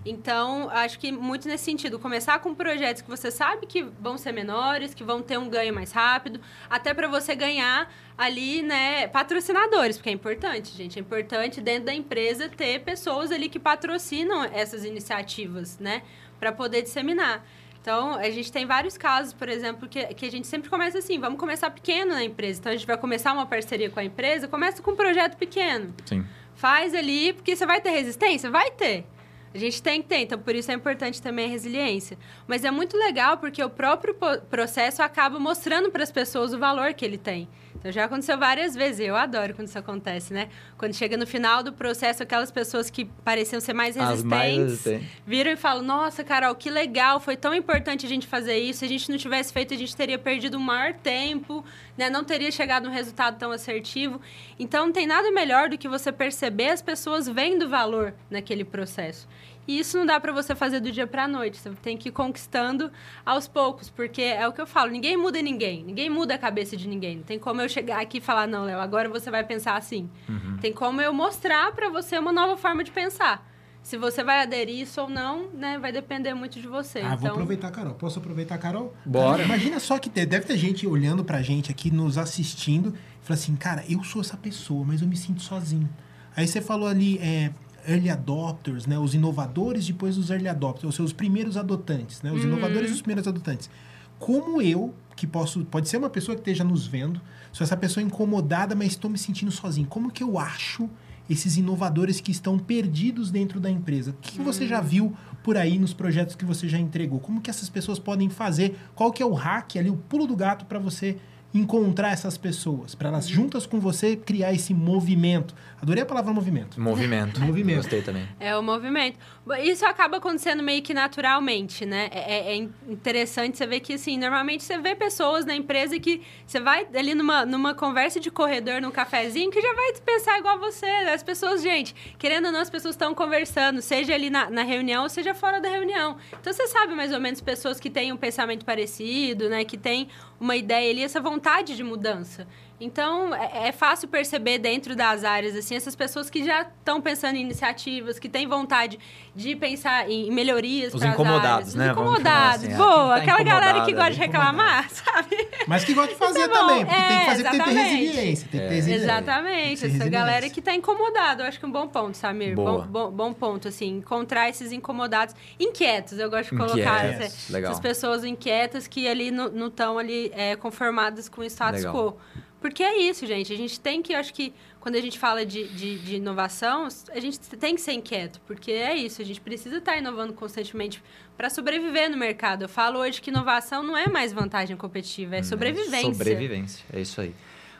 Então, 0.04 0.68
acho 0.70 0.98
que 0.98 1.12
muito 1.12 1.46
nesse 1.46 1.62
sentido, 1.62 2.00
começar 2.00 2.40
com 2.40 2.52
projetos 2.52 3.00
que 3.00 3.08
você 3.08 3.30
sabe 3.30 3.64
que 3.64 3.84
vão 4.00 4.18
ser 4.18 4.32
menores, 4.32 4.92
que 4.92 5.04
vão 5.04 5.22
ter 5.22 5.38
um 5.38 5.48
ganho 5.48 5.72
mais 5.72 5.92
rápido, 5.92 6.40
até 6.68 6.92
para 6.92 7.06
você 7.06 7.36
ganhar 7.36 7.88
ali, 8.18 8.60
né, 8.60 9.06
patrocinadores, 9.06 9.98
porque 9.98 10.10
é 10.10 10.12
importante, 10.12 10.76
gente, 10.76 10.98
é 10.98 11.00
importante 11.00 11.60
dentro 11.60 11.84
da 11.84 11.94
empresa 11.94 12.48
ter 12.48 12.80
pessoas 12.80 13.30
ali 13.30 13.48
que 13.48 13.60
patrocinam 13.60 14.42
essas 14.42 14.84
iniciativas, 14.84 15.78
né, 15.78 16.02
para 16.40 16.50
poder 16.50 16.82
disseminar. 16.82 17.44
Então, 17.88 18.16
a 18.16 18.28
gente 18.28 18.52
tem 18.52 18.66
vários 18.66 18.98
casos, 18.98 19.32
por 19.32 19.48
exemplo, 19.48 19.88
que, 19.88 20.04
que 20.08 20.26
a 20.26 20.30
gente 20.30 20.46
sempre 20.46 20.68
começa 20.68 20.98
assim, 20.98 21.18
vamos 21.18 21.40
começar 21.40 21.70
pequeno 21.70 22.12
na 22.12 22.22
empresa. 22.22 22.60
Então, 22.60 22.70
a 22.70 22.76
gente 22.76 22.86
vai 22.86 22.98
começar 22.98 23.32
uma 23.32 23.46
parceria 23.46 23.88
com 23.88 23.98
a 23.98 24.04
empresa, 24.04 24.46
começa 24.46 24.82
com 24.82 24.90
um 24.90 24.94
projeto 24.94 25.38
pequeno. 25.38 25.94
Sim. 26.04 26.22
Faz 26.54 26.92
ali, 26.92 27.32
porque 27.32 27.56
você 27.56 27.64
vai 27.64 27.80
ter 27.80 27.88
resistência? 27.88 28.50
Vai 28.50 28.70
ter. 28.72 29.06
A 29.54 29.56
gente 29.56 29.82
tem 29.82 30.02
que 30.02 30.08
ter, 30.08 30.18
então 30.18 30.38
por 30.38 30.54
isso 30.54 30.70
é 30.70 30.74
importante 30.74 31.22
também 31.22 31.46
a 31.46 31.48
resiliência. 31.48 32.18
Mas 32.46 32.62
é 32.62 32.70
muito 32.70 32.94
legal 32.94 33.38
porque 33.38 33.64
o 33.64 33.70
próprio 33.70 34.14
processo 34.50 35.02
acaba 35.02 35.38
mostrando 35.38 35.90
para 35.90 36.02
as 36.02 36.12
pessoas 36.12 36.52
o 36.52 36.58
valor 36.58 36.92
que 36.92 37.06
ele 37.06 37.16
tem. 37.16 37.48
Então 37.78 37.92
já 37.92 38.04
aconteceu 38.04 38.36
várias 38.36 38.74
vezes, 38.74 39.00
eu 39.00 39.14
adoro 39.14 39.54
quando 39.54 39.68
isso 39.68 39.78
acontece, 39.78 40.34
né? 40.34 40.48
Quando 40.76 40.94
chega 40.94 41.16
no 41.16 41.26
final 41.26 41.62
do 41.62 41.72
processo, 41.72 42.22
aquelas 42.22 42.50
pessoas 42.50 42.90
que 42.90 43.04
pareciam 43.04 43.60
ser 43.60 43.72
mais 43.72 43.94
resistentes, 43.94 44.24
mais 44.24 44.56
resistentes. 44.56 45.08
viram 45.24 45.52
e 45.52 45.56
falam: 45.56 45.82
Nossa, 45.82 46.24
Carol, 46.24 46.54
que 46.54 46.70
legal, 46.70 47.20
foi 47.20 47.36
tão 47.36 47.54
importante 47.54 48.04
a 48.04 48.08
gente 48.08 48.26
fazer 48.26 48.58
isso. 48.58 48.80
Se 48.80 48.84
a 48.84 48.88
gente 48.88 49.08
não 49.10 49.16
tivesse 49.16 49.52
feito, 49.52 49.72
a 49.72 49.76
gente 49.76 49.94
teria 49.94 50.18
perdido 50.18 50.56
um 50.56 50.60
maior 50.60 50.92
tempo, 50.94 51.64
né? 51.96 52.10
não 52.10 52.24
teria 52.24 52.50
chegado 52.50 52.84
num 52.84 52.92
resultado 52.92 53.38
tão 53.38 53.52
assertivo. 53.52 54.20
Então, 54.58 54.86
não 54.86 54.92
tem 54.92 55.06
nada 55.06 55.30
melhor 55.30 55.68
do 55.68 55.78
que 55.78 55.88
você 55.88 56.10
perceber 56.10 56.70
as 56.70 56.82
pessoas 56.82 57.28
vendo 57.28 57.68
valor 57.68 58.12
naquele 58.28 58.64
processo. 58.64 59.28
E 59.68 59.78
isso 59.78 59.98
não 59.98 60.06
dá 60.06 60.18
para 60.18 60.32
você 60.32 60.54
fazer 60.54 60.80
do 60.80 60.90
dia 60.90 61.06
para 61.06 61.24
a 61.24 61.28
noite. 61.28 61.58
Você 61.58 61.68
tem 61.82 61.94
que 61.94 62.08
ir 62.08 62.12
conquistando 62.12 62.90
aos 63.24 63.46
poucos, 63.46 63.90
porque 63.90 64.22
é 64.22 64.48
o 64.48 64.52
que 64.52 64.62
eu 64.62 64.66
falo: 64.66 64.90
ninguém 64.90 65.14
muda 65.14 65.42
ninguém, 65.42 65.84
ninguém 65.84 66.08
muda 66.08 66.34
a 66.34 66.38
cabeça 66.38 66.74
de 66.74 66.88
ninguém. 66.88 67.18
Não 67.18 67.22
tem 67.22 67.38
como 67.38 67.60
eu 67.60 67.68
chegar 67.68 68.00
aqui 68.00 68.16
e 68.16 68.20
falar: 68.20 68.46
Não, 68.46 68.64
Léo, 68.64 68.80
agora 68.80 69.10
você 69.10 69.30
vai 69.30 69.44
pensar 69.44 69.76
assim. 69.76 70.08
Uhum. 70.26 70.56
Tem 70.58 70.72
como 70.72 71.02
eu 71.02 71.12
mostrar 71.12 71.70
para 71.72 71.90
você 71.90 72.18
uma 72.18 72.32
nova 72.32 72.56
forma 72.56 72.82
de 72.82 72.90
pensar. 72.90 73.46
Se 73.82 73.96
você 73.96 74.24
vai 74.24 74.42
aderir 74.42 74.80
isso 74.80 75.00
ou 75.02 75.08
não, 75.08 75.48
né, 75.50 75.78
vai 75.78 75.92
depender 75.92 76.34
muito 76.34 76.60
de 76.60 76.66
você. 76.66 77.00
Ah, 77.00 77.10
vou 77.10 77.18
então, 77.18 77.32
aproveitar, 77.32 77.70
Carol. 77.70 77.94
Posso 77.94 78.18
aproveitar, 78.18 78.58
Carol? 78.58 78.94
Bora. 79.04 79.42
Imagina 79.42 79.78
só 79.80 79.98
que 79.98 80.10
deve 80.10 80.40
ter 80.40 80.56
gente 80.58 80.86
olhando 80.86 81.24
pra 81.24 81.40
gente 81.40 81.70
aqui, 81.70 81.90
nos 81.90 82.18
assistindo, 82.18 82.90
e 82.90 83.24
fala 83.24 83.38
assim, 83.38 83.56
cara, 83.56 83.84
eu 83.88 84.02
sou 84.04 84.20
essa 84.20 84.36
pessoa, 84.36 84.84
mas 84.84 85.00
eu 85.00 85.08
me 85.08 85.16
sinto 85.16 85.40
sozinho. 85.40 85.88
Aí 86.36 86.46
você 86.46 86.60
falou 86.60 86.86
ali, 86.86 87.18
é, 87.18 87.50
early 87.88 88.10
adopters, 88.10 88.86
né? 88.86 88.98
Os 88.98 89.14
inovadores, 89.14 89.86
depois 89.86 90.18
os 90.18 90.30
early 90.30 90.48
adopters, 90.48 90.84
ou 90.84 90.92
seja, 90.92 91.04
os 91.04 91.12
primeiros 91.12 91.56
adotantes, 91.56 92.20
né? 92.22 92.30
Os 92.30 92.42
Uhum. 92.42 92.48
inovadores 92.48 92.90
e 92.90 92.94
os 92.94 93.00
primeiros 93.00 93.26
adotantes. 93.26 93.70
Como 94.18 94.60
eu, 94.60 94.94
que 95.16 95.26
posso, 95.26 95.64
pode 95.64 95.88
ser 95.88 95.96
uma 95.96 96.10
pessoa 96.10 96.34
que 96.34 96.40
esteja 96.40 96.64
nos 96.64 96.86
vendo, 96.86 97.20
sou 97.52 97.64
essa 97.64 97.76
pessoa 97.76 98.02
incomodada, 98.04 98.74
mas 98.74 98.88
estou 98.88 99.10
me 99.10 99.16
sentindo 99.18 99.50
sozinho. 99.50 99.86
Como 99.86 100.10
que 100.10 100.22
eu 100.22 100.38
acho 100.38 100.88
esses 101.30 101.56
inovadores 101.56 102.20
que 102.20 102.30
estão 102.32 102.58
perdidos 102.58 103.30
dentro 103.30 103.60
da 103.60 103.70
empresa? 103.70 104.10
O 104.10 104.14
que, 104.20 104.40
você 104.40 104.66
já 104.66 104.80
viu 104.80 105.14
por 105.42 105.56
aí 105.56 105.78
nos 105.78 105.92
projetos 105.94 106.34
que 106.34 106.44
você 106.44 106.68
já 106.68 106.78
entregou? 106.78 107.20
Como 107.20 107.40
que 107.40 107.48
essas 107.48 107.68
pessoas 107.68 107.98
podem 107.98 108.28
fazer? 108.28 108.76
Qual 108.94 109.12
que 109.12 109.22
é 109.22 109.26
o 109.26 109.34
hack 109.34 109.76
ali, 109.76 109.88
o 109.90 109.96
pulo 109.96 110.26
do 110.26 110.34
gato 110.36 110.64
para 110.66 110.78
você 110.78 111.16
encontrar 111.54 112.10
essas 112.12 112.36
pessoas, 112.36 112.94
para 112.94 113.08
elas 113.08 113.26
juntas 113.26 113.66
com 113.66 113.80
você 113.80 114.16
criar 114.16 114.52
esse 114.52 114.74
movimento? 114.74 115.54
Adorei 115.80 116.02
a 116.02 116.06
palavra 116.06 116.32
movimento. 116.32 116.80
Movimento. 116.80 117.40
Movimento. 117.40 117.76
Gostei 117.76 118.02
também. 118.02 118.28
É 118.40 118.56
o 118.56 118.62
movimento. 118.62 119.16
Isso 119.62 119.86
acaba 119.86 120.16
acontecendo 120.16 120.60
meio 120.60 120.82
que 120.82 120.92
naturalmente, 120.92 121.86
né? 121.86 122.08
É, 122.12 122.52
é 122.52 122.56
interessante 122.56 123.56
você 123.56 123.66
ver 123.66 123.80
que, 123.80 123.92
assim, 123.94 124.18
normalmente 124.18 124.64
você 124.64 124.76
vê 124.78 124.96
pessoas 124.96 125.44
na 125.46 125.54
empresa 125.54 125.98
que 126.00 126.22
você 126.44 126.58
vai 126.58 126.86
ali 126.92 127.14
numa, 127.14 127.46
numa 127.46 127.74
conversa 127.74 128.18
de 128.18 128.28
corredor, 128.28 128.80
num 128.80 128.90
cafezinho, 128.90 129.50
que 129.52 129.60
já 129.60 129.72
vai 129.72 129.92
pensar 130.04 130.38
igual 130.38 130.58
você. 130.58 130.86
As 130.86 131.22
pessoas, 131.22 131.62
gente, 131.62 131.94
querendo 132.18 132.46
ou 132.46 132.52
não, 132.52 132.60
as 132.60 132.70
pessoas 132.70 132.94
estão 132.94 133.14
conversando, 133.14 133.80
seja 133.80 134.14
ali 134.14 134.30
na, 134.30 134.50
na 134.50 134.64
reunião 134.64 135.04
ou 135.04 135.08
seja 135.08 135.32
fora 135.32 135.60
da 135.60 135.68
reunião. 135.68 136.16
Então 136.40 136.52
você 136.52 136.66
sabe 136.66 136.94
mais 136.94 137.12
ou 137.12 137.20
menos 137.20 137.40
pessoas 137.40 137.78
que 137.78 137.88
têm 137.88 138.12
um 138.12 138.16
pensamento 138.16 138.64
parecido, 138.64 139.48
né? 139.48 139.64
Que 139.64 139.78
têm 139.78 140.08
uma 140.40 140.56
ideia 140.56 140.90
ali, 140.90 141.02
essa 141.02 141.20
vontade 141.20 141.76
de 141.76 141.84
mudança. 141.84 142.46
Então, 142.80 143.34
é, 143.34 143.68
é 143.68 143.72
fácil 143.72 144.06
perceber 144.06 144.58
dentro 144.58 144.94
das 144.94 145.24
áreas, 145.24 145.56
assim, 145.56 145.74
essas 145.74 145.96
pessoas 145.96 146.30
que 146.30 146.44
já 146.44 146.62
estão 146.62 147.00
pensando 147.00 147.34
em 147.34 147.40
iniciativas, 147.40 148.20
que 148.20 148.28
têm 148.28 148.46
vontade 148.46 149.00
de 149.34 149.56
pensar 149.56 150.08
em 150.08 150.30
melhorias 150.30 150.94
Os 150.94 151.02
incomodados, 151.02 151.44
áreas. 151.44 151.74
né? 151.74 151.86
Os 151.86 151.90
incomodados. 151.92 152.64
assim, 152.64 152.72
é, 152.72 152.76
Boa, 152.76 153.08
tá 153.08 153.22
aquela 153.22 153.42
galera 153.42 153.84
que 153.84 153.92
gosta 153.92 154.12
de 154.12 154.18
reclamar, 154.18 154.88
sabe? 154.94 155.48
Mas 155.66 155.84
que 155.84 155.92
gosta 155.92 156.12
de 156.12 156.18
fazer 156.18 156.46
bom. 156.46 156.54
também, 156.54 156.86
porque 156.86 157.00
tem 157.02 157.06
que 157.08 157.12
É, 157.14 157.24
fazer, 157.26 157.42
tem 157.42 157.50
que 157.52 157.58
ter 157.64 157.70
exatamente. 157.70 157.96
resiliência. 157.96 158.48
Tem 158.48 158.60
que 158.60 158.66
ter 158.68 158.74
resiliência. 158.74 159.04
Exatamente, 159.04 159.86
essa 159.86 160.08
galera 160.08 160.48
que 160.48 160.62
tá 160.62 160.72
incomodado, 160.74 161.42
eu 161.42 161.46
acho 161.48 161.58
que 161.58 161.64
é 161.64 161.68
um 161.68 161.72
bom 161.72 161.88
ponto, 161.88 162.16
Samir. 162.16 162.54
Boa. 162.54 162.82
Bom, 162.82 162.86
bom, 162.86 163.10
bom 163.10 163.32
ponto, 163.32 163.66
assim, 163.66 163.88
encontrar 163.96 164.48
esses 164.48 164.70
incomodados, 164.70 165.34
inquietos, 165.58 166.16
eu 166.18 166.30
gosto 166.30 166.50
de 166.50 166.56
colocar 166.56 167.04
essa- 167.04 167.56
essas 167.58 167.80
pessoas 167.80 168.22
inquietas 168.24 168.86
que 168.86 169.08
ali 169.08 169.32
não 169.32 169.66
estão 169.66 169.98
ali 169.98 170.30
é, 170.34 170.54
conformadas 170.54 171.28
com 171.28 171.40
o 171.40 171.44
status 171.44 171.80
Legal. 171.80 171.92
quo. 172.12 172.16
Porque 172.60 172.82
é 172.82 172.98
isso, 172.98 173.24
gente. 173.26 173.52
A 173.52 173.56
gente 173.56 173.78
tem 173.78 174.02
que, 174.02 174.12
eu 174.12 174.18
acho 174.18 174.34
que 174.34 174.52
quando 174.80 174.96
a 174.96 175.00
gente 175.00 175.18
fala 175.18 175.46
de, 175.46 175.68
de, 175.68 175.98
de 175.98 176.16
inovação, 176.16 176.88
a 177.10 177.20
gente 177.20 177.38
tem 177.38 177.74
que 177.74 177.80
ser 177.80 177.92
inquieto, 177.92 178.40
porque 178.46 178.72
é 178.72 178.96
isso. 178.96 179.22
A 179.22 179.24
gente 179.24 179.40
precisa 179.40 179.76
estar 179.78 179.96
inovando 179.96 180.32
constantemente 180.32 181.02
para 181.36 181.48
sobreviver 181.50 182.10
no 182.10 182.16
mercado. 182.16 182.62
Eu 182.62 182.68
falo 182.68 182.98
hoje 182.98 183.20
que 183.20 183.30
inovação 183.30 183.82
não 183.82 183.96
é 183.96 184.08
mais 184.08 184.32
vantagem 184.32 184.76
competitiva, 184.76 185.36
é 185.36 185.42
sobrevivência. 185.42 186.12
Sobrevivência, 186.12 186.84
é 186.92 187.00
isso 187.00 187.20
aí. 187.20 187.32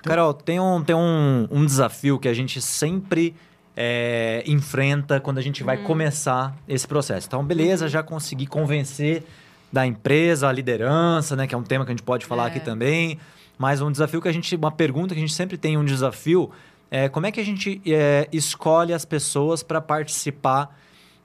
Carol, 0.02 0.32
tem 0.32 0.60
um, 0.60 0.82
tem 0.82 0.94
um, 0.94 1.48
um 1.50 1.66
desafio 1.66 2.18
que 2.18 2.28
a 2.28 2.32
gente 2.34 2.60
sempre 2.62 3.34
é, 3.76 4.42
enfrenta 4.46 5.20
quando 5.20 5.38
a 5.38 5.42
gente 5.42 5.60
Uhum. 5.62 5.66
vai 5.66 5.76
começar 5.78 6.56
esse 6.68 6.86
processo. 6.86 7.26
Então, 7.26 7.44
beleza, 7.44 7.88
já 7.88 8.02
consegui 8.02 8.46
convencer 8.46 9.24
da 9.72 9.84
empresa, 9.86 10.48
a 10.48 10.52
liderança, 10.52 11.34
né? 11.36 11.46
Que 11.46 11.54
é 11.54 11.58
um 11.58 11.62
tema 11.62 11.84
que 11.84 11.90
a 11.90 11.94
gente 11.94 12.02
pode 12.02 12.24
falar 12.26 12.44
É. 12.44 12.46
aqui 12.48 12.60
também. 12.60 13.18
Mas 13.58 13.80
um 13.80 13.90
desafio 13.90 14.22
que 14.22 14.28
a 14.28 14.32
gente. 14.32 14.54
Uma 14.54 14.70
pergunta 14.70 15.14
que 15.14 15.18
a 15.18 15.20
gente 15.20 15.34
sempre 15.34 15.58
tem 15.58 15.76
um 15.76 15.84
desafio 15.84 16.50
é 16.90 17.08
como 17.08 17.26
é 17.26 17.32
que 17.32 17.40
a 17.40 17.44
gente 17.44 17.82
é, 17.84 18.28
escolhe 18.32 18.92
as 18.94 19.04
pessoas 19.04 19.62
para 19.62 19.80
participar 19.80 20.74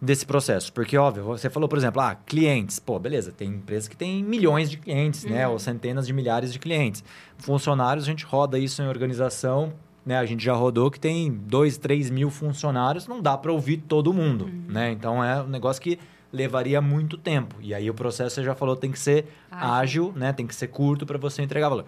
desse 0.02 0.26
processo? 0.26 0.74
Porque, 0.74 0.98
óbvio, 0.98 1.24
você 1.24 1.50
falou, 1.50 1.70
por 1.70 1.78
exemplo, 1.78 2.02
ah, 2.02 2.16
clientes. 2.16 2.80
Pô, 2.80 3.00
beleza, 3.00 3.32
tem 3.32 3.50
empresas 3.50 3.88
que 3.88 3.96
têm 3.96 4.22
milhões 4.22 4.70
de 4.70 4.78
clientes, 4.78 5.24
né? 5.24 5.48
Ou 5.48 5.58
centenas 5.58 6.06
de 6.06 6.12
milhares 6.12 6.52
de 6.52 6.60
clientes. 6.60 7.04
Funcionários, 7.38 8.04
a 8.06 8.08
gente 8.08 8.26
roda 8.26 8.60
isso 8.60 8.82
em 8.82 8.88
organização, 8.88 9.72
né? 10.06 10.18
A 10.18 10.26
gente 10.26 10.44
já 10.44 10.54
rodou 10.54 10.92
que 10.92 11.00
tem 11.00 11.32
dois, 11.32 11.78
três 11.78 12.10
mil 12.10 12.30
funcionários, 12.30 13.08
não 13.08 13.22
dá 13.22 13.38
para 13.38 13.52
ouvir 13.52 13.78
todo 13.78 14.12
mundo, 14.12 14.50
né? 14.68 14.92
Então 14.92 15.24
é 15.24 15.42
um 15.42 15.48
negócio 15.48 15.82
que 15.82 15.98
levaria 16.32 16.82
muito 16.82 17.18
tempo. 17.18 17.56
E 17.62 17.74
aí 17.74 17.90
o 17.90 17.94
processo, 17.94 18.36
você 18.36 18.44
já 18.44 18.56
falou, 18.56 18.76
tem 18.76 18.92
que 18.92 19.00
ser 19.00 19.28
ágil, 19.50 20.08
Ágil. 20.08 20.14
né? 20.16 20.34
Tem 20.34 20.46
que 20.48 20.56
ser 20.56 20.68
curto 20.68 21.06
para 21.06 21.18
você 21.18 21.42
entregar 21.42 21.70
valor. 21.70 21.86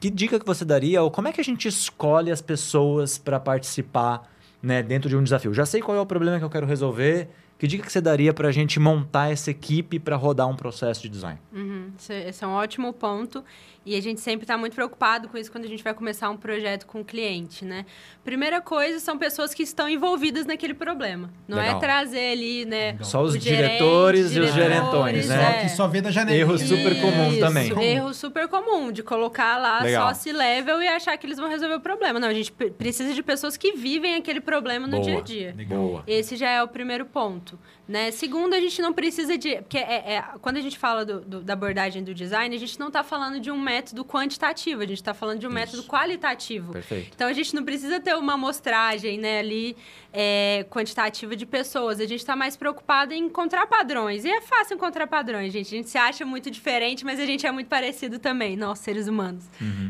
Que 0.00 0.08
dica 0.10 0.40
que 0.40 0.46
você 0.46 0.64
daria 0.64 1.02
ou 1.02 1.10
como 1.10 1.28
é 1.28 1.32
que 1.32 1.40
a 1.40 1.44
gente 1.44 1.68
escolhe 1.68 2.30
as 2.30 2.40
pessoas 2.40 3.18
para 3.18 3.38
participar 3.38 4.28
né, 4.62 4.82
dentro 4.82 5.10
de 5.10 5.16
um 5.16 5.22
desafio? 5.22 5.52
Já 5.52 5.66
sei 5.66 5.82
qual 5.82 5.96
é 5.96 6.00
o 6.00 6.06
problema 6.06 6.38
que 6.38 6.44
eu 6.44 6.50
quero 6.50 6.66
resolver, 6.66 7.28
Que 7.60 7.66
dica 7.66 7.84
que 7.84 7.92
você 7.92 8.00
daria 8.00 8.32
para 8.32 8.48
a 8.48 8.52
gente 8.52 8.80
montar 8.80 9.30
essa 9.30 9.50
equipe 9.50 9.98
para 9.98 10.16
rodar 10.16 10.48
um 10.48 10.56
processo 10.56 11.02
de 11.02 11.10
design? 11.10 11.38
Uhum, 11.52 11.92
esse 11.98 12.42
é 12.42 12.46
um 12.46 12.52
ótimo 12.52 12.90
ponto. 12.90 13.44
E 13.84 13.96
a 13.96 14.02
gente 14.02 14.20
sempre 14.20 14.44
está 14.44 14.58
muito 14.58 14.74
preocupado 14.74 15.26
com 15.28 15.38
isso 15.38 15.50
quando 15.50 15.64
a 15.64 15.68
gente 15.68 15.82
vai 15.82 15.94
começar 15.94 16.28
um 16.28 16.36
projeto 16.36 16.86
com 16.86 17.00
o 17.00 17.04
cliente, 17.04 17.64
né? 17.64 17.86
Primeira 18.22 18.60
coisa 18.60 19.00
são 19.00 19.16
pessoas 19.16 19.54
que 19.54 19.62
estão 19.62 19.88
envolvidas 19.88 20.44
naquele 20.44 20.74
problema. 20.74 21.30
Não 21.48 21.56
é 21.58 21.62
Legal. 21.62 21.76
é 21.78 21.80
trazer 21.80 22.32
ali, 22.32 22.66
né? 22.66 22.98
Só 23.00 23.22
os 23.22 23.32
gerente, 23.32 23.56
diretores 23.56 24.20
e 24.20 24.38
os 24.38 24.52
diretores, 24.52 24.54
gerentões, 24.54 25.28
né? 25.28 25.34
Só 25.36 25.42
é. 25.50 25.62
que 25.62 25.68
só 25.70 25.88
vê 25.88 26.02
da 26.02 26.10
janela. 26.10 26.36
Erro 26.38 26.58
super 26.58 27.00
comum 27.00 27.30
Isso, 27.30 27.40
também. 27.40 27.82
Erro 27.82 28.12
super 28.12 28.48
comum 28.48 28.92
de 28.92 29.02
colocar 29.02 29.56
lá 29.56 29.82
Legal. 29.82 30.08
só 30.08 30.14
se 30.14 30.30
level 30.30 30.82
e 30.82 30.86
achar 30.86 31.16
que 31.16 31.26
eles 31.26 31.38
vão 31.38 31.48
resolver 31.48 31.76
o 31.76 31.80
problema. 31.80 32.20
Não, 32.20 32.28
a 32.28 32.34
gente 32.34 32.52
pre- 32.52 32.70
precisa 32.70 33.14
de 33.14 33.22
pessoas 33.22 33.56
que 33.56 33.72
vivem 33.72 34.14
aquele 34.14 34.42
problema 34.42 34.86
no 34.86 34.98
Boa. 34.98 35.02
dia 35.04 35.18
a 35.18 35.20
dia. 35.22 35.54
Boa. 35.66 36.02
Esse 36.06 36.36
já 36.36 36.50
é 36.50 36.62
o 36.62 36.68
primeiro 36.68 37.06
ponto. 37.06 37.58
Né? 37.88 38.12
Segundo, 38.12 38.54
a 38.54 38.60
gente 38.60 38.80
não 38.80 38.92
precisa 38.92 39.36
de. 39.36 39.56
Porque 39.56 39.78
é, 39.78 40.12
é- 40.16 40.24
quando 40.40 40.58
a 40.58 40.60
gente 40.60 40.78
fala 40.78 41.04
do- 41.04 41.22
do- 41.22 41.40
da 41.42 41.54
abordagem 41.54 42.04
do 42.04 42.14
design, 42.14 42.54
a 42.54 42.58
gente 42.58 42.78
não 42.78 42.86
está 42.86 43.02
falando 43.02 43.40
de 43.40 43.50
um 43.50 43.58
método 43.58 43.79
quantitativo, 44.04 44.82
a 44.82 44.86
gente 44.86 44.98
está 44.98 45.14
falando 45.14 45.38
de 45.38 45.46
um 45.46 45.50
método 45.50 45.82
qualitativo. 45.84 46.72
Perfeito. 46.72 47.12
Então 47.14 47.28
a 47.28 47.32
gente 47.32 47.54
não 47.54 47.64
precisa 47.64 48.00
ter 48.00 48.14
uma 48.16 48.34
amostragem 48.34 49.18
né, 49.18 49.38
ali 49.38 49.76
é, 50.12 50.66
quantitativa 50.70 51.34
de 51.36 51.46
pessoas. 51.46 52.00
A 52.00 52.06
gente 52.06 52.20
está 52.20 52.34
mais 52.36 52.56
preocupado 52.56 53.12
em 53.14 53.24
encontrar 53.26 53.66
padrões. 53.66 54.24
E 54.24 54.30
é 54.30 54.40
fácil 54.40 54.74
encontrar 54.76 55.06
padrões, 55.06 55.52
gente. 55.52 55.66
A 55.74 55.76
gente 55.78 55.88
se 55.88 55.98
acha 55.98 56.24
muito 56.24 56.50
diferente, 56.50 57.04
mas 57.04 57.18
a 57.20 57.26
gente 57.26 57.46
é 57.46 57.52
muito 57.52 57.68
parecido 57.68 58.18
também, 58.18 58.56
nós, 58.56 58.78
seres 58.80 59.06
humanos. 59.08 59.44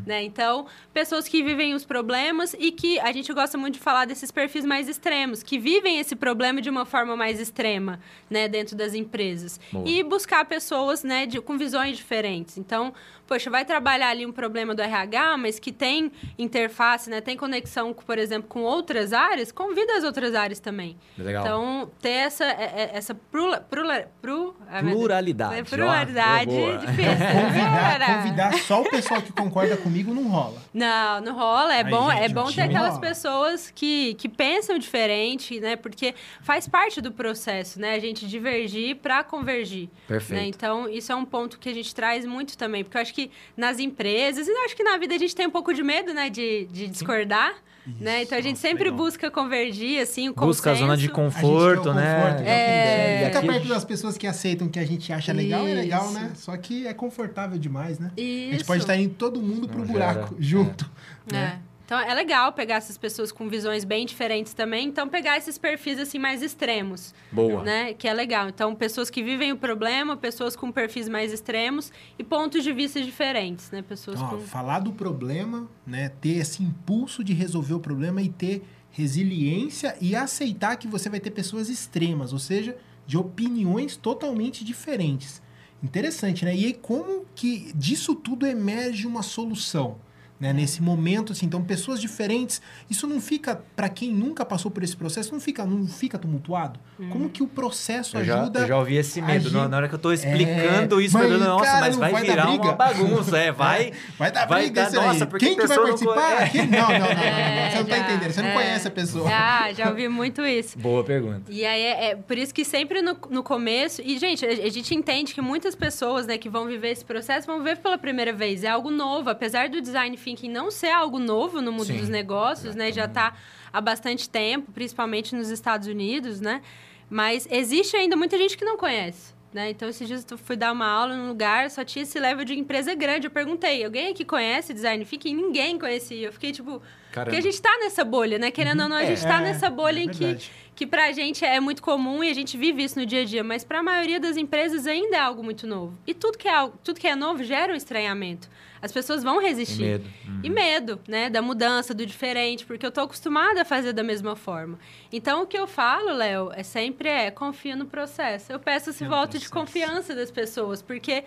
Né? 0.06 0.22
Então, 0.24 0.66
pessoas 0.92 1.26
que 1.28 1.42
vivem 1.42 1.74
os 1.74 1.84
problemas 1.84 2.54
e 2.58 2.70
que 2.72 2.98
a 3.00 3.12
gente 3.12 3.32
gosta 3.32 3.56
muito 3.56 3.74
de 3.74 3.80
falar 3.80 4.04
desses 4.06 4.30
perfis 4.30 4.64
mais 4.64 4.88
extremos, 4.88 5.42
que 5.42 5.58
vivem 5.58 5.98
esse 5.98 6.14
problema 6.16 6.60
de 6.60 6.68
uma 6.70 6.84
forma 6.84 7.16
mais 7.16 7.40
extrema, 7.40 8.00
né, 8.28 8.48
dentro 8.48 8.76
das 8.76 8.94
empresas. 8.94 9.58
Boa. 9.72 9.88
E 9.88 10.02
buscar 10.02 10.44
pessoas, 10.44 11.02
né, 11.02 11.26
de- 11.26 11.40
com 11.40 11.56
visões 11.56 11.96
diferentes. 11.96 12.58
Então, 12.58 12.92
poxa, 13.30 13.48
vai 13.48 13.64
trabalhar 13.64 14.08
ali 14.08 14.26
um 14.26 14.32
problema 14.32 14.74
do 14.74 14.82
RH, 14.82 15.36
mas 15.36 15.60
que 15.60 15.70
tem 15.70 16.10
interface, 16.36 17.08
né, 17.08 17.20
tem 17.20 17.36
conexão, 17.36 17.94
por 17.94 18.18
exemplo, 18.18 18.48
com 18.48 18.62
outras 18.62 19.12
áreas, 19.12 19.52
convida 19.52 19.96
as 19.96 20.02
outras 20.02 20.34
áreas 20.34 20.58
também. 20.58 20.96
Legal. 21.16 21.44
Então, 21.44 21.90
ter 22.02 22.08
essa, 22.10 22.44
é- 22.44 22.72
é- 22.74 22.90
essa 22.94 23.14
prula, 23.14 23.60
prula, 23.60 24.10
pru, 24.20 24.56
meu 24.68 24.82
Deus. 24.82 24.94
Pluralidade. 24.96 25.54
É 25.54 25.62
pluralidade 25.62 26.50
boa. 26.50 26.78
difícil. 26.78 27.10
Convidar, 27.40 28.16
convidar 28.22 28.52
só 28.64 28.80
o 28.82 28.90
pessoal 28.90 29.22
que 29.22 29.32
concorda 29.32 29.76
comigo 29.76 30.12
não 30.12 30.28
rola. 30.28 30.60
Não, 30.74 31.20
não 31.20 31.34
rola. 31.36 31.72
É 31.74 31.84
Ai, 31.84 31.90
bom, 31.90 32.10
gente, 32.10 32.22
é 32.24 32.28
bom 32.30 32.50
ter 32.52 32.62
aquelas 32.62 32.94
rola. 32.94 33.00
pessoas 33.00 33.70
que, 33.70 34.14
que 34.14 34.28
pensam 34.28 34.76
diferente, 34.76 35.60
né? 35.60 35.76
Porque 35.76 36.14
faz 36.42 36.66
parte 36.66 37.00
do 37.00 37.12
processo, 37.12 37.80
né? 37.80 37.94
A 37.94 37.98
gente 38.00 38.26
divergir 38.26 38.96
para 38.96 39.22
convergir. 39.22 39.88
Perfeito. 40.08 40.40
né? 40.40 40.46
Então, 40.48 40.88
isso 40.88 41.12
é 41.12 41.14
um 41.14 41.24
ponto 41.24 41.58
que 41.58 41.68
a 41.68 41.74
gente 41.74 41.94
traz 41.94 42.24
muito 42.26 42.56
também. 42.58 42.82
Porque 42.82 42.96
eu 42.96 43.02
acho 43.02 43.14
que 43.14 43.19
nas 43.56 43.78
empresas, 43.78 44.46
e 44.46 44.50
eu 44.50 44.64
acho 44.64 44.76
que 44.76 44.84
na 44.84 44.96
vida 44.96 45.14
a 45.14 45.18
gente 45.18 45.34
tem 45.34 45.46
um 45.46 45.50
pouco 45.50 45.74
de 45.74 45.82
medo, 45.82 46.14
né? 46.14 46.30
De, 46.30 46.66
de 46.70 46.86
discordar. 46.86 47.54
Né? 47.98 48.22
Então, 48.22 48.36
a 48.38 48.40
gente 48.40 48.58
sempre 48.58 48.84
legal. 48.84 48.98
busca 48.98 49.30
convergir, 49.30 50.00
assim, 50.00 50.28
o 50.28 50.34
Busca 50.34 50.70
a 50.70 50.74
zona 50.74 50.96
de 50.96 51.08
consenso. 51.08 51.40
conforto, 51.40 51.94
né? 51.94 52.36
É. 52.44 53.22
é, 53.22 53.26
Fica 53.26 53.40
perto 53.40 53.68
das 53.68 53.84
pessoas 53.84 54.16
que 54.18 54.26
aceitam 54.26 54.68
o 54.68 54.70
que 54.70 54.78
a 54.78 54.84
gente 54.84 55.12
acha 55.12 55.32
legal, 55.32 55.66
é 55.66 55.74
legal, 55.74 56.04
Isso. 56.04 56.14
né? 56.14 56.30
Só 56.34 56.56
que 56.56 56.86
é 56.86 56.92
confortável 56.92 57.58
demais, 57.58 57.98
né? 57.98 58.12
A 58.16 58.20
gente 58.20 58.56
Isso. 58.56 58.66
pode 58.66 58.82
estar 58.82 58.96
indo 58.96 59.14
todo 59.14 59.40
mundo 59.40 59.66
pro 59.66 59.78
Não 59.80 59.86
buraco 59.86 60.36
junto. 60.38 60.88
É. 61.30 61.32
né? 61.32 61.58
Então 61.90 61.98
é 61.98 62.14
legal 62.14 62.52
pegar 62.52 62.76
essas 62.76 62.96
pessoas 62.96 63.32
com 63.32 63.48
visões 63.48 63.82
bem 63.82 64.06
diferentes 64.06 64.54
também. 64.54 64.86
Então 64.86 65.08
pegar 65.08 65.36
esses 65.36 65.58
perfis 65.58 65.98
assim 65.98 66.20
mais 66.20 66.40
extremos, 66.40 67.12
Boa. 67.32 67.64
né? 67.64 67.94
Que 67.94 68.06
é 68.06 68.14
legal. 68.14 68.48
Então 68.48 68.76
pessoas 68.76 69.10
que 69.10 69.24
vivem 69.24 69.50
o 69.50 69.56
problema, 69.56 70.16
pessoas 70.16 70.54
com 70.54 70.70
perfis 70.70 71.08
mais 71.08 71.32
extremos 71.32 71.90
e 72.16 72.22
pontos 72.22 72.62
de 72.62 72.72
vista 72.72 73.02
diferentes, 73.02 73.72
né? 73.72 73.82
Pessoas 73.82 74.20
Então, 74.20 74.36
ó, 74.36 74.36
com 74.36 74.46
falar 74.46 74.78
do 74.78 74.92
problema, 74.92 75.68
né? 75.84 76.10
Ter 76.20 76.36
esse 76.36 76.62
impulso 76.62 77.24
de 77.24 77.32
resolver 77.32 77.74
o 77.74 77.80
problema 77.80 78.22
e 78.22 78.28
ter 78.28 78.62
resiliência 78.92 79.96
e 80.00 80.14
aceitar 80.14 80.76
que 80.76 80.86
você 80.86 81.08
vai 81.10 81.18
ter 81.18 81.32
pessoas 81.32 81.68
extremas, 81.68 82.32
ou 82.32 82.38
seja, 82.38 82.76
de 83.04 83.18
opiniões 83.18 83.96
totalmente 83.96 84.64
diferentes. 84.64 85.42
Interessante, 85.82 86.44
né? 86.44 86.54
E 86.54 86.66
aí, 86.66 86.72
como 86.72 87.26
que 87.34 87.72
disso 87.74 88.14
tudo 88.14 88.46
emerge 88.46 89.08
uma 89.08 89.24
solução? 89.24 89.98
Né, 90.40 90.54
nesse 90.54 90.80
momento, 90.80 91.32
assim, 91.34 91.44
então 91.44 91.62
pessoas 91.62 92.00
diferentes, 92.00 92.62
isso 92.88 93.06
não 93.06 93.20
fica, 93.20 93.60
para 93.76 93.90
quem 93.90 94.10
nunca 94.10 94.42
passou 94.42 94.70
por 94.70 94.82
esse 94.82 94.96
processo, 94.96 95.30
não 95.34 95.38
fica, 95.38 95.66
não 95.66 95.86
fica 95.86 96.18
tumultuado? 96.18 96.80
Como 97.10 97.28
que 97.28 97.42
o 97.42 97.46
processo 97.46 98.16
Eu 98.16 98.24
já, 98.24 98.40
ajuda 98.40 98.60
eu 98.60 98.66
já 98.68 98.78
ouvi 98.78 98.96
esse 98.96 99.20
medo. 99.20 99.50
gente- 99.50 99.68
Na 99.68 99.76
hora 99.76 99.86
que 99.86 99.94
eu 99.94 99.98
tô 99.98 100.10
explicando 100.10 100.98
É, 100.98 101.04
isso, 101.04 101.14
mas, 101.18 101.26
falei, 101.28 101.38
nossa, 101.46 101.64
cara, 101.66 101.80
mas 101.80 101.94
não 101.94 102.00
vai, 102.00 102.12
vai 102.12 102.22
dar 102.24 102.30
virar 102.32 102.46
briga? 102.46 102.62
uma 102.64 102.72
bagunça. 102.72 103.36
É, 103.38 103.52
vai. 103.52 103.92
Vai 104.18 104.32
dar 104.32 104.46
vai 104.46 104.62
briga 104.62 104.90
dar- 104.90 105.02
nossa, 105.06 105.26
porque 105.26 105.44
Quem 105.46 105.56
que 105.58 105.66
vai 105.66 105.76
não 105.76 105.84
participar? 105.84 106.50
Quem- 106.50 106.66
Não, 106.66 106.78
não, 106.80 106.88
não, 106.88 106.98
não, 106.98 107.14
não, 107.14 107.20
É, 107.20 107.70
Você 107.70 107.76
não 107.78 107.84
tá 107.84 107.96
já, 107.96 108.02
entendendo. 108.04 108.32
Você 108.32 108.42
não 108.42 108.48
é. 108.48 108.54
conhece 108.54 108.88
a 108.88 108.90
pessoa. 108.90 109.28
Já, 109.28 109.72
já 109.74 109.88
ouvi 109.90 110.08
muito 110.08 110.40
isso. 110.46 110.78
Boa 110.78 111.04
pergunta. 111.04 111.42
E 111.52 111.66
aí 111.66 111.82
é, 111.82 112.10
é 112.12 112.16
por 112.16 112.38
isso 112.38 112.54
que 112.54 112.64
sempre 112.64 113.02
no, 113.02 113.14
no 113.28 113.42
começo. 113.42 114.00
E, 114.02 114.18
gente, 114.18 114.44
a, 114.46 114.48
a 114.48 114.68
gente 114.70 114.94
entende 114.94 115.34
que 115.34 115.40
muitas 115.42 115.74
pessoas 115.74 116.26
né, 116.26 116.38
que 116.38 116.48
vão 116.48 116.66
viver 116.66 116.92
esse 116.92 117.04
processo 117.04 117.46
vão 117.46 117.62
ver 117.62 117.76
pela 117.78 117.98
primeira 117.98 118.32
vez. 118.32 118.64
É 118.64 118.68
algo 118.68 118.90
novo. 118.90 119.28
Apesar 119.28 119.68
do 119.68 119.80
design 119.82 120.16
thinking 120.30 120.50
não 120.50 120.70
ser 120.70 120.90
algo 120.90 121.18
novo 121.18 121.60
no 121.60 121.72
mundo 121.72 121.86
Sim. 121.86 121.98
dos 121.98 122.08
negócios, 122.08 122.74
né? 122.74 122.92
Já 122.92 123.04
está 123.04 123.34
há 123.72 123.80
bastante 123.80 124.28
tempo, 124.28 124.72
principalmente 124.72 125.34
nos 125.34 125.50
Estados 125.50 125.86
Unidos, 125.86 126.40
né? 126.40 126.62
Mas 127.08 127.46
existe 127.50 127.96
ainda 127.96 128.16
muita 128.16 128.38
gente 128.38 128.56
que 128.56 128.64
não 128.64 128.76
conhece. 128.76 129.34
Né? 129.52 129.70
Então, 129.70 129.88
esses 129.88 130.06
dias 130.06 130.24
eu 130.30 130.38
fui 130.38 130.54
dar 130.54 130.70
uma 130.70 130.86
aula 130.86 131.16
num 131.16 131.26
lugar, 131.26 131.68
só 131.72 131.84
tinha 131.84 132.04
esse 132.04 132.20
level 132.20 132.44
de 132.44 132.56
empresa 132.56 132.94
grande. 132.94 133.26
Eu 133.26 133.32
perguntei, 133.32 133.84
alguém 133.84 134.12
aqui 134.12 134.24
conhece 134.24 134.72
design 134.72 135.04
thinking? 135.04 135.34
Ninguém 135.34 135.76
conhecia. 135.76 136.28
Eu 136.28 136.32
fiquei 136.32 136.52
tipo, 136.52 136.80
Caramba. 137.10 137.32
porque 137.32 137.36
a 137.36 137.40
gente 137.40 137.60
tá 137.60 137.76
nessa 137.80 138.04
bolha, 138.04 138.38
né? 138.38 138.52
Querendo 138.52 138.84
ou 138.84 138.88
não, 138.88 138.96
a 138.96 139.04
gente 139.04 139.22
tá 139.22 139.38
É, 139.38 139.40
nessa 139.40 139.68
bolha 139.68 139.98
é 139.98 140.02
em 140.04 140.08
que, 140.08 140.36
que 140.76 140.86
pra 140.86 141.10
gente 141.10 141.44
é 141.44 141.58
muito 141.58 141.82
comum 141.82 142.22
e 142.22 142.30
a 142.30 142.34
gente 142.34 142.56
vive 142.56 142.84
isso 142.84 142.96
no 142.96 143.04
dia 143.04 143.22
a 143.22 143.24
dia, 143.24 143.42
mas 143.42 143.64
pra 143.64 143.82
maioria 143.82 144.20
das 144.20 144.36
empresas 144.36 144.86
ainda 144.86 145.16
é 145.16 145.20
algo 145.20 145.42
muito 145.42 145.66
novo. 145.66 145.98
E 146.06 146.14
tudo 146.14 146.38
que 146.38 146.46
é, 146.46 146.70
tudo 146.84 147.00
que 147.00 147.08
é 147.08 147.16
novo 147.16 147.42
gera 147.42 147.72
um 147.72 147.76
estranhamento. 147.76 148.48
As 148.82 148.90
pessoas 148.92 149.22
vão 149.22 149.40
E 149.40 149.44
resistir. 149.44 149.82
medo. 149.82 150.04
Uhum. 150.26 150.40
E 150.42 150.50
medo, 150.50 151.00
né? 151.06 151.28
Da 151.28 151.42
mudança, 151.42 151.92
do 151.92 152.06
diferente, 152.06 152.64
porque 152.64 152.84
eu 152.84 152.90
tô 152.90 153.00
acostumada 153.02 153.62
a 153.62 153.64
fazer 153.64 153.92
da 153.92 154.02
mesma 154.02 154.34
forma. 154.34 154.78
Então, 155.12 155.42
o 155.42 155.46
que 155.46 155.58
eu 155.58 155.66
falo, 155.66 156.12
Léo, 156.12 156.50
é 156.54 156.62
sempre 156.62 157.08
é 157.08 157.30
confia 157.30 157.76
no 157.76 157.86
processo. 157.86 158.50
Eu 158.52 158.58
peço 158.58 158.90
esse 158.90 159.04
no 159.04 159.10
voto 159.10 159.38
de 159.38 159.48
confiança 159.48 160.14
das 160.14 160.30
pessoas, 160.30 160.80
porque 160.80 161.24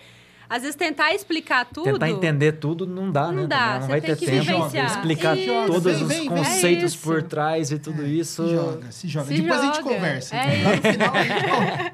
às 0.55 0.61
vezes 0.61 0.75
tentar 0.75 1.13
explicar 1.13 1.65
tudo. 1.65 1.85
Tentar 1.93 2.09
entender 2.09 2.51
tudo 2.53 2.85
não 2.85 3.11
dá, 3.11 3.27
Não 3.31 3.41
né? 3.43 3.47
dá. 3.47 3.73
Não 3.75 3.81
você 3.81 3.87
vai 3.87 4.01
tem 4.01 4.09
ter 4.15 4.19
que 4.19 4.25
tempo 4.27 4.45
vivenciar. 4.45 4.85
de 4.85 4.91
explicar 4.91 5.37
Isso. 5.37 5.47
todos 5.67 5.83
Vem, 5.83 6.03
os 6.03 6.07
vem, 6.07 6.25
conceitos 6.27 6.93
É 6.93 6.97
por 7.03 7.23
trás 7.23 7.71
e 7.71 7.79
tudo 7.79 8.05
isso. 8.05 8.47
Se 8.47 8.53
joga, 8.55 8.91
se 8.91 9.07
joga. 9.07 9.25
Se 9.27 9.41
depois 9.41 9.59
a 9.59 9.65
gente 9.65 9.77
joga. 9.77 9.89
conversa. 9.89 10.35
É 10.35 10.57
então. 10.59 10.75
No 10.75 10.81
final, 10.93 11.13
a 11.15 11.23
gente, 11.23 11.33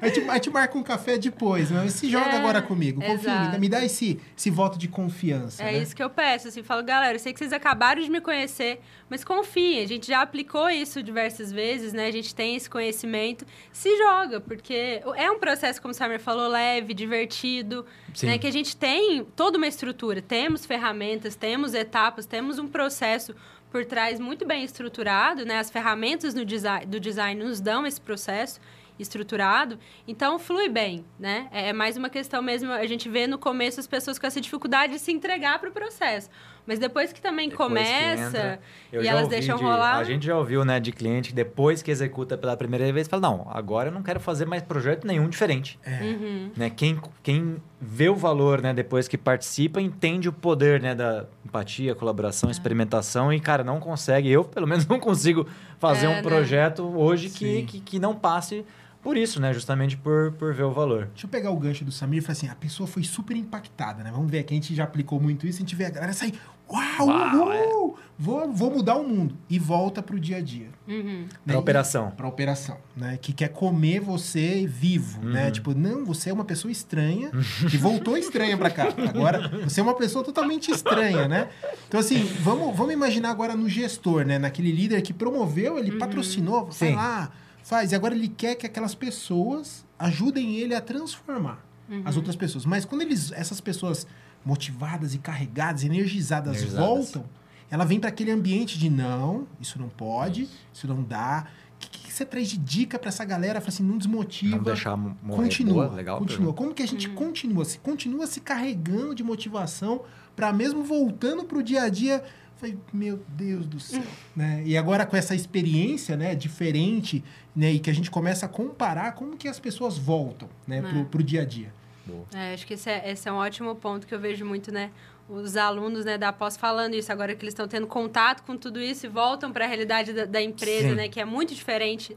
a, 0.02 0.08
gente, 0.08 0.30
a 0.30 0.34
gente 0.34 0.50
marca 0.50 0.78
um 0.78 0.82
café 0.82 1.16
depois, 1.16 1.70
mas 1.70 1.92
se 1.94 2.10
joga 2.10 2.30
É, 2.30 2.36
agora 2.36 2.60
comigo. 2.60 3.00
Confia, 3.00 3.14
exato. 3.30 3.58
me 3.60 3.68
dá 3.68 3.84
esse, 3.84 4.20
esse 4.36 4.50
voto 4.50 4.78
de 4.78 4.88
confiança. 4.88 5.62
É 5.62 5.72
né? 5.72 5.78
isso 5.78 5.96
que 5.96 6.02
eu 6.02 6.10
peço, 6.10 6.48
assim, 6.48 6.62
falo, 6.62 6.82
galera, 6.84 7.14
eu 7.14 7.18
sei 7.18 7.32
que 7.32 7.38
vocês 7.38 7.52
acabaram 7.52 8.02
de 8.02 8.10
me 8.10 8.20
conhecer, 8.20 8.80
mas 9.08 9.24
confiem, 9.24 9.82
a 9.82 9.86
gente 9.88 10.06
já 10.06 10.20
aplicou 10.20 10.68
isso 10.68 11.02
diversas 11.02 11.50
vezes, 11.50 11.92
né? 11.94 12.06
A 12.06 12.12
gente 12.12 12.34
tem 12.34 12.56
esse 12.56 12.68
conhecimento, 12.68 13.46
se 13.72 13.96
joga, 13.96 14.40
porque 14.40 15.00
é 15.16 15.30
um 15.30 15.38
processo, 15.38 15.80
como 15.80 15.92
o 15.92 15.94
Samir 15.94 16.20
falou, 16.20 16.48
leve, 16.48 16.92
divertido. 16.94 17.86
Né? 18.22 18.38
Que 18.38 18.46
a 18.46 18.52
gente 18.52 18.76
tem 18.76 19.24
toda 19.36 19.58
uma 19.58 19.66
estrutura, 19.66 20.20
temos 20.20 20.66
ferramentas, 20.66 21.36
temos 21.36 21.74
etapas, 21.74 22.26
temos 22.26 22.58
um 22.58 22.66
processo 22.68 23.34
por 23.70 23.84
trás 23.84 24.18
muito 24.18 24.44
bem 24.46 24.64
estruturado, 24.64 25.44
né? 25.44 25.58
As 25.58 25.70
ferramentas 25.70 26.34
no 26.34 26.44
design, 26.44 26.86
do 26.86 26.98
design 26.98 27.42
nos 27.42 27.60
dão 27.60 27.86
esse 27.86 28.00
processo 28.00 28.60
estruturado, 28.98 29.78
então 30.06 30.38
flui 30.38 30.68
bem, 30.68 31.04
né? 31.18 31.48
É 31.50 31.68
é 31.68 31.72
mais 31.72 31.96
uma 31.96 32.10
questão 32.10 32.42
mesmo, 32.42 32.70
a 32.70 32.86
gente 32.86 33.08
vê 33.08 33.26
no 33.26 33.38
começo 33.38 33.80
as 33.80 33.86
pessoas 33.86 34.18
com 34.18 34.26
essa 34.26 34.40
dificuldade 34.40 34.92
de 34.94 34.98
se 34.98 35.12
entregar 35.12 35.58
para 35.58 35.70
o 35.70 35.72
processo, 35.72 36.28
mas 36.70 36.78
depois 36.78 37.12
que 37.12 37.20
também 37.20 37.48
Depois 37.48 37.68
que 37.68 37.74
começa 37.74 38.26
entra, 38.38 38.60
eu 38.92 39.02
e 39.02 39.08
elas 39.08 39.26
deixam 39.26 39.56
de- 39.56 39.62
rolar, 39.64 39.96
A 39.96 40.04
gente 40.04 40.24
já 40.24 40.36
ouviu, 40.38 40.64
né, 40.64 40.78
de 40.78 40.92
cliente 40.92 41.30
que 41.30 41.34
depois 41.34 41.82
que 41.82 41.90
executa 41.90 42.38
pela 42.38 42.56
primeira 42.56 42.90
vez, 42.92 43.08
fala, 43.08 43.22
não, 43.22 43.48
agora 43.50 43.88
eu 43.88 43.92
não 43.92 44.02
quero 44.04 44.20
fazer 44.20 44.46
mais 44.46 44.62
projeto 44.62 45.04
nenhum 45.04 45.28
diferente. 45.28 45.76
Uhum. 46.00 46.52
Né? 46.56 46.70
Quem, 46.70 47.00
quem 47.24 47.56
vê 47.80 48.08
o 48.08 48.14
valor, 48.14 48.62
né, 48.62 48.72
depois 48.72 49.08
que 49.08 49.18
participa, 49.18 49.80
entende 49.80 50.28
o 50.28 50.32
poder, 50.32 50.80
né, 50.80 50.94
da 50.94 51.26
empatia, 51.44 51.92
colaboração, 51.94 52.48
É. 52.48 52.52
experimentação 52.52 53.32
e, 53.32 53.40
cara, 53.40 53.64
não 53.64 53.80
consegue, 53.80 54.30
eu 54.30 54.44
pelo 54.44 54.66
menos 54.68 54.86
não 54.88 55.00
consigo 55.00 55.44
fazer 55.80 56.06
É, 56.06 56.08
um 56.08 56.12
né? 56.14 56.22
projeto 56.22 56.84
hoje 56.84 57.30
que, 57.30 57.62
que, 57.64 57.80
que 57.80 57.98
não 57.98 58.14
passe 58.14 58.64
por 59.02 59.16
isso, 59.16 59.40
né, 59.40 59.50
justamente 59.54 59.96
por, 59.96 60.32
por 60.32 60.52
ver 60.52 60.64
o 60.64 60.70
valor. 60.70 61.06
Deixa 61.14 61.24
eu 61.26 61.30
pegar 61.30 61.50
o 61.50 61.56
gancho 61.56 61.82
do 61.86 61.90
Samir 61.90 62.18
e 62.18 62.20
falar 62.20 62.32
assim: 62.32 62.48
a 62.50 62.54
pessoa 62.54 62.86
foi 62.86 63.02
super 63.02 63.34
impactada, 63.34 64.04
né? 64.04 64.10
Vamos 64.12 64.30
ver 64.30 64.40
aqui, 64.40 64.52
a 64.52 64.56
gente 64.56 64.74
já 64.74 64.84
aplicou 64.84 65.18
muito 65.18 65.46
isso, 65.46 65.56
a 65.56 65.60
gente 65.60 65.74
vê 65.74 65.86
a 65.86 65.90
galera 65.90 66.12
sair. 66.12 66.34
Uau, 66.72 67.08
Uau, 67.08 67.52
é. 67.52 67.66
uhul, 67.66 67.96
vou, 68.18 68.52
vou 68.52 68.70
mudar 68.70 68.94
o 68.96 69.06
mundo. 69.08 69.36
E 69.48 69.58
volta 69.58 70.00
pro 70.02 70.20
dia 70.20 70.36
a 70.36 70.40
dia. 70.40 70.68
Uhum. 70.86 71.26
Pra 71.44 71.58
operação. 71.58 72.10
Pra 72.12 72.28
operação, 72.28 72.76
né? 72.96 73.18
Que 73.20 73.32
quer 73.32 73.48
comer 73.48 74.00
você 74.00 74.66
vivo, 74.66 75.20
Uhum. 75.20 75.30
né? 75.32 75.50
Tipo, 75.50 75.74
não, 75.74 76.04
você 76.04 76.30
é 76.30 76.32
uma 76.32 76.44
pessoa 76.44 76.70
estranha 76.70 77.30
que 77.68 77.76
voltou 77.76 78.16
estranha 78.16 78.56
pra 78.56 78.70
cá. 78.70 78.88
Agora, 79.08 79.48
você 79.64 79.80
é 79.80 79.82
uma 79.82 79.94
pessoa 79.94 80.24
totalmente 80.24 80.70
estranha, 80.70 81.26
né? 81.26 81.48
Então, 81.88 81.98
assim, 81.98 82.22
vamos, 82.42 82.76
vamos 82.76 82.92
imaginar 82.92 83.30
agora 83.30 83.56
no 83.56 83.68
gestor, 83.68 84.24
né? 84.24 84.38
Naquele 84.38 84.70
líder 84.70 85.02
que 85.02 85.12
promoveu, 85.12 85.76
ele 85.78 85.92
patrocinou, 85.98 86.66
vai 86.66 86.90
Sim. 86.90 86.94
lá, 86.94 87.30
faz. 87.64 87.90
E 87.90 87.94
agora 87.96 88.14
ele 88.14 88.28
quer 88.28 88.54
que 88.54 88.64
aquelas 88.66 88.94
pessoas 88.94 89.84
ajudem 89.98 90.56
ele 90.56 90.74
a 90.74 90.80
transformar 90.80 91.64
as 92.04 92.16
outras 92.16 92.36
pessoas. 92.36 92.64
Mas 92.64 92.84
quando 92.84 93.02
eles, 93.02 93.32
essas 93.32 93.60
pessoas 93.60 94.06
motivadas 94.44 95.14
e 95.14 95.18
carregadas, 95.18 95.84
energizadas, 95.84 96.56
Energizadas. 96.56 96.86
voltam, 96.88 97.24
ela 97.70 97.84
vem 97.84 98.00
para 98.00 98.08
aquele 98.08 98.30
ambiente 98.30 98.78
de 98.78 98.90
não, 98.90 99.46
isso 99.60 99.78
não 99.78 99.88
pode, 99.88 100.48
isso 100.72 100.88
não 100.88 101.02
dá. 101.02 101.46
O 101.76 101.78
que, 101.80 101.88
que 102.06 102.12
você 102.12 102.24
traz 102.26 102.48
de 102.48 102.58
dica 102.58 102.98
para 102.98 103.08
essa 103.08 103.24
galera? 103.24 103.60
Fala 103.60 103.68
assim, 103.72 103.82
não 103.82 103.96
desmotiva. 103.96 104.56
Não 104.56 104.62
deixar 104.64 104.96
mo- 104.96 105.16
morrer. 105.22 105.42
Continua, 105.44 105.84
Boa, 105.86 105.96
legal. 105.96 106.18
continua. 106.18 106.52
Como 106.52 106.74
que 106.74 106.82
a 106.82 106.86
gente 106.88 107.08
continua? 107.10 107.64
Se 107.64 107.78
continua 107.78 108.26
se 108.26 108.40
carregando 108.40 109.14
de 109.14 109.22
motivação 109.22 110.02
para 110.36 110.52
mesmo 110.52 110.82
voltando 110.84 111.44
pro 111.44 111.62
dia 111.62 111.82
a 111.84 111.88
dia, 111.88 112.22
falei, 112.56 112.76
meu 112.92 113.22
Deus 113.28 113.66
do 113.66 113.80
céu, 113.80 114.02
né? 114.36 114.62
E 114.66 114.76
agora 114.76 115.06
com 115.06 115.16
essa 115.16 115.34
experiência, 115.34 116.16
né, 116.16 116.34
diferente, 116.34 117.24
né, 117.56 117.72
e 117.72 117.78
que 117.78 117.88
a 117.88 117.94
gente 117.94 118.10
começa 118.10 118.44
a 118.44 118.48
comparar 118.48 119.12
como 119.12 119.36
que 119.36 119.48
as 119.48 119.58
pessoas 119.58 119.96
voltam, 119.96 120.48
né, 120.66 120.82
pro, 120.82 120.98
É. 121.00 121.04
pro 121.04 121.22
dia 121.22 121.42
a 121.42 121.44
dia. 121.46 121.72
Boa. 122.10 122.26
É, 122.34 122.54
acho 122.54 122.66
que 122.66 122.74
esse 122.74 122.90
é, 122.90 123.10
esse 123.10 123.28
é 123.28 123.32
um 123.32 123.36
ótimo 123.36 123.74
ponto 123.74 124.06
que 124.06 124.14
eu 124.14 124.20
vejo 124.20 124.44
muito, 124.44 124.72
né? 124.72 124.90
Os 125.28 125.56
alunos 125.56 126.04
né, 126.04 126.18
da 126.18 126.32
pós 126.32 126.56
falando 126.56 126.94
isso, 126.94 127.12
agora 127.12 127.34
que 127.36 127.44
eles 127.44 127.52
estão 127.52 127.68
tendo 127.68 127.86
contato 127.86 128.42
com 128.42 128.56
tudo 128.56 128.80
isso 128.80 129.06
e 129.06 129.08
voltam 129.08 129.52
para 129.52 129.64
a 129.64 129.68
realidade 129.68 130.12
da, 130.12 130.24
da 130.24 130.42
empresa, 130.42 130.88
Sim. 130.88 130.94
né? 130.96 131.08
Que 131.08 131.20
é 131.20 131.24
muito 131.24 131.54
diferente 131.54 132.16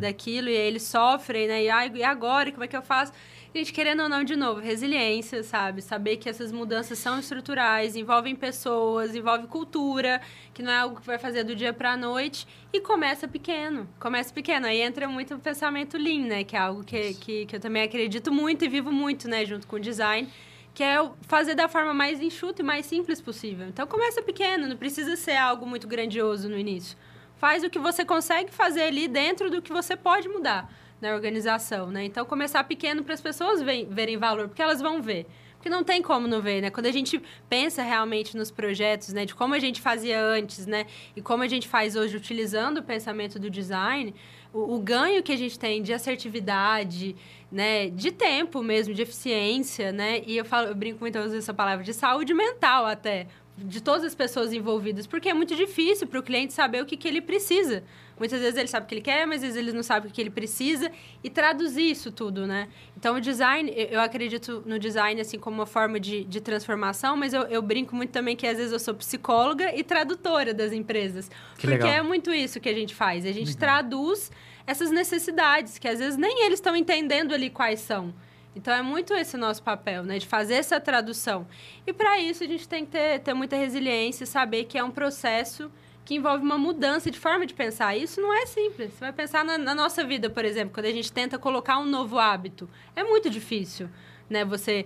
daquilo, 0.00 0.48
e 0.48 0.56
aí 0.56 0.66
eles 0.66 0.82
sofrem, 0.82 1.46
né? 1.46 1.64
E, 1.64 1.68
ai, 1.68 1.92
e 1.94 2.02
agora, 2.02 2.50
como 2.50 2.64
é 2.64 2.68
que 2.68 2.76
eu 2.76 2.82
faço? 2.82 3.12
Gente, 3.56 3.72
querendo 3.72 4.02
ou 4.02 4.08
não, 4.08 4.24
de 4.24 4.34
novo, 4.34 4.58
resiliência, 4.58 5.44
sabe? 5.44 5.80
Saber 5.80 6.16
que 6.16 6.28
essas 6.28 6.50
mudanças 6.50 6.98
são 6.98 7.20
estruturais, 7.20 7.94
envolvem 7.94 8.34
pessoas, 8.34 9.14
envolve 9.14 9.46
cultura, 9.46 10.20
que 10.52 10.60
não 10.60 10.72
é 10.72 10.78
algo 10.78 11.00
que 11.00 11.06
vai 11.06 11.18
fazer 11.18 11.44
do 11.44 11.54
dia 11.54 11.72
para 11.72 11.92
a 11.92 11.96
noite. 11.96 12.48
E 12.72 12.80
começa 12.80 13.28
pequeno, 13.28 13.88
começa 14.00 14.34
pequeno. 14.34 14.66
Aí 14.66 14.80
entra 14.80 15.06
muito 15.06 15.36
o 15.36 15.38
pensamento 15.38 15.96
lean, 15.96 16.26
né? 16.26 16.42
Que 16.42 16.56
é 16.56 16.58
algo 16.58 16.82
que, 16.82 17.14
que, 17.14 17.46
que 17.46 17.54
eu 17.54 17.60
também 17.60 17.84
acredito 17.84 18.32
muito 18.32 18.64
e 18.64 18.68
vivo 18.68 18.90
muito, 18.90 19.28
né? 19.28 19.46
Junto 19.46 19.68
com 19.68 19.76
o 19.76 19.80
design 19.80 20.28
que 20.74 20.82
é 20.82 20.96
fazer 21.22 21.54
da 21.54 21.68
forma 21.68 21.94
mais 21.94 22.20
enxuta 22.20 22.60
e 22.60 22.64
mais 22.64 22.84
simples 22.84 23.20
possível. 23.20 23.68
Então 23.68 23.86
começa 23.86 24.20
pequeno, 24.20 24.66
não 24.66 24.76
precisa 24.76 25.14
ser 25.14 25.36
algo 25.36 25.64
muito 25.64 25.86
grandioso 25.86 26.48
no 26.48 26.58
início. 26.58 26.98
Faz 27.36 27.62
o 27.62 27.70
que 27.70 27.78
você 27.78 28.04
consegue 28.04 28.50
fazer 28.50 28.82
ali 28.82 29.06
dentro 29.06 29.48
do 29.48 29.62
que 29.62 29.72
você 29.72 29.94
pode 29.94 30.28
mudar 30.28 30.68
na 31.04 31.14
organização, 31.14 31.90
né? 31.90 32.04
Então 32.04 32.24
começar 32.24 32.64
pequeno 32.64 33.04
para 33.04 33.12
as 33.12 33.20
pessoas 33.20 33.60
verem, 33.62 34.16
valor, 34.16 34.48
porque 34.48 34.62
elas 34.62 34.80
vão 34.80 35.02
ver. 35.02 35.26
Porque 35.54 35.68
não 35.68 35.84
tem 35.84 36.02
como 36.02 36.26
não 36.26 36.40
ver, 36.40 36.62
né? 36.62 36.70
Quando 36.70 36.86
a 36.86 36.92
gente 36.92 37.20
pensa 37.48 37.82
realmente 37.82 38.36
nos 38.36 38.50
projetos, 38.50 39.12
né? 39.12 39.24
De 39.24 39.34
como 39.34 39.54
a 39.54 39.58
gente 39.58 39.80
fazia 39.80 40.20
antes, 40.20 40.66
né? 40.66 40.86
E 41.14 41.22
como 41.22 41.42
a 41.42 41.48
gente 41.48 41.68
faz 41.68 41.94
hoje 41.94 42.16
utilizando 42.16 42.78
o 42.78 42.82
pensamento 42.82 43.38
do 43.38 43.50
design, 43.50 44.14
o, 44.52 44.76
o 44.76 44.78
ganho 44.78 45.22
que 45.22 45.32
a 45.32 45.36
gente 45.36 45.58
tem 45.58 45.82
de 45.82 45.92
assertividade, 45.92 47.14
né? 47.52 47.88
De 47.88 48.10
tempo 48.10 48.62
mesmo, 48.62 48.94
de 48.94 49.02
eficiência, 49.02 49.92
né? 49.92 50.22
E 50.26 50.36
eu, 50.36 50.44
falo, 50.44 50.68
eu 50.68 50.74
brinco 50.74 51.00
muito, 51.00 51.16
eu 51.16 51.36
essa 51.36 51.54
palavra, 51.54 51.84
de 51.84 51.94
saúde 51.94 52.32
mental 52.34 52.86
até, 52.86 53.26
de 53.56 53.82
todas 53.82 54.04
as 54.04 54.14
pessoas 54.14 54.52
envolvidas. 54.52 55.06
Porque 55.06 55.28
é 55.28 55.34
muito 55.34 55.54
difícil 55.54 56.06
para 56.06 56.20
o 56.20 56.22
cliente 56.22 56.52
saber 56.52 56.82
o 56.82 56.86
que, 56.86 56.96
que 56.96 57.08
ele 57.08 57.20
precisa. 57.20 57.84
Muitas 58.18 58.40
vezes 58.40 58.56
ele 58.56 58.68
sabe 58.68 58.86
o 58.86 58.88
que 58.88 58.94
ele 58.94 59.00
quer, 59.00 59.26
mas 59.26 59.36
às 59.36 59.42
vezes 59.42 59.56
ele 59.56 59.72
não 59.72 59.82
sabe 59.82 60.08
o 60.08 60.10
que 60.10 60.20
ele 60.20 60.30
precisa. 60.30 60.90
E 61.22 61.28
traduzir 61.28 61.90
isso 61.90 62.12
tudo, 62.12 62.46
né? 62.46 62.68
Então, 62.96 63.16
o 63.16 63.20
design, 63.20 63.72
eu 63.76 64.00
acredito 64.00 64.62
no 64.64 64.78
design, 64.78 65.20
assim, 65.20 65.38
como 65.38 65.56
uma 65.56 65.66
forma 65.66 65.98
de, 65.98 66.24
de 66.24 66.40
transformação, 66.40 67.16
mas 67.16 67.32
eu, 67.32 67.42
eu 67.42 67.60
brinco 67.60 67.94
muito 67.96 68.10
também 68.10 68.36
que 68.36 68.46
às 68.46 68.56
vezes 68.56 68.72
eu 68.72 68.78
sou 68.78 68.94
psicóloga 68.94 69.74
e 69.74 69.82
tradutora 69.82 70.54
das 70.54 70.72
empresas. 70.72 71.28
Que 71.56 71.66
porque 71.66 71.84
legal. 71.84 71.88
é 71.88 72.02
muito 72.02 72.32
isso 72.32 72.60
que 72.60 72.68
a 72.68 72.74
gente 72.74 72.94
faz. 72.94 73.26
A 73.26 73.32
gente 73.32 73.56
traduz 73.56 74.30
essas 74.66 74.90
necessidades, 74.90 75.78
que 75.78 75.88
às 75.88 75.98
vezes 75.98 76.16
nem 76.16 76.44
eles 76.44 76.58
estão 76.58 76.76
entendendo 76.76 77.34
ali 77.34 77.50
quais 77.50 77.80
são. 77.80 78.14
Então, 78.56 78.72
é 78.72 78.82
muito 78.82 79.12
esse 79.14 79.36
nosso 79.36 79.62
papel, 79.62 80.04
né? 80.04 80.18
De 80.18 80.26
fazer 80.28 80.54
essa 80.54 80.78
tradução. 80.78 81.46
E, 81.84 81.92
para 81.92 82.20
isso, 82.20 82.44
a 82.44 82.46
gente 82.46 82.68
tem 82.68 82.84
que 82.84 82.92
ter, 82.92 83.18
ter 83.18 83.34
muita 83.34 83.56
resiliência, 83.56 84.24
saber 84.24 84.64
que 84.64 84.78
é 84.78 84.84
um 84.84 84.92
processo 84.92 85.70
que 86.04 86.14
envolve 86.14 86.44
uma 86.44 86.58
mudança 86.58 87.10
de 87.10 87.18
forma 87.18 87.46
de 87.46 87.54
pensar. 87.54 87.96
Isso 87.96 88.20
não 88.20 88.32
é 88.34 88.44
simples. 88.46 88.92
Você 88.92 89.00
vai 89.00 89.12
pensar 89.12 89.44
na, 89.44 89.56
na 89.56 89.74
nossa 89.74 90.04
vida, 90.04 90.28
por 90.28 90.44
exemplo, 90.44 90.74
quando 90.74 90.86
a 90.86 90.92
gente 90.92 91.10
tenta 91.12 91.38
colocar 91.38 91.78
um 91.78 91.86
novo 91.86 92.18
hábito. 92.18 92.68
É 92.94 93.02
muito 93.02 93.30
difícil, 93.30 93.88
né? 94.28 94.44
Você 94.44 94.84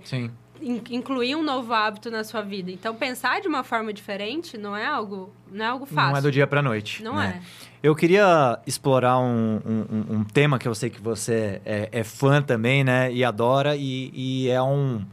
in- 0.62 0.82
incluir 0.90 1.34
um 1.34 1.42
novo 1.42 1.72
hábito 1.72 2.10
na 2.10 2.22
sua 2.22 2.42
vida. 2.42 2.70
Então, 2.70 2.94
pensar 2.94 3.40
de 3.40 3.48
uma 3.48 3.64
forma 3.64 3.92
diferente 3.92 4.56
não 4.56 4.76
é 4.76 4.86
algo, 4.86 5.32
não 5.50 5.64
é 5.64 5.68
algo 5.68 5.86
fácil. 5.86 6.10
Não 6.12 6.18
é 6.18 6.22
do 6.22 6.30
dia 6.30 6.46
pra 6.46 6.62
noite. 6.62 7.02
Não 7.02 7.16
né? 7.16 7.42
é. 7.42 7.68
Eu 7.82 7.94
queria 7.94 8.58
explorar 8.66 9.18
um, 9.18 9.60
um- 9.64 9.86
um- 9.90 10.16
um 10.18 10.24
tema 10.24 10.58
que 10.58 10.66
eu 10.68 10.74
sei 10.74 10.88
que 10.90 11.00
você 11.00 11.60
é, 11.64 11.88
é 11.92 12.04
fã 12.04 12.40
também, 12.42 12.82
né? 12.84 13.12
E 13.12 13.24
adora, 13.24 13.76
e, 13.76 14.10
e 14.14 14.48
é 14.48 14.60
um 14.62 15.04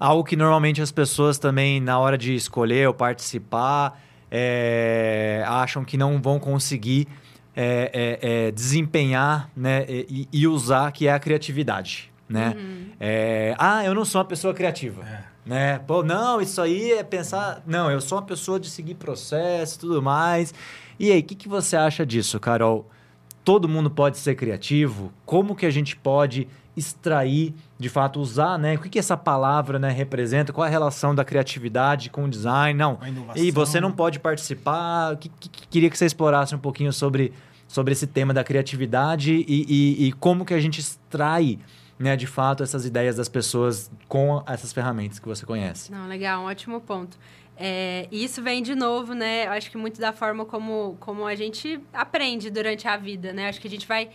algo 0.00 0.22
que 0.22 0.36
normalmente 0.36 0.80
as 0.80 0.92
pessoas 0.92 1.38
também, 1.38 1.80
na 1.80 1.98
hora 1.98 2.16
de 2.16 2.34
escolher 2.34 2.86
ou 2.86 2.94
participar, 2.94 4.00
é, 4.30 5.42
acham 5.46 5.84
que 5.84 5.96
não 5.96 6.20
vão 6.20 6.38
conseguir 6.38 7.08
é, 7.56 7.90
é, 7.92 8.46
é, 8.46 8.50
desempenhar 8.50 9.50
né? 9.56 9.84
e, 9.88 10.28
e 10.32 10.46
usar, 10.46 10.92
que 10.92 11.08
é 11.08 11.12
a 11.12 11.18
criatividade. 11.18 12.12
Né? 12.28 12.54
É, 13.00 13.54
ah, 13.58 13.84
eu 13.84 13.94
não 13.94 14.04
sou 14.04 14.20
uma 14.20 14.26
pessoa 14.26 14.52
criativa. 14.52 15.02
É. 15.04 15.24
Né? 15.44 15.78
Pô, 15.78 16.02
não, 16.02 16.40
isso 16.40 16.60
aí 16.60 16.92
é 16.92 17.02
pensar. 17.02 17.62
Não, 17.66 17.90
eu 17.90 18.00
sou 18.00 18.18
uma 18.18 18.24
pessoa 18.24 18.60
de 18.60 18.68
seguir 18.68 18.94
processo 18.94 19.76
e 19.76 19.78
tudo 19.78 20.02
mais. 20.02 20.52
E 20.98 21.10
aí, 21.10 21.20
o 21.20 21.22
que, 21.22 21.34
que 21.34 21.48
você 21.48 21.74
acha 21.74 22.04
disso, 22.04 22.38
Carol? 22.38 22.88
Todo 23.42 23.66
mundo 23.66 23.90
pode 23.90 24.18
ser 24.18 24.34
criativo? 24.34 25.10
Como 25.24 25.56
que 25.56 25.64
a 25.64 25.70
gente 25.70 25.96
pode 25.96 26.46
extrair, 26.78 27.54
de 27.78 27.88
fato, 27.88 28.20
usar, 28.20 28.58
né? 28.58 28.74
O 28.76 28.78
que, 28.78 28.88
que 28.88 28.98
essa 28.98 29.16
palavra 29.16 29.78
né, 29.78 29.90
representa? 29.90 30.52
Qual 30.52 30.64
a 30.64 30.68
relação 30.70 31.14
da 31.14 31.24
criatividade 31.24 32.08
com 32.10 32.24
o 32.24 32.28
design? 32.28 32.78
Não. 32.78 32.98
E 33.36 33.50
você 33.50 33.80
não 33.80 33.92
pode 33.92 34.18
participar. 34.20 35.16
Que, 35.16 35.28
que- 35.28 35.48
que- 35.48 35.66
queria 35.68 35.90
que 35.90 35.98
você 35.98 36.06
explorasse 36.06 36.54
um 36.54 36.58
pouquinho 36.58 36.92
sobre, 36.92 37.32
sobre 37.66 37.92
esse 37.92 38.06
tema 38.06 38.32
da 38.32 38.42
criatividade 38.44 39.32
e, 39.34 39.44
e- 39.68 40.06
e 40.08 40.12
como 40.12 40.44
que 40.44 40.54
a 40.54 40.60
gente 40.60 40.80
extrai, 40.80 41.58
né, 41.98 42.16
de 42.16 42.26
fato, 42.26 42.62
essas 42.62 42.84
ideias 42.86 43.16
das 43.16 43.28
pessoas 43.28 43.90
com 44.06 44.42
essas 44.46 44.72
ferramentas 44.72 45.18
que 45.18 45.26
você 45.26 45.44
conhece. 45.44 45.90
Não, 45.90 46.06
legal, 46.08 46.42
um 46.42 46.46
ótimo 46.46 46.80
ponto. 46.80 47.18
É, 47.60 48.06
e 48.12 48.22
isso 48.22 48.40
vem 48.40 48.62
de 48.62 48.76
novo, 48.76 49.14
né? 49.14 49.46
Eu 49.46 49.50
acho 49.50 49.68
que 49.68 49.76
muito 49.76 50.00
da 50.00 50.12
forma 50.12 50.44
como, 50.44 50.96
como 51.00 51.26
a 51.26 51.34
gente 51.34 51.80
aprende 51.92 52.50
durante 52.50 52.86
a 52.86 52.96
vida, 52.96 53.32
né? 53.32 53.48
Acho 53.48 53.60
que 53.60 53.66
a 53.66 53.70
gente 53.70 53.84
vai 53.84 54.10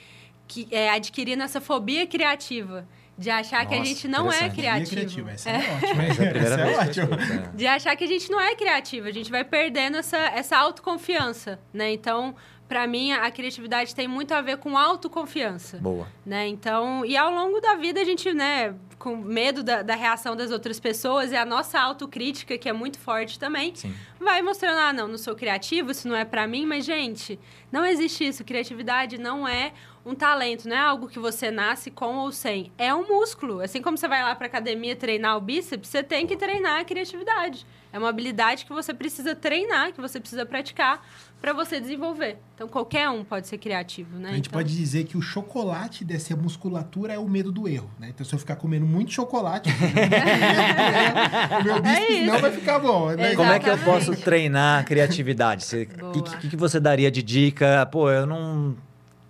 que, 0.47 0.67
é, 0.71 0.89
adquirindo 0.89 1.43
essa 1.43 1.61
fobia 1.61 2.05
criativa. 2.07 2.87
De 3.15 3.29
achar 3.29 3.63
que 3.67 3.75
a 3.75 3.77
Nossa, 3.77 3.89
gente 3.89 4.07
não 4.07 4.31
é 4.31 4.49
criativo. 4.49 4.89
criativa, 4.89 5.31
Essa 5.31 5.49
é, 5.51 5.57
ótima. 5.75 6.03
Essa 6.03 6.23
é 6.23 6.27
a 6.27 6.31
primeira 6.31 6.39
Essa 6.39 6.61
é 6.61 6.77
ótima. 6.77 7.03
escuto, 7.03 7.15
né? 7.35 7.51
de 7.53 7.67
achar 7.67 7.95
que 7.95 8.03
a 8.03 8.07
gente 8.07 8.31
não 8.31 8.41
é 8.41 8.55
criativo, 8.55 9.07
a 9.07 9.11
gente 9.11 9.29
vai 9.29 9.43
perdendo 9.43 9.97
essa, 9.97 10.17
essa 10.17 10.57
autoconfiança, 10.57 11.59
né? 11.71 11.91
Então, 11.93 12.33
para 12.67 12.87
mim, 12.87 13.11
a 13.11 13.29
criatividade 13.29 13.93
tem 13.93 14.07
muito 14.07 14.33
a 14.33 14.41
ver 14.41 14.57
com 14.57 14.75
autoconfiança, 14.75 15.77
Boa. 15.77 16.07
né? 16.25 16.47
Então, 16.47 17.05
e 17.05 17.15
ao 17.15 17.31
longo 17.31 17.61
da 17.61 17.75
vida 17.75 18.01
a 18.01 18.03
gente, 18.03 18.33
né, 18.33 18.73
com 18.97 19.15
medo 19.15 19.61
da, 19.61 19.83
da 19.83 19.93
reação 19.93 20.35
das 20.35 20.49
outras 20.49 20.79
pessoas 20.79 21.31
e 21.31 21.35
a 21.35 21.45
nossa 21.45 21.79
autocrítica, 21.79 22.57
que 22.57 22.67
é 22.67 22.73
muito 22.73 22.97
forte 22.97 23.37
também, 23.37 23.75
Sim. 23.75 23.93
vai 24.19 24.41
mostrando, 24.41 24.79
ah, 24.79 24.91
não, 24.91 25.07
não 25.07 25.19
sou 25.19 25.35
criativo, 25.35 25.91
isso 25.91 26.07
não 26.07 26.15
é 26.15 26.25
pra 26.25 26.47
mim, 26.47 26.65
mas, 26.65 26.83
gente, 26.83 27.39
não 27.71 27.85
existe 27.85 28.25
isso. 28.25 28.43
Criatividade 28.43 29.19
não 29.19 29.47
é 29.47 29.71
um 30.05 30.13
talento, 30.13 30.67
não 30.67 30.75
é 30.75 30.79
algo 30.79 31.07
que 31.07 31.17
você 31.17 31.49
nasce 31.49 31.89
com 31.89 32.15
ou 32.17 32.31
sem. 32.31 32.71
É 32.77 32.93
um 32.93 33.07
músculo. 33.07 33.61
Assim 33.61 33.81
como 33.81 33.97
você 33.97 34.07
vai 34.07 34.21
lá 34.21 34.35
pra 34.35 34.47
academia 34.47 34.95
treinar 34.95 35.37
o 35.37 35.41
bíceps, 35.41 35.89
você 35.89 36.03
tem 36.03 36.27
que 36.27 36.35
treinar 36.35 36.81
a 36.81 36.83
criatividade. 36.83 37.65
É 37.91 37.97
uma 37.97 38.09
habilidade 38.09 38.65
que 38.65 38.73
você 38.73 38.93
precisa 38.93 39.33
treinar, 39.35 39.93
que 39.93 40.01
você 40.01 40.19
precisa 40.19 40.45
praticar 40.45 41.05
pra 41.39 41.53
você 41.53 41.79
desenvolver. 41.79 42.37
Então, 42.55 42.67
qualquer 42.67 43.07
um 43.09 43.23
pode 43.23 43.47
ser 43.47 43.57
criativo, 43.59 44.17
né? 44.17 44.29
A 44.29 44.33
gente 44.33 44.47
Então- 44.47 44.59
pode 44.59 44.75
dizer 44.75 45.03
que 45.05 45.15
o 45.15 45.21
chocolate 45.21 46.03
dessa 46.03 46.35
musculatura 46.35 47.13
é 47.13 47.19
o 47.19 47.27
medo 47.29 47.51
do 47.51 47.67
erro, 47.67 47.89
né? 47.99 48.07
Então, 48.09 48.25
se 48.25 48.33
eu 48.33 48.39
ficar 48.39 48.55
comendo 48.55 48.85
muito 48.85 49.11
chocolate, 49.13 49.69
o 49.69 51.63
meu 51.63 51.75
É 51.77 51.81
bíceps 51.81 52.09
isso. 52.15 52.25
não 52.25 52.39
vai 52.39 52.51
ficar 52.51 52.79
bom. 52.79 53.11
Né? 53.11 53.35
Como 53.35 53.51
é 53.51 53.59
que 53.59 53.69
eu 53.69 53.77
posso 53.77 54.15
treinar 54.15 54.81
a 54.81 54.83
criatividade? 54.83 55.63
O 56.01 56.11
que, 56.11 56.37
que, 56.39 56.49
que 56.49 56.57
você 56.57 56.79
daria 56.79 57.11
de 57.11 57.21
dica? 57.21 57.85
Pô, 57.91 58.09
eu 58.09 58.25
não 58.25 58.75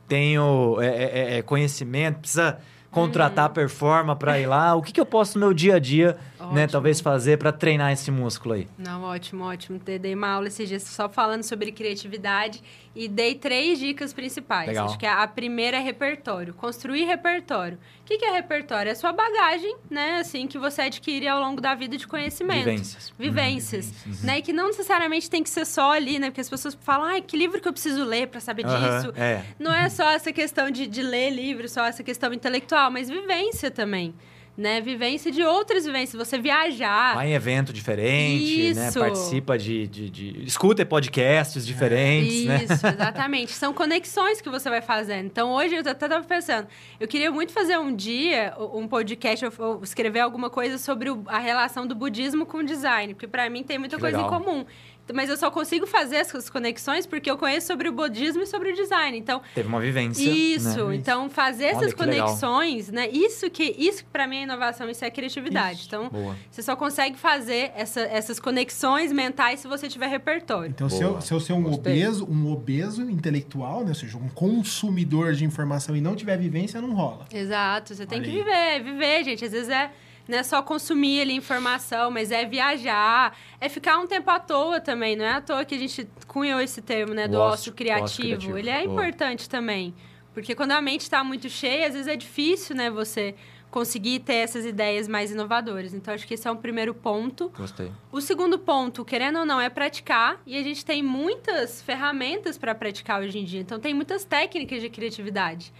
tenho 0.08 0.78
é, 0.82 0.88
é, 0.88 1.38
é, 1.38 1.41
conhecimento, 1.41 2.20
precisa 2.20 2.60
contratar 2.91 3.47
Uhum. 3.47 3.54
performa 3.54 4.16
para 4.16 4.39
ir 4.39 4.45
lá. 4.45 4.76
O 4.76 4.82
que, 4.82 4.91
que 4.91 5.01
eu 5.01 5.06
posso 5.06 5.39
no 5.39 5.45
meu 5.45 5.54
dia 5.54 5.76
a 5.76 5.80
dia 5.80 6.18
né, 6.51 6.67
talvez 6.67 6.99
fazer 6.99 7.37
para 7.37 7.51
treinar 7.51 7.91
esse 7.91 8.09
músculo 8.09 8.55
aí? 8.55 8.67
Não, 8.77 9.03
ótimo, 9.03 9.43
ótimo. 9.43 9.79
Dei 9.79 10.13
uma 10.13 10.27
aula 10.29 10.47
esses 10.47 10.67
dias 10.67 10.83
só 10.83 11.07
falando 11.07 11.43
sobre 11.43 11.71
criatividade 11.71 12.61
e 12.95 13.07
dei 13.07 13.35
três 13.35 13.79
dicas 13.79 14.13
principais. 14.13 14.67
Legal. 14.67 14.85
Acho 14.85 14.97
que 14.97 15.05
a 15.05 15.25
primeira 15.27 15.77
é 15.77 15.79
repertório. 15.79 16.53
Construir 16.53 17.05
repertório. 17.05 17.77
O 18.01 18.05
que, 18.05 18.23
é 18.25 18.31
repertório? 18.31 18.89
É 18.89 18.91
a 18.91 18.95
sua 18.95 19.11
bagagem, 19.11 19.75
né? 19.89 20.17
Assim, 20.17 20.45
que 20.45 20.57
você 20.57 20.83
adquire 20.83 21.27
ao 21.27 21.39
longo 21.39 21.61
da 21.61 21.73
vida 21.73 21.97
de 21.97 22.05
conhecimento. 22.05 22.65
Vivências. 22.65 23.13
Vivências. 23.17 23.93
Né? 24.21 24.39
E 24.39 24.41
que 24.41 24.51
não 24.51 24.67
necessariamente 24.67 25.29
tem 25.29 25.41
que 25.41 25.49
ser 25.49 25.65
só 25.65 25.93
ali, 25.93 26.19
né? 26.19 26.29
Porque 26.29 26.41
as 26.41 26.49
pessoas 26.49 26.77
falam, 26.81 27.07
ai, 27.07 27.21
que 27.21 27.37
livro 27.37 27.61
que 27.61 27.67
eu 27.67 27.73
preciso 27.73 28.03
ler 28.03 28.27
para 28.27 28.39
saber 28.39 28.65
Aham, 28.65 28.99
disso. 28.99 29.13
é. 29.15 29.43
Não 29.57 29.73
é 29.73 29.89
só 29.89 30.11
essa 30.11 30.31
questão 30.33 30.69
de, 30.69 30.85
de 30.85 31.01
ler 31.01 31.29
livro, 31.29 31.67
só 31.69 31.85
essa 31.85 32.03
questão 32.03 32.33
intelectual, 32.33 32.91
mas 32.91 33.09
vivência 33.09 33.71
também. 33.71 34.13
Né? 34.56 34.80
Vivência 34.82 35.32
de 35.32 35.41
outras 35.41 35.84
vivências. 35.84 36.28
Você 36.28 36.38
viajar. 36.38 37.16
Vai 37.16 37.30
em 37.32 37.34
evento 37.34 37.74
diferente, 37.74 38.74
né? 38.76 38.88
Isso. 38.88 38.99
Participa 38.99 39.58
de, 39.58 39.88
de, 39.88 40.10
de- 40.12 40.43
Escuta 40.45 40.86
podcasts 40.86 41.66
diferentes, 41.66 42.45
né? 42.45 42.64
Isso, 42.64 42.86
exatamente. 42.86 43.51
São 43.51 43.74
conexões 43.74 44.41
que 44.41 44.49
você 44.49 44.70
vai 44.70 44.80
fazendo. 44.82 45.26
Então, 45.26 45.51
hoje 45.51 45.74
eu 45.74 45.80
até 45.82 45.91
estava 46.06 46.24
pensando, 46.24 46.68
eu 46.99 47.08
queria 47.08 47.32
muito 47.32 47.51
fazer 47.51 47.80
um 47.80 47.95
dia, 47.95 48.54
um 48.74 48.88
podcast, 48.88 49.43
ou- 49.58 49.82
escrever 49.84 50.20
alguma 50.20 50.51
coisa 50.51 50.78
sobre 50.78 51.10
a 51.28 51.39
relação 51.39 51.88
do 51.88 51.95
budismo 51.95 52.45
com 52.45 52.60
o 52.60 52.64
design, 52.64 53.16
porque 53.16 53.28
para 53.28 53.49
mim 53.49 53.64
tem 53.64 53.80
muita 53.80 53.95
Que 53.95 54.01
coisa 54.01 54.18
legal. 54.18 54.32
em 54.39 54.43
comum. 54.43 54.66
Mas 55.14 55.30
eu 55.30 55.36
só 55.36 55.51
consigo 55.51 55.86
fazer 55.86 56.16
essas 56.16 56.49
conexões 56.49 57.06
porque 57.06 57.30
eu 57.30 57.38
conheço 57.38 57.68
sobre 57.68 57.89
o 57.89 57.91
budismo 57.91 58.43
e 58.43 58.47
sobre 58.47 58.72
o 58.72 58.76
design. 58.76 59.18
Então, 59.18 59.41
Teve 59.54 59.68
uma 59.68 59.80
vivência. 59.82 60.24
isso, 60.30 60.88
né? 60.88 60.95
então 60.95 61.30
fazer 61.30 61.66
Olha, 61.66 61.72
essas 61.76 61.93
que 61.93 62.04
legal. 62.06 62.28
conexões, 62.28 62.89
né? 62.89 63.10
Isso 63.10 63.49
que 63.49 63.64
isso 63.78 64.06
para 64.12 64.26
mim 64.28 64.38
é 64.38 64.43
inovação, 64.43 64.89
isso 64.89 65.04
é 65.04 65.10
criatividade. 65.10 65.80
Isso. 65.80 65.88
Então, 65.88 66.10
Boa. 66.10 66.36
você 66.49 66.62
só 66.62 66.76
consegue 66.76 67.18
fazer 67.18 67.72
essa- 67.76 68.01
essas 68.01 68.39
conexões 68.39 69.12
mentais 69.12 69.60
se 69.60 69.68
você 69.68 69.89
tiver 69.89 70.08
repertório. 70.08 70.70
Então, 70.70 70.88
se 70.89 71.04
Boa. 71.04 71.16
eu, 71.18 71.22
se 71.22 71.34
eu 71.34 71.39
ser 71.39 71.54
um 71.54 71.64
Gostei. 71.64 71.93
obeso, 71.93 72.26
um 72.30 72.51
obeso 72.51 73.01
intelectual, 73.10 73.82
né? 73.84 73.89
Ou 73.89 73.95
seja, 73.95 74.18
um 74.18 74.30
consumidor 74.30 75.34
de 75.34 75.43
informação 75.43 75.95
e 75.95 76.01
não 76.01 76.16
tiver 76.16 76.38
vivência, 76.38 76.82
não 76.82 76.93
rola. 76.93 77.26
Exato, 77.34 77.93
você 77.93 78.06
tem 78.06 78.22
que 78.22 78.30
aí. 78.30 78.36
viver, 78.38 78.84
viver, 78.84 79.24
gente. 79.26 79.43
Às 79.45 79.51
vezes 79.51 79.70
é 79.70 79.91
não 80.28 80.38
é 80.38 80.43
só 80.43 80.61
consumir 80.61 81.21
ali 81.21 81.34
informação, 81.34 82.09
mas 82.11 82.32
é 82.32 82.45
viajar, 82.45 83.38
é 83.59 83.67
ficar 83.69 83.97
um 83.99 84.07
tempo 84.07 84.30
à 84.30 84.39
toa 84.39 84.80
também. 84.80 85.15
Não 85.15 85.26
é 85.26 85.32
à 85.34 85.41
toa 85.41 85.65
que 85.65 85.76
a 85.76 85.80
gente 85.80 86.07
cunhou 86.28 86.59
esse 86.61 86.82
termo, 86.82 87.13
né, 87.13 87.28
do 87.28 87.38
ócio- 87.38 87.53
ócio, 87.53 87.74
criativo. 87.74 88.03
ócio 88.05 88.24
criativo. 88.24 88.57
Ele 88.57 88.69
é 88.69 88.86
Boa. 88.88 88.91
importante 89.07 89.49
também, 89.49 89.93
porque 90.34 90.55
quando 90.55 90.71
a 90.71 90.82
mente 90.82 91.01
está 91.01 91.24
muito 91.24 91.49
cheia, 91.49 91.88
às 91.88 91.93
vezes 91.93 92.07
é 92.07 92.15
difícil, 92.15 92.76
né, 92.76 92.89
você 92.89 93.36
conseguir 93.69 94.19
ter 94.19 94.36
essas 94.36 94.65
ideias 94.65 95.07
mais 95.07 95.32
inovadoras. 95.32 95.95
Então 95.95 96.13
acho 96.13 96.28
que 96.28 96.36
esse 96.36 96.47
é 96.47 96.51
um 96.51 96.55
primeiro 96.55 96.93
ponto. 96.93 97.51
Gostei. 97.57 97.91
O 98.11 98.21
segundo 98.21 98.59
ponto, 98.59 99.03
querendo 99.03 99.39
ou 99.39 99.45
não, 99.47 99.59
é 99.59 99.67
praticar. 99.67 100.39
E 100.45 100.55
a 100.55 100.61
gente 100.61 100.86
tem 100.86 101.01
muitas 101.01 101.82
ferramentas 101.82 102.55
para 102.55 102.76
praticar 102.76 103.19
hoje 103.19 103.39
em 103.39 103.43
dia. 103.43 103.59
Então, 103.59 103.80
tem 103.80 103.91
muitas 103.91 104.24
técnicas 104.24 104.80
de 104.80 104.89
criatividade. 104.91 105.74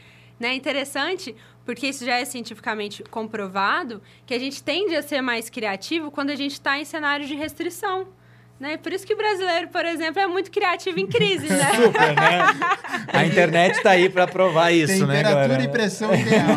Né? 0.44 0.56
Interessante, 0.56 1.34
porque 1.66 1.88
isso 1.88 2.04
já 2.04 2.20
é 2.20 2.26
cientificamente 2.26 3.02
comprovado, 3.02 4.02
que 4.26 4.34
a 4.34 4.38
gente 4.38 4.62
tende 4.62 4.94
a 4.94 5.02
ser 5.02 5.22
mais 5.22 5.50
criativo 5.50 6.12
quando 6.12 6.32
a 6.32 6.36
gente 6.36 6.52
está 6.52 6.78
em 6.78 6.84
cenários 6.84 7.30
de 7.30 7.36
restrição. 7.36 8.10
Né? 8.64 8.78
Por 8.78 8.93
isso 8.93 9.05
que 9.05 9.14
o 9.14 9.18
brasileiro, 9.18 9.68
por 9.68 9.84
exemplo, 9.86 10.22
é 10.22 10.26
muito 10.26 10.49
criativo 10.49 10.97
em 10.97 11.05
crise, 11.05 11.49
né? 11.49 11.70
Super, 11.76 12.16
né? 12.16 12.39
A 13.11 13.26
internet 13.26 13.84
tá 13.84 13.89
aí 13.89 14.07
pra 14.09 14.26
provar 14.26 14.72
isso, 14.72 15.05
né, 15.05 15.18
Temperatura 15.18 15.47
galera? 15.49 15.64
e 15.64 15.68
pressão 15.68 16.16
ideal. 16.16 16.47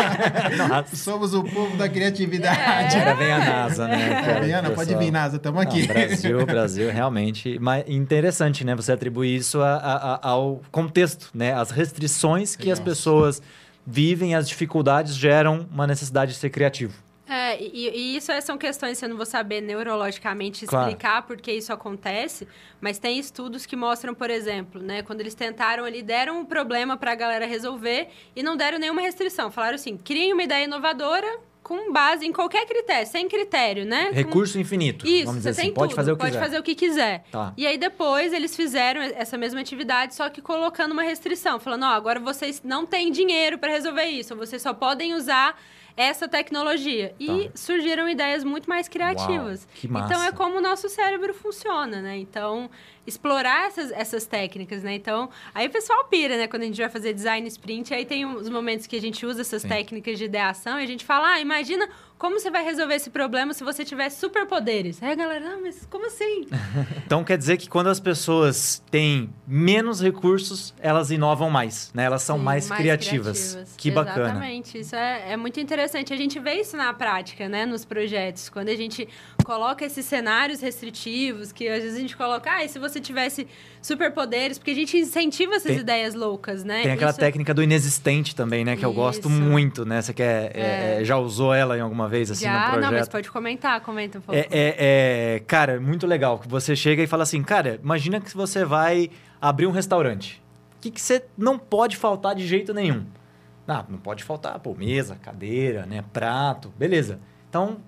Nossa. 0.68 0.96
Somos 0.96 1.34
o 1.34 1.44
povo 1.44 1.76
da 1.76 1.86
criatividade. 1.86 2.96
Agora 2.96 3.14
vem 3.16 3.30
a 3.30 3.38
NASA, 3.38 3.86
né? 3.86 4.22
cara? 4.24 4.34
Fabiana, 4.36 4.70
pode 4.70 4.94
vir, 4.96 5.10
NASA, 5.10 5.36
estamos 5.36 5.62
Não, 5.62 5.70
aqui. 5.70 5.86
Brasil, 5.86 6.46
Brasil, 6.46 6.90
realmente. 6.90 7.58
Mas 7.60 7.84
interessante, 7.86 8.64
né? 8.64 8.74
Você 8.74 8.92
atribuir 8.92 9.36
isso 9.36 9.60
a- 9.60 9.74
a- 9.76 10.14
a- 10.14 10.28
ao 10.30 10.62
contexto, 10.72 11.28
né? 11.34 11.52
As 11.52 11.70
restrições 11.70 12.56
que 12.56 12.70
as 12.70 12.80
pessoas 12.80 13.42
vivem, 13.86 14.34
as 14.34 14.48
dificuldades 14.48 15.14
geram 15.14 15.68
uma 15.70 15.86
necessidade 15.86 16.32
de 16.32 16.38
ser 16.38 16.48
criativo. 16.48 17.03
É, 17.26 17.58
e, 17.62 17.88
e 17.88 18.16
isso 18.16 18.30
é- 18.30 18.40
são 18.40 18.58
questões 18.58 18.98
que 18.98 19.04
eu 19.04 19.08
não 19.08 19.16
vou 19.16 19.24
saber 19.24 19.60
neurologicamente 19.62 20.66
Claro. 20.66 20.88
explicar 20.88 21.22
por 21.22 21.36
que 21.38 21.52
isso 21.52 21.72
acontece, 21.72 22.46
mas 22.80 22.98
tem 22.98 23.18
estudos 23.18 23.64
que 23.64 23.74
mostram, 23.76 24.14
por 24.14 24.28
exemplo, 24.30 24.80
né, 24.82 25.02
quando 25.02 25.20
eles 25.20 25.34
tentaram 25.34 25.84
ali, 25.84 26.02
deram 26.02 26.40
um 26.40 26.44
problema 26.44 26.96
para 26.96 27.12
a 27.12 27.14
galera 27.14 27.46
resolver 27.46 28.08
e 28.36 28.42
não 28.42 28.56
deram 28.56 28.78
nenhuma 28.78 29.00
restrição. 29.00 29.50
Falaram 29.50 29.76
assim, 29.76 29.96
criem 29.96 30.32
uma 30.32 30.42
ideia 30.42 30.64
inovadora 30.64 31.26
com 31.62 31.90
base 31.90 32.26
em 32.26 32.32
qualquer 32.32 32.66
critério, 32.66 33.06
sem 33.06 33.26
critério, 33.26 33.86
né? 33.86 34.08
Com- 34.08 34.14
Recurso 34.16 34.58
infinito. 34.60 35.06
Isso, 35.06 35.24
vamos 35.24 35.42
você 35.42 35.48
dizer 35.48 35.62
tem 35.62 35.70
assim. 35.70 35.74
Pode 35.74 35.88
tudo, 35.92 35.96
fazer 35.96 36.12
o 36.12 36.16
que 36.16 36.20
pode 36.20 36.32
quiser. 36.32 36.44
fazer 36.44 36.58
o 36.58 36.62
que 36.62 36.74
quiser. 36.74 37.24
Tá. 37.32 37.54
E 37.56 37.66
aí 37.66 37.78
depois 37.78 38.34
eles 38.34 38.54
fizeram 38.54 39.00
essa 39.00 39.38
mesma 39.38 39.60
atividade, 39.60 40.14
só 40.14 40.28
que 40.28 40.42
colocando 40.42 40.92
uma 40.92 41.02
restrição, 41.02 41.58
falando, 41.58 41.84
ó, 41.84 41.88
agora 41.88 42.20
vocês 42.20 42.60
não 42.62 42.84
têm 42.84 43.10
dinheiro 43.10 43.56
para 43.56 43.70
resolver 43.70 44.04
isso, 44.04 44.36
vocês 44.36 44.60
só 44.60 44.74
podem 44.74 45.14
usar 45.14 45.58
essa 45.96 46.26
tecnologia. 46.28 47.14
E 47.18 47.26
Tá. 47.48 47.50
surgiram 47.54 48.08
ideias 48.08 48.42
muito 48.44 48.68
mais 48.68 48.88
criativas. 48.88 49.60
Uau, 49.62 49.68
que 49.74 49.88
massa. 49.88 50.12
Então 50.14 50.24
é 50.24 50.32
como 50.32 50.58
o 50.58 50.60
nosso 50.60 50.88
cérebro 50.88 51.32
funciona, 51.34 52.00
né? 52.00 52.16
Então, 52.16 52.68
explorar 53.06 53.66
essas, 53.66 53.90
essas 53.92 54.26
técnicas, 54.26 54.82
né? 54.82 54.94
Então, 54.94 55.28
aí 55.54 55.66
o 55.66 55.70
pessoal 55.70 56.04
pira, 56.04 56.36
né? 56.36 56.46
Quando 56.46 56.62
a 56.62 56.66
gente 56.66 56.80
vai 56.80 56.88
fazer 56.88 57.12
design 57.12 57.46
sprint, 57.48 57.92
aí 57.92 58.04
tem 58.04 58.24
os 58.24 58.48
momentos 58.48 58.86
que 58.86 58.96
a 58.96 59.00
gente 59.00 59.24
usa 59.26 59.42
essas 59.42 59.62
Sim. 59.62 59.68
técnicas 59.68 60.18
de 60.18 60.24
ideação 60.24 60.80
e 60.80 60.84
a 60.84 60.86
gente 60.86 61.04
fala, 61.04 61.34
ah, 61.34 61.40
imagina 61.40 61.88
como 62.18 62.38
você 62.38 62.50
vai 62.50 62.64
resolver 62.64 62.94
esse 62.94 63.10
problema 63.10 63.52
se 63.52 63.62
você 63.64 63.84
tiver 63.84 64.08
superpoderes. 64.08 65.02
Aí 65.02 65.12
a 65.12 65.14
galera, 65.14 65.44
não, 65.44 65.62
mas 65.62 65.86
como 65.90 66.06
assim? 66.06 66.46
Então 67.04 67.22
quer 67.22 67.36
dizer 67.36 67.58
que 67.58 67.68
quando 67.68 67.88
as 67.88 68.00
pessoas 68.00 68.82
têm 68.90 69.28
menos 69.46 70.00
recursos, 70.00 70.74
elas 70.80 71.10
inovam 71.10 71.50
mais, 71.50 71.90
né? 71.92 72.04
Elas 72.04 72.22
são 72.22 72.38
Sim, 72.38 72.44
mais, 72.44 72.70
criativas. 72.70 73.58
Que 73.76 73.90
bacana. 73.90 74.30
Exatamente. 74.30 74.78
Isso 74.78 74.96
é, 74.96 75.32
é 75.32 75.36
muito 75.36 75.60
interessante. 75.60 76.12
A 76.12 76.16
gente 76.16 76.38
vê 76.38 76.54
isso 76.54 76.76
na 76.76 76.94
prática, 76.94 77.48
né? 77.48 77.66
Nos 77.66 77.84
projetos. 77.84 78.48
Quando 78.48 78.68
a 78.70 78.74
gente 78.74 79.06
coloca 79.44 79.84
esses 79.84 80.04
cenários 80.06 80.60
restritivos, 80.60 81.52
que 81.52 81.68
às 81.68 81.82
vezes 81.82 81.96
a 81.96 82.00
gente 82.00 82.16
coloca, 82.16 82.50
ah, 82.50 82.64
e 82.64 82.68
se 82.68 82.78
você 82.78 83.00
tivesse 83.00 83.46
superpoderes? 83.80 84.58
Porque 84.58 84.70
a 84.70 84.74
gente 84.74 84.96
incentiva 84.96 85.54
essas 85.54 85.70
Tem- 85.72 85.80
ideias 85.80 86.14
loucas, 86.14 86.64
né? 86.64 86.82
Tem 86.82 86.92
aquela 86.92 87.10
Isso- 87.10 87.20
técnica 87.20 87.52
do 87.54 87.62
inexistente 87.62 88.34
também, 88.34 88.64
né? 88.64 88.76
Que 88.76 88.84
eu 88.84 88.92
gosto 88.92 89.28
Isso. 89.28 89.30
muito, 89.30 89.84
né? 89.84 90.00
Você 90.02 90.12
quer, 90.14 90.50
é, 90.56 91.00
é, 91.00 91.04
já 91.04 91.16
usou 91.16 91.52
ela 91.54 91.76
em 91.76 91.80
alguma 91.80 92.08
vez, 92.08 92.30
assim, 92.30 92.46
no 92.46 92.52
Já, 92.52 92.62
projeto? 92.70 92.82
não, 92.90 92.98
mas 92.98 93.08
pode 93.08 93.30
comentar, 93.30 93.80
comenta 93.82 94.18
um 94.18 94.22
pouco. 94.22 94.40
É, 94.40 94.46
é, 94.50 94.76
é, 95.36 95.38
cara, 95.46 95.74
é 95.74 95.78
muito 95.78 96.06
legal 96.06 96.38
que 96.38 96.48
você 96.48 96.74
chega 96.74 97.02
e 97.02 97.06
fala 97.06 97.22
assim, 97.22 97.42
cara, 97.42 97.78
imagina 97.82 98.20
que 98.20 98.34
você 98.34 98.64
vai 98.64 99.10
abrir 99.40 99.66
um 99.66 99.70
restaurante. 99.72 100.42
O 100.78 100.80
que, 100.80 100.90
que 100.90 101.00
você 101.00 101.24
não 101.36 101.58
pode 101.58 101.96
faltar 101.96 102.34
de 102.34 102.46
jeito 102.46 102.72
nenhum? 102.74 103.04
Ah, 103.66 103.84
não 103.88 103.98
pode 103.98 104.22
faltar, 104.24 104.58
pô, 104.58 104.74
mesa, 104.74 105.16
cadeira, 105.22 105.86
né, 105.86 106.04
prato, 106.12 106.72
beleza. 106.78 107.18
Então, 107.48 107.78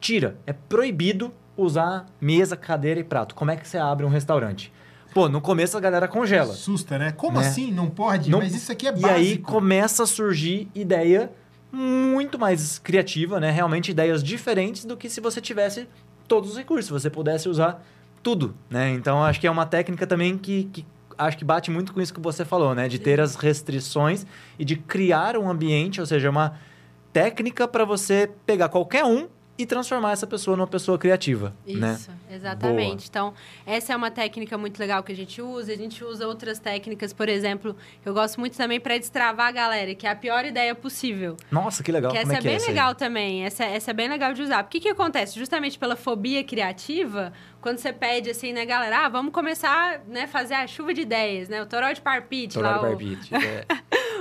tira. 0.00 0.36
É 0.46 0.52
proibido 0.52 1.32
usar 1.56 2.06
mesa, 2.20 2.56
cadeira 2.56 2.98
e 3.00 3.04
prato. 3.04 3.34
Como 3.34 3.50
é 3.50 3.56
que 3.56 3.68
você 3.68 3.76
abre 3.78 4.04
um 4.06 4.08
restaurante? 4.08 4.72
Pô, 5.12 5.28
no 5.28 5.40
começo 5.40 5.76
a 5.76 5.80
galera 5.80 6.06
congela. 6.08 6.52
Assusta, 6.52 6.96
né? 6.98 7.12
Como 7.12 7.38
Né? 7.40 7.46
assim? 7.46 7.70
Não 7.72 7.90
pode? 7.90 8.30
Não- 8.30 8.38
Mas 8.38 8.54
isso 8.54 8.70
aqui 8.72 8.86
é 8.86 8.90
E 8.90 8.92
básico. 8.92 9.08
aí 9.10 9.38
começa 9.38 10.04
a 10.04 10.06
surgir 10.06 10.68
ideia 10.74 11.30
muito 11.72 12.38
mais 12.38 12.78
criativa, 12.78 13.38
né? 13.40 13.50
Realmente 13.50 13.90
ideias 13.90 14.22
diferentes 14.22 14.84
do 14.84 14.96
que 14.96 15.08
se 15.10 15.20
você 15.20 15.40
tivesse 15.40 15.88
todos 16.26 16.50
os 16.50 16.56
recursos, 16.56 16.86
se 16.86 16.92
você 16.92 17.10
pudesse 17.10 17.48
usar 17.48 17.84
tudo, 18.22 18.54
né? 18.68 18.90
Então 18.90 19.22
acho 19.24 19.40
que 19.40 19.46
é 19.46 19.50
uma 19.50 19.66
técnica 19.66 20.06
também 20.06 20.38
que, 20.38 20.64
que 20.72 20.86
acho 21.18 21.36
que 21.36 21.44
bate 21.44 21.70
muito 21.70 21.92
com 21.92 22.00
isso 22.00 22.14
que 22.14 22.20
você 22.20 22.44
falou, 22.44 22.74
né? 22.74 22.86
De 22.88 22.98
ter 22.98 23.20
as 23.20 23.34
restrições 23.34 24.24
e 24.58 24.64
de 24.64 24.76
criar 24.76 25.36
um 25.36 25.50
ambiente, 25.50 26.00
ou 26.00 26.06
seja, 26.06 26.30
uma 26.30 26.54
técnica 27.12 27.66
para 27.66 27.84
você 27.84 28.30
pegar 28.46 28.68
qualquer 28.68 29.04
um 29.04 29.28
e 29.60 29.66
transformar 29.66 30.12
essa 30.12 30.26
pessoa 30.26 30.56
numa 30.56 30.66
pessoa 30.66 30.98
criativa, 30.98 31.54
né? 31.66 31.94
Isso, 31.94 32.10
exatamente. 32.30 33.08
Então, 33.08 33.34
essa 33.66 33.92
é 33.92 33.96
uma 33.96 34.10
técnica 34.10 34.56
muito 34.58 34.78
legal 34.78 35.02
que 35.02 35.12
a 35.12 35.16
gente 35.16 35.40
usa. 35.42 35.72
A 35.72 35.76
gente 35.76 36.02
usa 36.04 36.26
outras 36.26 36.58
técnicas, 36.58 37.12
por 37.12 37.28
exemplo, 37.28 37.76
que 38.02 38.08
eu 38.08 38.14
gosto 38.14 38.38
muito 38.40 38.56
também 38.56 38.80
para 38.80 38.96
destravar 38.98 39.48
a 39.48 39.52
galera, 39.52 39.94
que 39.94 40.06
é 40.06 40.10
a 40.10 40.16
pior 40.16 40.44
ideia 40.44 40.74
possível. 40.74 41.36
Nossa, 41.50 41.82
que 41.82 41.92
legal. 41.92 42.10
Que 42.12 42.18
Como 42.20 42.32
essa 42.32 42.34
é 42.34 42.38
é, 42.38 42.40
que 42.42 42.48
é 42.48 42.50
bem 42.50 42.60
aí? 42.60 42.66
legal 42.68 42.94
também. 42.94 43.44
Essa, 43.44 43.64
essa 43.64 43.90
é 43.90 43.94
bem 43.94 44.08
legal 44.08 44.32
de 44.32 44.42
usar. 44.42 44.62
Porque 44.64 44.78
o 44.78 44.80
que 44.80 44.88
acontece? 44.88 45.38
Justamente 45.38 45.78
pela 45.78 45.96
fobia 45.96 46.42
criativa, 46.44 47.32
quando 47.60 47.78
você 47.78 47.92
pede 47.92 48.30
assim, 48.30 48.52
né, 48.52 48.64
galera, 48.64 49.06
ah, 49.06 49.08
vamos 49.08 49.32
começar, 49.32 50.00
né, 50.08 50.26
fazer 50.26 50.54
a 50.54 50.66
chuva 50.66 50.94
de 50.94 51.02
ideias, 51.02 51.48
né? 51.48 51.62
O 51.62 51.66
toró 51.66 51.92
de 51.92 52.00
parpite 52.00 52.54
Toró 52.54 52.66
lá. 52.68 52.72
de 52.74 52.78
o- 52.78 52.82
barbite, 52.88 53.34
é. 53.34 53.64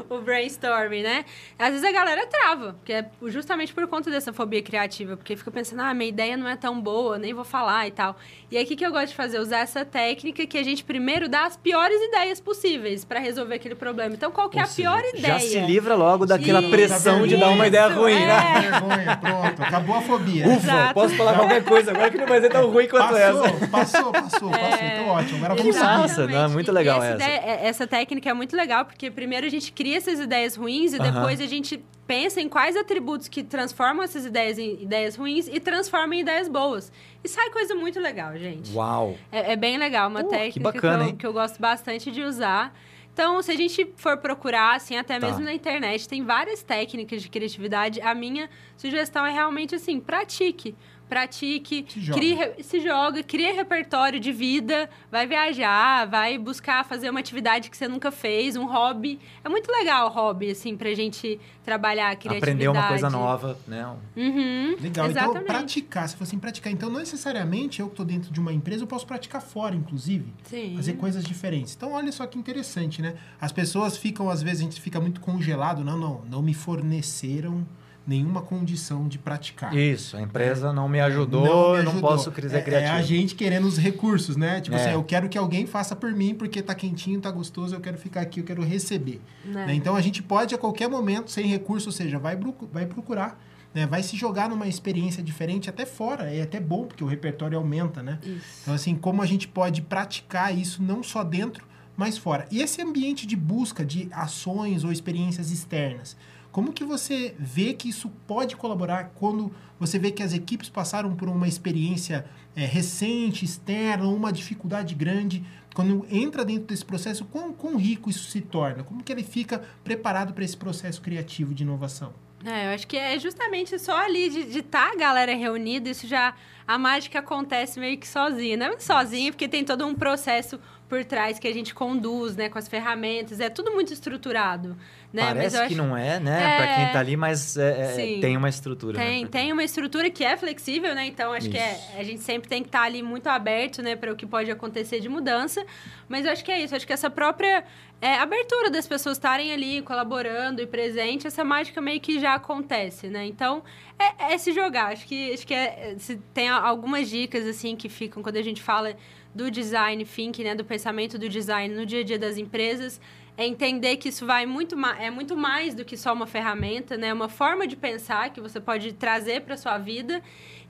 o 0.09 0.19
brainstorming, 0.21 1.01
né? 1.03 1.25
Às 1.57 1.69
vezes 1.71 1.83
a 1.83 1.91
galera 1.91 2.25
trava, 2.27 2.73
porque 2.73 2.93
é 2.93 3.05
justamente 3.27 3.73
por 3.73 3.87
conta 3.87 4.09
dessa 4.09 4.31
fobia 4.33 4.61
criativa, 4.61 5.15
porque 5.17 5.35
fica 5.35 5.51
pensando, 5.51 5.81
ah, 5.81 5.93
minha 5.93 6.09
ideia 6.09 6.37
não 6.37 6.47
é 6.47 6.55
tão 6.55 6.79
boa, 6.79 7.17
nem 7.17 7.33
vou 7.33 7.43
falar 7.43 7.87
e 7.87 7.91
tal. 7.91 8.15
E 8.51 8.57
aí, 8.57 8.63
o 8.63 8.67
que, 8.67 8.75
que 8.75 8.85
eu 8.85 8.91
gosto 8.91 9.09
de 9.09 9.15
fazer? 9.15 9.39
Usar 9.39 9.59
essa 9.59 9.83
técnica 9.85 10.45
que 10.45 10.57
a 10.57 10.63
gente 10.63 10.83
primeiro 10.83 11.27
dá 11.29 11.45
as 11.45 11.55
piores 11.57 11.99
ideias 12.01 12.39
possíveis 12.39 13.03
para 13.05 13.19
resolver 13.19 13.55
aquele 13.55 13.75
problema. 13.75 14.13
Então, 14.15 14.31
qual 14.31 14.49
que 14.49 14.57
é 14.57 14.61
a 14.61 14.65
seja, 14.65 14.89
pior 14.89 15.03
ideia? 15.13 15.33
Já 15.33 15.39
se 15.39 15.59
livra 15.59 15.95
logo 15.95 16.25
daquela 16.25 16.61
Isso, 16.61 16.69
pressão 16.69 17.27
de 17.27 17.37
dar 17.37 17.49
uma 17.49 17.67
ideia 17.67 17.87
ruim, 17.87 18.13
é. 18.13 18.25
né? 18.27 18.61
Vergonha, 18.61 19.17
pronto. 19.17 19.61
Acabou 19.63 19.95
a 19.97 20.01
fobia. 20.01 20.47
Ufa, 20.47 20.55
Exato. 20.57 20.93
posso 20.93 21.15
falar 21.15 21.35
qualquer 21.35 21.63
coisa 21.63 21.91
agora 21.91 22.09
que 22.09 22.17
não 22.17 22.25
vai 22.27 22.41
ser 22.41 22.49
tão 22.49 22.69
ruim 22.69 22.87
quanto 22.87 23.15
essa. 23.15 23.39
Passou, 23.39 23.67
passou, 23.69 24.11
passou, 24.11 24.49
passou. 24.51 24.85
Então 24.85 25.07
ótimo. 25.09 25.37
Agora 25.45 25.55
vamos 25.55 25.61
Que 25.61 25.73
seguir. 26.13 26.33
não, 26.33 26.43
é 26.43 26.47
muito 26.47 26.71
legal 26.71 27.03
essa. 27.03 27.15
ideia- 27.15 27.41
é- 27.45 27.67
essa 27.67 27.87
técnica 27.87 28.29
é 28.29 28.33
muito 28.33 28.55
legal, 28.55 28.85
porque 28.85 29.09
primeiro 29.11 29.45
a 29.45 29.49
gente 29.49 29.71
cria 29.71 29.98
essas 29.99 30.19
ideias 30.19 30.55
ruins 30.55 30.93
e 30.93 30.97
Aham. 30.97 31.11
depois 31.11 31.39
a 31.39 31.45
gente 31.45 31.83
pensa 32.07 32.41
em 32.41 32.49
quais 32.49 32.75
atributos 32.75 33.27
que 33.27 33.43
transformam 33.43 34.01
essas 34.03 34.25
ideias 34.25 34.57
em 34.57 34.81
ideias 34.81 35.15
ruins 35.15 35.47
e 35.47 35.59
transformam 35.59 36.13
em 36.13 36.21
ideias 36.21 36.47
boas. 36.47 36.91
E 37.23 37.27
sai 37.29 37.49
coisa 37.51 37.75
muito 37.75 37.99
legal, 37.99 38.35
gente. 38.37 38.73
Uau. 38.73 39.15
É, 39.31 39.53
é 39.53 39.55
bem 39.55 39.77
legal, 39.77 40.09
uma 40.09 40.23
que 40.23 40.29
técnica 40.29 40.71
bacana, 40.71 41.03
eu, 41.03 41.09
hein? 41.09 41.15
que 41.15 41.27
eu 41.27 41.31
gosto 41.33 41.59
bastante 41.61 42.11
de 42.11 42.23
usar. 42.23 42.73
Então, 43.13 43.41
se 43.41 43.51
a 43.51 43.55
gente 43.55 43.91
for 43.97 44.17
procurar, 44.17 44.75
assim, 44.77 44.95
até 44.97 45.19
Tá. 45.19 45.27
mesmo 45.27 45.43
na 45.43 45.53
internet, 45.53 46.07
tem 46.07 46.23
várias 46.23 46.63
técnicas 46.63 47.21
de 47.21 47.29
criatividade. 47.29 47.99
A 48.01 48.15
minha 48.15 48.49
sugestão 48.77 49.25
é 49.25 49.31
realmente 49.31 49.75
assim, 49.75 49.99
pratique. 49.99 50.73
Pratique, 51.09 51.85
Se 51.89 51.99
joga. 51.99 52.19
crie 52.19 52.63
se 52.63 52.79
joga, 52.79 53.23
cria 53.23 53.51
repertório 53.53 54.19
de 54.19 54.31
vida, 54.31 54.87
vai 55.11 55.25
viajar, 55.25 56.05
vai 56.07 56.37
buscar 56.37 56.85
fazer 56.85 57.09
uma 57.09 57.19
atividade 57.19 57.69
que 57.69 57.75
você 57.75 57.87
nunca 57.87 58.11
fez, 58.11 58.55
um 58.55 58.65
hobby. 58.67 59.19
É 59.43 59.49
muito 59.49 59.71
legal 59.71 60.07
o 60.07 60.09
hobby, 60.11 60.51
assim, 60.51 60.77
pra 60.77 60.93
gente 60.93 61.39
trabalhar 61.65 62.11
a 62.11 62.15
criatividade. 62.15 62.37
Aprender 62.51 62.67
uma 62.67 62.87
coisa 62.87 63.09
nova, 63.09 63.57
né? 63.67 63.85
Uhum, 64.15 64.75
Legal, 64.79 65.09
então 65.09 65.09
exatamente. 65.09 65.45
praticar, 65.45 66.07
se 66.07 66.15
for 66.15 66.23
assim, 66.23 66.37
praticar. 66.37 66.71
Então, 66.71 66.89
não 66.89 66.99
necessariamente 66.99 67.79
eu 67.79 67.87
que 67.87 67.93
estou 67.93 68.05
dentro 68.05 68.31
de 68.31 68.39
uma 68.39 68.53
empresa, 68.53 68.83
eu 68.83 68.87
posso 68.87 69.07
praticar 69.07 69.41
fora, 69.41 69.75
inclusive. 69.75 70.31
Sim. 70.43 70.75
Fazer 70.75 70.93
coisas 70.93 71.23
diferentes. 71.23 71.75
Então, 71.75 71.93
olha 71.93 72.11
só 72.11 72.27
que 72.27 72.37
interessante, 72.37 73.01
né? 73.01 73.15
As 73.41 73.51
pessoas 73.51 73.97
ficam, 73.97 74.29
às 74.29 74.43
vezes, 74.43 74.59
a 74.61 74.63
gente 74.63 74.79
fica 74.79 74.99
muito 74.99 75.19
congelado. 75.21 75.83
Não, 75.83 75.97
não, 75.97 76.21
não 76.29 76.41
me 76.43 76.53
forneceram 76.53 77.65
nenhuma 78.09 78.41
condição 78.41 79.07
de 79.07 79.19
praticar. 79.19 79.75
Isso, 79.77 80.17
a 80.17 80.21
empresa 80.21 80.73
não 80.73 80.89
me 80.89 80.99
ajudou, 80.99 81.45
Não 81.45 81.71
me 81.73 81.77
eu 81.77 81.83
não 81.83 82.01
posso 82.01 82.33
ser 82.33 82.51
é, 82.55 82.57
é 82.57 82.61
criativo. 82.61 82.97
a 82.97 83.01
gente 83.03 83.35
querendo 83.35 83.67
os 83.67 83.77
recursos, 83.77 84.35
né? 84.35 84.59
Tipo 84.59 84.75
É. 84.75 84.81
assim, 84.81 84.93
eu 84.93 85.03
quero 85.03 85.29
que 85.29 85.37
alguém 85.37 85.67
faça 85.67 85.95
por 85.95 86.11
mim 86.11 86.33
porque 86.33 86.59
tá 86.63 86.73
quentinho, 86.73 87.21
tá 87.21 87.29
gostoso, 87.29 87.75
eu 87.75 87.79
quero 87.79 87.99
ficar 87.99 88.21
aqui, 88.21 88.39
eu 88.39 88.43
quero 88.43 88.63
receber. 88.63 89.21
Né? 89.45 89.67
né? 89.67 89.73
Então 89.75 89.95
a 89.95 90.01
gente 90.01 90.23
pode 90.23 90.55
a 90.55 90.57
qualquer 90.57 90.89
momento, 90.89 91.29
sem 91.29 91.45
recurso, 91.45 91.89
ou 91.89 91.93
seja, 91.93 92.17
vai, 92.17 92.35
vai 92.73 92.87
procurar, 92.87 93.39
né? 93.75 93.85
vai 93.85 94.01
se 94.01 94.17
jogar 94.17 94.49
numa 94.49 94.67
experiência 94.67 95.21
diferente 95.21 95.69
até 95.69 95.85
fora. 95.85 96.33
É 96.33 96.41
até 96.41 96.59
bom, 96.59 96.85
porque 96.87 97.03
o 97.03 97.07
repertório 97.07 97.59
aumenta, 97.59 98.01
né? 98.01 98.17
Isso. 98.23 98.41
Então, 98.63 98.73
assim, 98.73 98.95
como 98.95 99.21
a 99.21 99.25
gente 99.27 99.47
pode 99.47 99.83
praticar 99.83 100.57
isso 100.57 100.81
não 100.81 101.03
só 101.03 101.23
dentro, 101.23 101.63
mas 101.95 102.17
fora. 102.17 102.47
E 102.49 102.59
esse 102.59 102.81
ambiente 102.81 103.27
de 103.27 103.35
busca 103.35 103.85
de 103.85 104.07
ações 104.11 104.83
ou 104.83 104.91
experiências 104.91 105.51
externas, 105.51 106.17
como 106.51 106.73
que 106.73 106.83
você 106.83 107.35
vê 107.37 107.73
que 107.73 107.89
isso 107.89 108.09
pode 108.27 108.55
colaborar 108.55 109.11
quando 109.15 109.53
você 109.79 109.99
vê 109.99 110.11
que 110.11 110.23
as 110.23 110.33
equipes 110.33 110.69
passaram 110.69 111.15
por 111.15 111.29
uma 111.29 111.47
experiência 111.47 112.25
é, 112.55 112.65
recente, 112.65 113.45
externa, 113.45 114.07
uma 114.07 114.31
dificuldade 114.33 114.95
grande? 114.95 115.43
Quando 115.75 116.05
entra 116.09 116.43
dentro 116.43 116.65
desse 116.65 116.83
processo, 116.83 117.23
quão, 117.25 117.53
quão 117.53 117.77
rico 117.77 118.09
isso 118.09 118.29
se 118.29 118.41
torna? 118.41 118.83
Como 118.83 119.03
que 119.03 119.11
ele 119.11 119.23
fica 119.23 119.63
preparado 119.83 120.33
para 120.33 120.43
esse 120.43 120.57
processo 120.57 121.01
criativo 121.01 121.53
de 121.53 121.63
inovação? 121.63 122.13
É, 122.43 122.67
eu 122.67 122.73
acho 122.73 122.87
que 122.87 122.97
é 122.97 123.19
justamente 123.19 123.77
só 123.77 123.97
ali 123.97 124.29
de 124.29 124.59
estar 124.59 124.91
a 124.91 124.95
galera 124.95 125.35
reunida, 125.35 125.89
isso 125.89 126.07
já. 126.07 126.33
A 126.65 126.77
mágica 126.77 127.19
acontece 127.19 127.79
meio 127.79 127.97
que 127.97 128.07
sozinha. 128.07 128.55
Não 128.55 128.79
sozinha, 128.79 129.31
porque 129.31 129.47
tem 129.47 129.63
todo 129.63 129.85
um 129.85 129.93
processo 129.93 130.59
por 130.89 131.05
trás 131.05 131.37
que 131.37 131.47
a 131.47 131.53
gente 131.53 131.73
conduz, 131.73 132.35
né, 132.35 132.49
com 132.49 132.57
as 132.57 132.67
ferramentas. 132.67 133.39
É 133.39 133.47
tudo 133.47 133.71
muito 133.71 133.93
estruturado. 133.93 134.75
Né? 135.13 135.23
Parece 135.25 135.57
que 135.57 135.63
acho- 135.63 135.75
não 135.75 135.95
é, 135.95 136.19
né? 136.19 136.53
É. 136.53 136.57
Pra 136.57 136.75
quem 136.75 136.93
tá 136.93 136.99
ali, 136.99 137.15
mas 137.17 137.57
é, 137.57 137.81
é, 137.81 137.85
Sim. 137.93 138.19
tem 138.19 138.35
uma 138.35 138.49
estrutura. 138.49 138.97
Tem, 138.97 139.23
né? 139.23 139.29
tem 139.31 139.53
uma 139.53 139.63
estrutura 139.63 140.09
que 140.09 140.23
é 140.23 140.35
flexível, 140.35 140.93
né? 140.93 141.05
Então, 141.05 141.31
acho 141.33 141.49
que 141.49 141.57
é, 141.57 141.73
Isso. 141.73 141.97
a 141.97 142.03
gente 142.03 142.21
sempre 142.21 142.49
tem 142.49 142.61
que 142.61 142.69
estar 142.69 142.81
ali 142.83 143.01
muito 143.01 143.27
aberto, 143.27 143.81
né? 143.81 143.95
Para 143.95 144.11
o 144.11 144.15
que 144.15 144.25
pode 144.25 144.51
acontecer 144.51 144.99
de 144.99 145.09
mudança. 145.09 145.65
Mas 146.07 146.25
eu 146.25 146.31
acho 146.31 146.43
que 146.43 146.51
é 146.51 146.61
isso. 146.61 146.75
Acho 146.75 146.85
que 146.85 146.93
essa 146.93 147.09
própria 147.09 147.63
é, 148.01 148.15
abertura 148.15 148.69
das 148.69 148.87
pessoas 148.87 149.17
estarem 149.17 149.51
ali 149.51 149.81
colaborando 149.81 150.61
e 150.61 150.67
presente, 150.67 151.25
essa 151.27 151.43
mágica 151.43 151.81
meio 151.81 151.99
que 151.99 152.19
já 152.19 152.35
acontece, 152.35 153.07
né? 153.07 153.25
Então, 153.25 153.63
é, 153.97 154.33
é 154.33 154.37
se 154.37 154.51
jogar. 154.53 154.91
Acho 154.93 155.05
que, 155.07 155.33
acho 155.33 155.45
que 155.45 155.53
é, 155.53 155.95
se 155.97 156.17
tem 156.33 156.49
algumas 156.49 157.09
dicas, 157.09 157.45
assim, 157.45 157.75
que 157.75 157.89
ficam 157.89 158.21
quando 158.23 158.37
a 158.37 158.43
gente 158.43 158.61
fala 158.61 158.95
do 159.33 159.49
design 159.51 160.03
thinking, 160.05 160.43
né? 160.43 160.55
Do 160.55 160.65
pensamento 160.65 161.17
do 161.17 161.29
design 161.29 161.73
no 161.73 161.85
dia 161.85 162.01
a 162.01 162.03
dia 162.03 162.19
das 162.19 162.37
empresas 162.37 162.99
é 163.37 163.45
entender 163.45 163.95
que 163.95 164.09
isso 164.09 164.25
vai 164.25 164.45
muito 164.45 164.75
é 164.99 165.09
muito 165.09 165.37
mais 165.37 165.73
do 165.73 165.85
que 165.85 165.95
só 165.95 166.11
uma 166.11 166.27
ferramenta, 166.27 166.97
né? 166.97 167.07
É 167.07 167.13
uma 167.13 167.29
forma 167.29 167.65
de 167.65 167.77
pensar 167.77 168.31
que 168.31 168.41
você 168.41 168.59
pode 168.59 168.91
trazer 168.93 169.41
para 169.41 169.55
sua 169.55 169.77
vida 169.77 170.21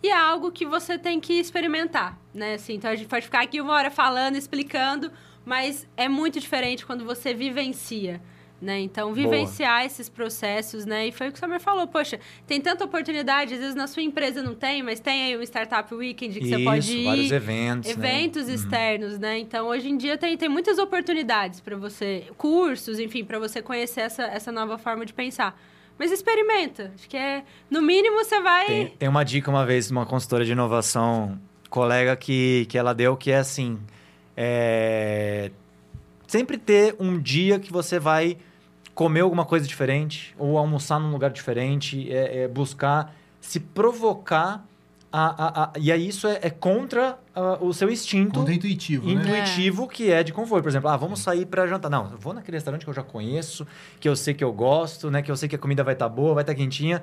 e 0.03 0.09
é 0.09 0.15
algo 0.15 0.51
que 0.51 0.67
você 0.67 0.97
tem 0.97 1.19
que 1.19 1.33
experimentar, 1.33 2.15
né? 2.31 2.53
Assim, 2.53 2.75
então 2.75 2.91
a 2.91 2.95
gente 2.95 3.07
pode 3.07 3.25
ficar 3.25 3.41
aqui 3.41 3.59
uma 3.59 3.73
hora 3.73 3.89
falando, 3.89 4.35
explicando, 4.35 5.11
mas 5.43 5.87
é 5.97 6.07
muito 6.07 6.39
diferente 6.39 6.85
quando 6.85 7.03
você 7.03 7.33
vivencia. 7.33 8.21
Né? 8.61 8.81
Então, 8.81 9.13
vivenciar 9.13 9.85
esses 9.85 10.09
processos, 10.09 10.85
né? 10.85 11.07
E 11.07 11.11
foi 11.13 11.29
o 11.29 11.31
que 11.31 11.37
o 11.37 11.39
Samir 11.39 11.61
falou, 11.61 11.87
poxa, 11.87 12.19
tem 12.45 12.59
tanta 12.59 12.83
oportunidade, 12.83 13.53
às 13.53 13.59
vezes 13.61 13.75
na 13.75 13.87
sua 13.87 14.03
empresa 14.03 14.43
não 14.43 14.53
tem, 14.53 14.83
mas 14.83 14.99
tem 14.99 15.23
aí 15.23 15.37
o 15.37 15.41
Startup 15.41 15.93
Weekend 15.95 16.37
que 16.37 16.45
Isso, 16.45 16.57
você 16.57 16.63
pode 16.65 16.97
ir 16.97 17.05
vários 17.05 17.31
eventos. 17.31 17.95
né? 17.95 18.07
eventos 18.07 18.49
externos, 18.49 19.17
né? 19.17 19.39
Então, 19.39 19.67
hoje 19.67 19.89
em 19.89 19.95
dia 19.95 20.17
tem, 20.17 20.35
tem 20.35 20.49
muitas 20.49 20.77
oportunidades 20.77 21.61
para 21.61 21.77
você, 21.77 22.25
cursos, 22.37 22.99
enfim, 22.99 23.23
para 23.23 23.39
você 23.39 23.61
conhecer 23.61 24.01
essa, 24.01 24.23
essa 24.23 24.51
nova 24.51 24.77
forma 24.77 25.05
de 25.05 25.13
pensar. 25.13 25.57
Mas 25.97 26.11
experimenta. 26.11 26.93
Acho 26.95 27.09
que 27.09 27.17
é, 27.17 27.43
no 27.69 27.81
mínimo, 27.81 28.17
você 28.23 28.41
vai. 28.41 28.65
Tem, 28.65 28.87
tem 28.87 29.09
uma 29.09 29.23
dica 29.23 29.49
uma 29.49 29.65
vez 29.65 29.87
de 29.87 29.91
uma 29.91 30.05
consultora 30.05 30.43
de 30.43 30.51
inovação, 30.53 31.37
colega, 31.69 32.15
que, 32.15 32.65
que 32.69 32.77
ela 32.77 32.93
deu, 32.93 33.17
que 33.17 33.31
é 33.31 33.37
assim: 33.37 33.77
é, 34.35 35.51
sempre 36.25 36.57
ter 36.57 36.95
um 36.99 37.19
dia 37.19 37.59
que 37.59 37.71
você 37.71 37.99
vai 37.99 38.37
comer 38.95 39.21
alguma 39.21 39.45
coisa 39.45 39.65
diferente 39.67 40.35
ou 40.37 40.57
almoçar 40.57 40.99
num 40.99 41.11
lugar 41.11 41.31
diferente, 41.31 42.11
é, 42.11 42.43
é 42.43 42.47
buscar 42.47 43.13
se 43.39 43.59
provocar. 43.59 44.65
A, 45.11 45.25
a, 45.27 45.63
a- 45.63 45.71
e 45.79 45.91
aí 45.91 46.07
isso 46.07 46.27
é, 46.27 46.37
é 46.43 46.49
contra 46.51 47.17
o 47.61 47.73
seu 47.73 47.89
instinto 47.89 48.39
Contra-intuitivo, 48.41 49.07
né? 49.07 49.13
intuitivo 49.13 49.87
que 49.87 50.11
é 50.11 50.21
de 50.23 50.31
conforto. 50.31 50.61
Por 50.61 50.69
exemplo, 50.69 50.87
ah, 50.87 50.95
vamos 50.97 51.19
sair 51.21 51.47
para 51.47 51.65
jantar. 51.65 51.89
Não, 51.89 52.11
eu 52.11 52.17
vou 52.19 52.31
naquele 52.31 52.57
restaurante 52.57 52.83
que 52.83 52.89
eu 52.89 52.93
já 52.93 53.01
conheço, 53.01 53.65
que 53.99 54.07
eu 54.07 54.15
sei 54.15 54.35
que 54.35 54.43
eu 54.43 54.53
gosto, 54.53 55.09
né? 55.09 55.23
Que 55.23 55.31
eu 55.31 55.35
sei 55.35 55.49
que 55.49 55.55
a 55.55 55.57
comida 55.59 55.83
vai 55.83 55.93
estar 55.93 56.07
boa, 56.09 56.35
vai 56.35 56.43
estar 56.43 56.53
quentinha. 56.53 57.01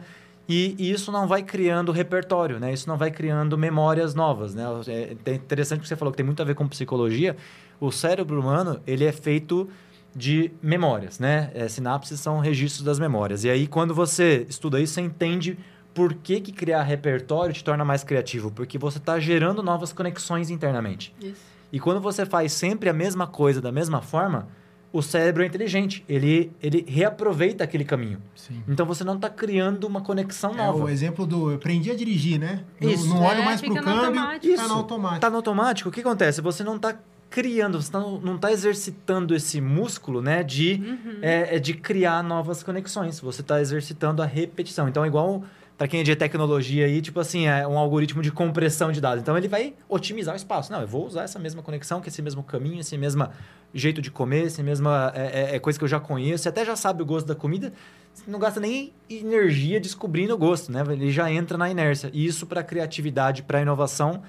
E, 0.49 0.77
e 0.79 0.93
isso 0.93 1.11
não 1.11 1.27
vai 1.27 1.43
criando 1.43 1.91
repertório, 1.91 2.61
né? 2.61 2.73
Isso 2.73 2.89
não 2.89 2.97
vai 2.97 3.11
criando 3.11 3.59
memórias 3.59 4.15
novas, 4.15 4.55
né? 4.55 4.63
É 4.87 5.17
é 5.33 5.35
interessante 5.35 5.81
que 5.81 5.89
você 5.89 5.97
falou 5.97 6.13
que 6.13 6.17
tem 6.19 6.27
muito 6.27 6.41
a 6.41 6.45
ver 6.45 6.55
com 6.55 6.69
psicologia. 6.69 7.37
O 7.81 7.91
cérebro 7.91 8.39
humano, 8.41 8.81
ele 8.87 9.05
é 9.05 9.11
feito 9.11 9.69
de 10.17 10.51
memórias, 10.63 11.19
né? 11.19 11.51
É, 11.55 11.69
sinapses 11.69 12.19
são 12.21 12.39
registros 12.41 12.83
das 12.83 12.99
memórias. 12.99 13.45
E 13.45 13.51
aí, 13.51 13.67
quando 13.67 13.95
você 13.95 14.47
estuda 14.49 14.81
isso, 14.81 14.95
você 14.95 15.03
entende 15.03 15.59
por 15.93 16.15
que, 16.15 16.41
que 16.41 16.53
criar 16.53 16.83
repertório 16.83 17.53
te 17.55 17.63
torna 17.63 17.85
mais 17.85 18.03
criativo. 18.03 18.51
Porque 18.51 18.79
você 18.79 18.97
está 18.99 19.19
gerando 19.21 19.63
novas 19.63 19.93
conexões 19.93 20.49
internamente. 20.49 21.15
Isso. 21.21 21.41
E 21.71 21.79
quando 21.79 22.01
você 22.01 22.25
faz 22.25 22.53
sempre 22.53 22.89
a 22.89 22.93
mesma 22.95 23.27
coisa 23.27 23.61
da 23.61 23.71
mesma 23.71 24.01
forma, 24.01 24.49
o 24.93 25.03
cérebro 25.03 25.43
é 25.43 25.47
inteligente. 25.47 26.03
Ele, 26.09 26.51
ele 26.63 26.85
reaproveita 26.89 27.65
aquele 27.65 27.85
caminho. 27.85 28.19
Sim. 28.35 28.63
Então 28.69 28.87
você 28.87 29.05
não 29.05 29.17
está 29.17 29.29
criando 29.29 29.85
uma 29.85 30.01
conexão 30.01 30.53
É 30.55 30.57
nova. 30.57 30.85
o 30.85 30.89
exemplo 30.89 31.27
do 31.27 31.51
eu 31.51 31.57
aprendi 31.57 31.91
a 31.91 31.95
dirigir, 31.95 32.39
né? 32.39 32.65
Não- 32.81 32.91
Isso. 32.91 33.07
Não, 33.09 33.23
olho 33.23 33.41
É, 33.41 33.45
mais 33.45 33.61
pro 33.61 33.69
fica 33.71 33.81
no 33.83 33.87
câmbio, 33.87 34.21
automático. 34.21 34.57
tá 34.57 34.69
no 34.69 34.75
automático. 34.75 35.21
Tá 35.21 35.31
no 35.31 35.37
automático, 35.37 35.89
o 35.89 35.93
que 35.93 36.01
acontece? 36.01 36.41
Você 36.41 36.63
não 36.65 36.77
está 36.77 36.97
criando, 37.29 37.81
você 37.81 37.91
tá- 37.93 38.01
não 38.01 38.37
está 38.37 38.51
exercitando 38.53 39.35
esse 39.35 39.61
músculo, 39.61 40.23
né? 40.23 40.43
De, 40.43 40.81
Uhum. 40.83 41.19
é, 41.23 41.57
é 41.57 41.59
de 41.59 41.75
criar 41.75 42.23
novas 42.23 42.63
conexões. 42.63 43.21
Você 43.21 43.41
está 43.41 43.61
exercitando 43.61 44.23
a 44.23 44.27
repetição. 44.27 44.89
Então, 44.89 45.05
é 45.05 45.09
igual 45.09 45.43
para 45.77 45.87
quem 45.87 46.01
é 46.01 46.03
de 46.03 46.17
tecnologia 46.17 46.87
aí, 46.87 47.03
tipo 47.03 47.21
assim, 47.21 47.47
é 47.47 47.67
um 47.69 47.77
algoritmo 47.77 48.23
de 48.23 48.33
compressão 48.33 48.91
de 48.91 48.99
dados. 49.01 49.21
Então, 49.21 49.37
ele 49.37 49.47
vai 49.49 49.75
otimizar 49.89 50.33
o 50.33 50.37
espaço. 50.37 50.73
Não, 50.73 50.81
eu 50.81 50.87
vou 50.89 51.07
usar 51.07 51.25
essa 51.25 51.39
mesma 51.39 51.63
conexão, 51.63 52.01
que 52.01 52.09
esse 52.09 52.23
mesmo 52.23 52.43
caminho, 52.43 52.81
esse 52.81 52.97
mesmo 52.97 53.29
jeito 53.75 54.01
de 54.01 54.11
comer, 54.11 54.47
esse 54.47 54.63
mesma 54.63 55.13
é, 55.15 55.51
é- 55.53 55.57
é 55.57 55.59
coisa 55.59 55.79
que 55.79 55.85
eu 55.85 55.89
já 55.89 56.01
conheço. 56.01 56.45
Você 56.45 56.49
até 56.49 56.65
já 56.65 56.77
sabe 56.77 57.03
o 57.03 57.05
gosto 57.05 57.27
da 57.27 57.35
comida. 57.35 57.73
Você 58.15 58.25
não 58.31 58.39
gasta 58.39 58.59
nem 58.59 58.95
energia 59.11 59.79
descobrindo 59.79 60.33
o 60.33 60.39
gosto, 60.39 60.73
né? 60.73 60.83
Ele 60.89 61.11
já 61.11 61.31
entra 61.31 61.59
na 61.59 61.69
inércia. 61.69 62.09
E 62.15 62.25
isso 62.25 62.47
para 62.47 62.63
criatividade, 62.63 63.43
para 63.43 63.61
inovação, 63.61 64.23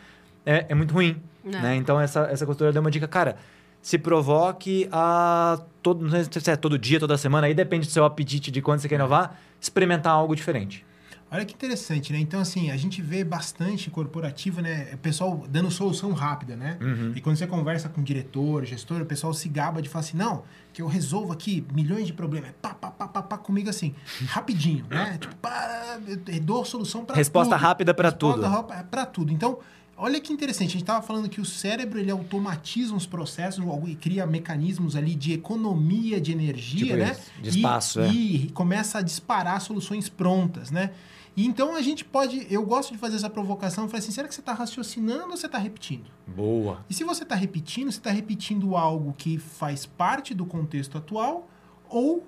é, 0.48 0.66
é 0.70 0.76
muito 0.76 0.94
ruim. 0.94 1.22
É. 1.46 1.50
Né? 1.50 1.76
Então, 1.76 2.00
essa, 2.00 2.22
essa 2.22 2.46
consultora 2.46 2.72
deu 2.72 2.82
uma 2.82 2.90
dica, 2.90 3.08
cara, 3.08 3.38
se 3.82 3.98
provoque 3.98 4.88
a 4.92 5.62
todo, 5.84 6.04
não 6.04 6.10
sei 6.10 6.42
se 6.42 6.52
é 6.52 6.56
todo 6.56 6.80
dia, 6.80 7.00
toda 7.00 7.18
semana, 7.18 7.48
aí 7.48 7.54
depende 7.54 7.88
do 7.88 7.92
seu 7.92 8.06
apetite 8.06 8.50
de 8.50 8.62
quando 8.62 8.80
você 8.80 8.90
quer 8.90 8.96
inovar, 8.96 9.38
experimentar 9.62 10.14
algo 10.14 10.36
diferente. 10.36 10.86
Olha 11.30 11.44
que 11.44 11.54
interessante, 11.54 12.14
né? 12.14 12.20
Então, 12.20 12.40
assim, 12.40 12.72
a 12.72 12.78
gente 12.78 13.02
vê 13.02 13.22
bastante 13.22 13.90
corporativo, 13.90 14.62
né? 14.62 14.92
O 14.94 14.98
pessoal 14.98 15.44
dando 15.50 15.70
solução 15.70 16.14
rápida, 16.14 16.56
né? 16.56 16.78
Uhum. 16.80 17.12
E 17.16 17.20
quando 17.20 17.36
você 17.36 17.46
conversa 17.46 17.90
com 17.90 18.02
diretor, 18.02 18.64
gestor, 18.64 19.02
o 19.02 19.06
pessoal 19.06 19.34
se 19.34 19.50
gaba 19.50 19.82
de 19.82 19.90
falar 19.90 20.06
assim, 20.06 20.16
não, 20.16 20.44
que 20.72 20.82
eu 20.82 20.88
resolvo 20.88 21.34
aqui 21.34 21.66
milhões 21.74 22.08
de 22.08 22.14
problemas. 22.14 22.52
Pá, 22.62 22.74
pá, 22.74 22.90
pá, 22.90 23.10
pá, 23.10 23.22
pá 23.22 23.38
comigo 23.38 23.70
assim, 23.70 23.94
rapidinho, 24.28 24.86
né? 24.90 25.18
Tipo, 25.20 25.36
pá, 25.36 26.00
eu 26.28 26.40
dou 26.40 26.64
solução 26.64 27.04
para 27.04 27.18
Resposta 27.18 27.56
tudo. 27.56 27.62
rápida 27.62 27.94
para 27.94 28.12
tudo. 28.12 28.42
Resposta 28.44 28.84
para 28.90 29.06
tudo. 29.06 29.34
Então, 29.34 29.60
olha 29.98 30.20
que 30.20 30.32
interessante. 30.32 30.70
A 30.70 30.72
gente 30.74 30.84
estava 30.84 31.06
falando 31.06 31.28
que 31.28 31.42
o 31.42 31.46
cérebro, 31.46 32.00
ele 32.00 32.12
automatiza 32.12 32.94
os 32.94 33.06
processos 33.06 33.64
e 33.88 33.96
cria 33.96 34.26
mecanismos 34.26 34.96
ali 34.96 35.16
de 35.16 35.34
economia 35.34 36.22
de 36.22 36.32
energia, 36.32 36.86
Tipo 36.86 36.96
né? 36.98 37.12
isso, 37.12 37.42
de 37.42 37.50
espaço, 37.50 38.02
e, 38.02 38.04
é. 38.04 38.10
e 38.10 38.50
começa 38.52 39.00
a 39.00 39.02
disparar 39.02 39.60
soluções 39.62 40.08
prontas, 40.08 40.72
né? 40.72 40.92
E 41.36 41.46
então 41.46 41.76
a 41.76 41.82
gente 41.82 42.04
pode. 42.04 42.48
Eu 42.50 42.66
gosto 42.66 42.92
de 42.92 42.98
fazer 42.98 43.16
essa 43.16 43.30
provocação. 43.30 43.84
Eu 43.84 43.90
falei 43.90 44.00
assim: 44.00 44.12
será 44.12 44.28
que 44.28 44.34
você 44.34 44.42
está 44.42 44.54
raciocinando 44.54 45.26
ou 45.26 45.38
você 45.38 45.46
está 45.46 45.60
repetindo? 45.60 46.06
Boa. 46.26 46.84
E 46.90 46.94
se 46.96 47.04
você 47.04 47.22
está 47.22 47.36
repetindo, 47.36 47.92
você 47.92 48.00
está 48.00 48.10
repetindo 48.10 48.76
algo 48.76 49.14
que 49.16 49.38
faz 49.38 49.86
parte 49.86 50.34
do 50.34 50.48
contexto 50.48 50.98
atual 50.98 51.48
ou 51.88 52.26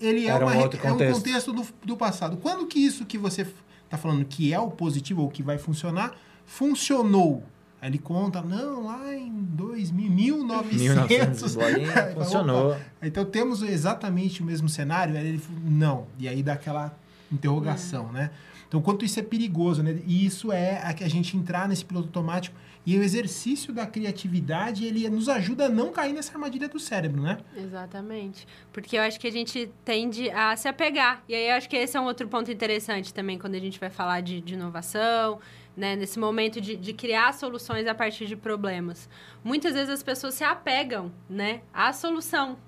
ele 0.00 0.26
é, 0.26 0.30
Era 0.30 0.44
um 0.44 0.48
uma, 0.48 0.62
outro 0.62 0.80
é 0.82 0.88
um 0.88 0.92
contexto. 0.92 1.14
contexto 1.14 1.52
do, 1.52 1.66
do 1.84 1.96
passado? 1.96 2.36
Quando 2.36 2.66
que 2.66 2.80
isso 2.80 3.06
que 3.06 3.16
você 3.16 3.46
está 3.84 3.96
falando 3.96 4.24
que 4.24 4.52
é 4.52 4.58
o 4.58 4.70
positivo 4.70 5.22
ou 5.22 5.30
que 5.30 5.42
vai 5.42 5.56
funcionar, 5.56 6.16
funcionou? 6.48 7.44
Aí 7.80 7.90
ele 7.90 7.98
conta, 7.98 8.42
não, 8.42 8.86
lá 8.86 9.14
em 9.14 9.30
2000, 9.30 10.10
1900. 10.10 10.80
1900, 10.80 11.54
bolinha, 11.54 11.86
Aí 11.94 12.12
fala, 12.12 12.24
funcionou. 12.24 12.70
"Opa, 12.72 12.80
Então 13.02 13.24
temos 13.24 13.62
exatamente 13.62 14.42
o 14.42 14.44
mesmo 14.44 14.68
cenário? 14.68 15.16
Aí 15.16 15.28
ele 15.28 15.38
falou, 15.38 15.60
não. 15.64 16.06
E 16.18 16.26
aí 16.26 16.42
dá 16.42 16.54
aquela 16.54 16.98
interrogação, 17.30 18.10
né? 18.10 18.30
Então, 18.66 18.82
quanto 18.82 19.02
isso 19.04 19.18
é 19.18 19.22
perigoso, 19.22 19.82
né? 19.82 19.98
E 20.06 20.26
isso 20.26 20.52
é 20.52 20.82
a 20.84 20.92
que 20.92 21.02
a 21.02 21.08
gente 21.08 21.36
entrar 21.36 21.66
nesse 21.68 21.84
piloto 21.84 22.08
automático. 22.08 22.54
E 22.84 22.98
o 22.98 23.02
exercício 23.02 23.72
da 23.72 23.86
criatividade, 23.86 24.84
ele 24.84 25.08
nos 25.08 25.28
ajuda 25.28 25.66
a 25.66 25.68
não 25.68 25.90
cair 25.90 26.12
nessa 26.12 26.32
armadilha 26.32 26.68
do 26.68 26.78
cérebro, 26.78 27.22
né? 27.22 27.38
Exatamente. 27.56 28.46
Porque 28.72 28.96
eu 28.98 29.02
acho 29.02 29.18
que 29.20 29.26
a 29.26 29.32
gente 29.32 29.70
tende 29.84 30.30
a 30.30 30.54
se 30.56 30.68
apegar. 30.68 31.22
E 31.28 31.34
aí 31.34 31.48
eu 31.48 31.54
acho 31.54 31.68
que 31.68 31.76
esse 31.76 31.96
é 31.96 32.00
um 32.00 32.04
outro 32.04 32.26
ponto 32.28 32.50
interessante 32.50 33.12
também 33.14 33.38
quando 33.38 33.54
a 33.54 33.58
gente 33.58 33.78
vai 33.80 33.88
falar 33.90 34.20
de, 34.20 34.40
de 34.40 34.54
inovação, 34.54 35.38
né? 35.78 35.94
Nesse 35.96 36.18
momento 36.18 36.60
de, 36.60 36.76
de 36.76 36.92
criar 36.92 37.32
soluções 37.32 37.86
a 37.86 37.94
partir 37.94 38.26
de 38.26 38.34
problemas. 38.36 39.08
Muitas 39.44 39.72
vezes 39.74 39.88
as 39.88 40.02
pessoas 40.02 40.34
se 40.34 40.42
apegam, 40.44 41.12
né? 41.30 41.60
À 41.72 41.92
solução. 41.92 42.58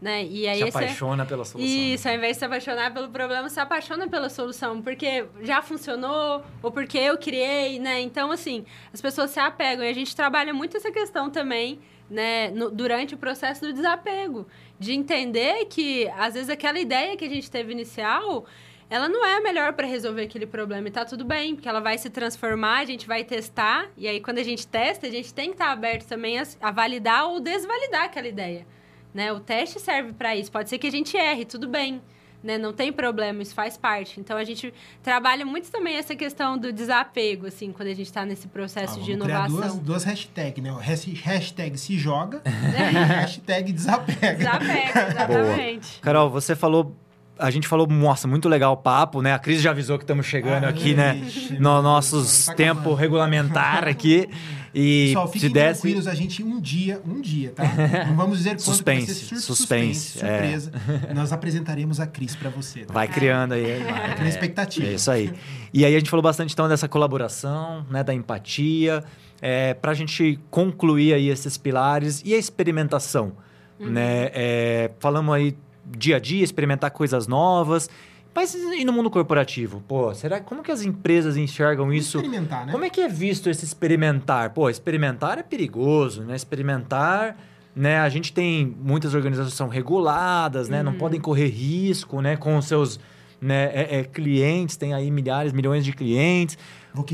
Né? 0.00 0.24
E 0.26 0.46
aí 0.46 0.58
Se 0.58 0.68
esse 0.68 0.78
é- 0.78 0.80
apaixona 0.84 1.26
pela 1.26 1.44
solução. 1.44 1.74
Isso, 1.74 2.08
ao 2.08 2.14
invés 2.14 2.34
de 2.34 2.38
se 2.38 2.44
apaixonar 2.44 2.94
pelo 2.94 3.08
problema, 3.08 3.48
se 3.48 3.58
apaixona 3.58 4.06
pela 4.06 4.28
solução, 4.28 4.80
porque 4.80 5.26
já 5.42 5.60
funcionou, 5.60 6.44
ou 6.62 6.70
porque 6.70 6.96
eu 6.98 7.18
criei, 7.18 7.80
né? 7.80 8.00
Então, 8.00 8.30
assim, 8.30 8.64
as 8.94 9.00
pessoas 9.00 9.30
se 9.30 9.40
apegam. 9.40 9.84
E 9.84 9.88
a 9.88 9.92
gente 9.92 10.14
trabalha 10.14 10.54
muito 10.54 10.76
essa 10.76 10.92
questão 10.92 11.28
também, 11.30 11.80
né, 12.08 12.48
no- 12.52 12.70
durante 12.70 13.14
o 13.16 13.18
processo 13.18 13.62
do 13.66 13.72
desapego. 13.72 14.46
De 14.78 14.92
entender 14.92 15.64
que, 15.64 16.06
às 16.16 16.34
vezes, 16.34 16.48
aquela 16.48 16.78
ideia 16.78 17.16
que 17.16 17.24
a 17.24 17.28
gente 17.28 17.50
teve 17.50 17.72
inicial, 17.72 18.46
ela 18.90 19.08
não 19.08 19.24
é 19.24 19.36
a 19.36 19.40
melhor 19.40 19.72
para 19.74 19.86
resolver 19.86 20.22
aquele 20.22 20.46
problema. 20.46 20.88
E 20.88 20.90
tá 20.90 21.04
tudo 21.04 21.24
bem, 21.24 21.54
porque 21.54 21.68
ela 21.68 21.80
vai 21.80 21.98
se 21.98 22.08
transformar, 22.08 22.78
a 22.78 22.84
gente 22.84 23.06
vai 23.06 23.22
testar. 23.24 23.88
E 23.96 24.08
aí, 24.08 24.20
quando 24.20 24.38
a 24.38 24.42
gente 24.42 24.66
testa, 24.66 25.06
a 25.06 25.10
gente 25.10 25.32
tem 25.34 25.48
que 25.50 25.54
estar 25.54 25.70
aberto 25.72 26.06
também 26.06 26.38
a, 26.38 26.46
a 26.60 26.70
validar 26.70 27.26
ou 27.26 27.40
desvalidar 27.40 28.04
aquela 28.04 28.28
ideia. 28.28 28.66
Né? 29.12 29.32
O 29.32 29.40
teste 29.40 29.78
serve 29.80 30.12
para 30.12 30.34
isso. 30.36 30.50
Pode 30.50 30.68
ser 30.70 30.78
que 30.78 30.86
a 30.86 30.90
gente 30.90 31.16
erre, 31.16 31.44
tudo 31.44 31.68
bem. 31.68 32.00
Né? 32.42 32.56
Não 32.56 32.72
tem 32.72 32.92
problema, 32.92 33.42
isso 33.42 33.52
faz 33.52 33.76
parte. 33.76 34.20
Então 34.20 34.36
a 34.36 34.44
gente 34.44 34.72
trabalha 35.02 35.44
muito 35.44 35.70
também 35.72 35.96
essa 35.96 36.14
questão 36.14 36.56
do 36.56 36.72
desapego, 36.72 37.46
assim, 37.46 37.72
quando 37.72 37.88
a 37.88 37.94
gente 37.94 38.06
está 38.06 38.24
nesse 38.24 38.46
processo 38.46 39.00
Ah, 39.00 39.02
de 39.02 39.12
inovação. 39.12 39.48
duas, 39.56 39.78
duas 39.80 40.04
hashtags, 40.04 40.62
né? 40.62 40.70
Hashtag 40.80 41.76
se 41.76 41.98
joga 41.98 42.40
e 42.46 42.94
hashtag 42.96 43.72
desapega. 43.72 44.36
Desapego, 44.36 44.98
exatamente. 45.10 46.00
Carol, 46.00 46.30
você 46.30 46.54
falou. 46.54 46.94
A 47.38 47.50
gente 47.50 47.68
falou, 47.68 47.86
nossa, 47.86 48.26
muito 48.26 48.48
legal 48.48 48.72
o 48.72 48.76
papo, 48.76 49.22
né? 49.22 49.32
A 49.32 49.38
Cris 49.38 49.60
já 49.62 49.70
avisou 49.70 49.96
que 49.98 50.04
estamos 50.04 50.26
chegando 50.26 50.64
Ah, 50.64 50.68
aqui, 50.68 50.94
né? 50.94 51.16
ixi, 51.24 51.52
meu 51.52 51.60
No 51.62 51.82
nossos 51.82 52.46
tá 52.46 52.54
tempo 52.54 52.80
acabando. 52.80 52.94
regulamentar 52.96 53.86
aqui. 53.86 54.28
E 54.74 55.06
Pessoal, 55.08 55.26
se 55.28 55.32
fiquem 55.32 55.50
desse. 55.50 55.80
tranquilos, 55.80 56.06
a 56.06 56.14
gente 56.14 56.42
um 56.42 56.60
dia, 56.60 57.00
um 57.06 57.20
dia, 57.20 57.52
tá? 57.52 57.64
Não 58.06 58.14
vamos 58.14 58.38
dizer 58.38 58.50
quanto 58.50 58.78
que 58.78 58.84
vai 58.84 59.00
ser 59.00 59.06
Suspense, 59.06 59.14
sur- 59.26 59.38
suspense, 59.40 60.18
é. 60.18 60.28
surpresa. 60.28 60.72
Nós 61.14 61.32
apresentaremos 61.32 61.98
a 62.00 62.06
Cris 62.06 62.36
para 62.36 62.50
você. 62.50 62.80
Tá? 62.84 62.92
Vai 62.92 63.08
criando 63.08 63.52
aí. 63.54 63.82
Vai 63.82 64.14
criando 64.14 64.28
expectativa. 64.28 64.86
É 64.86 64.92
isso 64.94 65.10
aí. 65.10 65.32
E 65.72 65.84
aí 65.86 65.94
a 65.96 65.98
gente 65.98 66.10
falou 66.10 66.22
bastante 66.22 66.52
então 66.52 66.68
dessa 66.68 66.86
colaboração, 66.86 67.86
né, 67.90 68.04
da 68.04 68.12
empatia, 68.12 69.02
é, 69.40 69.72
para 69.74 69.92
a 69.92 69.94
gente 69.94 70.38
concluir 70.50 71.14
aí 71.14 71.28
esses 71.30 71.56
pilares 71.56 72.22
e 72.24 72.34
a 72.34 72.38
experimentação, 72.38 73.32
né? 73.80 74.30
É, 74.34 74.90
falamos 74.98 75.34
aí 75.34 75.56
dia 75.96 76.16
a 76.16 76.18
dia, 76.18 76.44
experimentar 76.44 76.90
coisas 76.90 77.26
novas. 77.26 77.88
Mas 78.34 78.54
e 78.54 78.84
no 78.84 78.92
mundo 78.92 79.10
corporativo? 79.10 79.82
Pô, 79.88 80.14
será 80.14 80.38
como 80.40 80.62
que 80.62 80.70
as 80.70 80.82
empresas 80.82 81.36
enxergam 81.36 81.92
isso? 81.92 82.18
experimentar, 82.18 82.66
né? 82.66 82.72
Como 82.72 82.84
é 82.84 82.90
que 82.90 83.00
é 83.00 83.08
visto 83.08 83.50
esse 83.50 83.64
experimentar? 83.64 84.50
Pô, 84.50 84.70
experimentar 84.70 85.38
é 85.38 85.42
perigoso, 85.42 86.22
né? 86.22 86.36
Experimentar, 86.36 87.36
né? 87.74 87.98
A 87.98 88.08
gente 88.08 88.32
tem 88.32 88.76
muitas 88.80 89.14
organizações 89.14 89.52
que 89.52 89.56
são 89.56 89.68
reguladas, 89.68 90.68
né? 90.68 90.82
Não 90.82 90.92
podem 90.94 91.20
correr 91.20 91.48
risco, 91.48 92.20
né? 92.20 92.36
Com 92.36 92.56
os 92.56 92.66
seus 92.66 93.00
né, 93.40 93.70
é- 93.72 94.00
é, 94.00 94.04
clientes, 94.04 94.76
tem 94.76 94.92
aí 94.94 95.10
milhares, 95.10 95.52
milhões 95.52 95.84
de 95.84 95.92
clientes. 95.92 96.58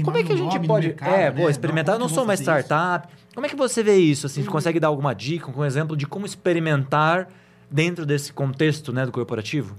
Como 0.03 0.16
é 0.16 0.22
que 0.22 0.33
a 0.33 0.37
gente 0.37 0.59
pode... 0.66 0.89
mercado, 0.89 1.14
é, 1.14 1.31
né? 1.31 1.43
pô, 1.43 1.49
experimentar. 1.49 1.95
Eu 1.95 1.99
não 1.99 2.07
como 2.07 2.09
que 2.09 2.14
sou 2.14 2.22
eu 2.22 2.27
uma 2.27 2.33
fazer 2.37 2.43
isso? 2.43 2.66
startup. 2.66 3.09
Como 3.35 3.47
é 3.47 3.49
que 3.49 3.57
você 3.57 3.83
vê 3.83 3.97
isso? 3.97 4.27
Assim, 4.27 4.43
Você 4.43 4.49
consegue 4.51 4.81
dar 4.81 4.89
alguma 4.89 5.14
dica, 5.14 5.51
um 5.51 5.64
exemplo 5.64 5.97
de 5.97 6.07
como 6.07 6.25
experimentar 6.25 7.29
dentro 7.75 8.07
desse 8.07 8.33
contexto, 8.33 8.93
né, 8.93 9.05
do 9.05 9.11
corporativo? 9.11 9.75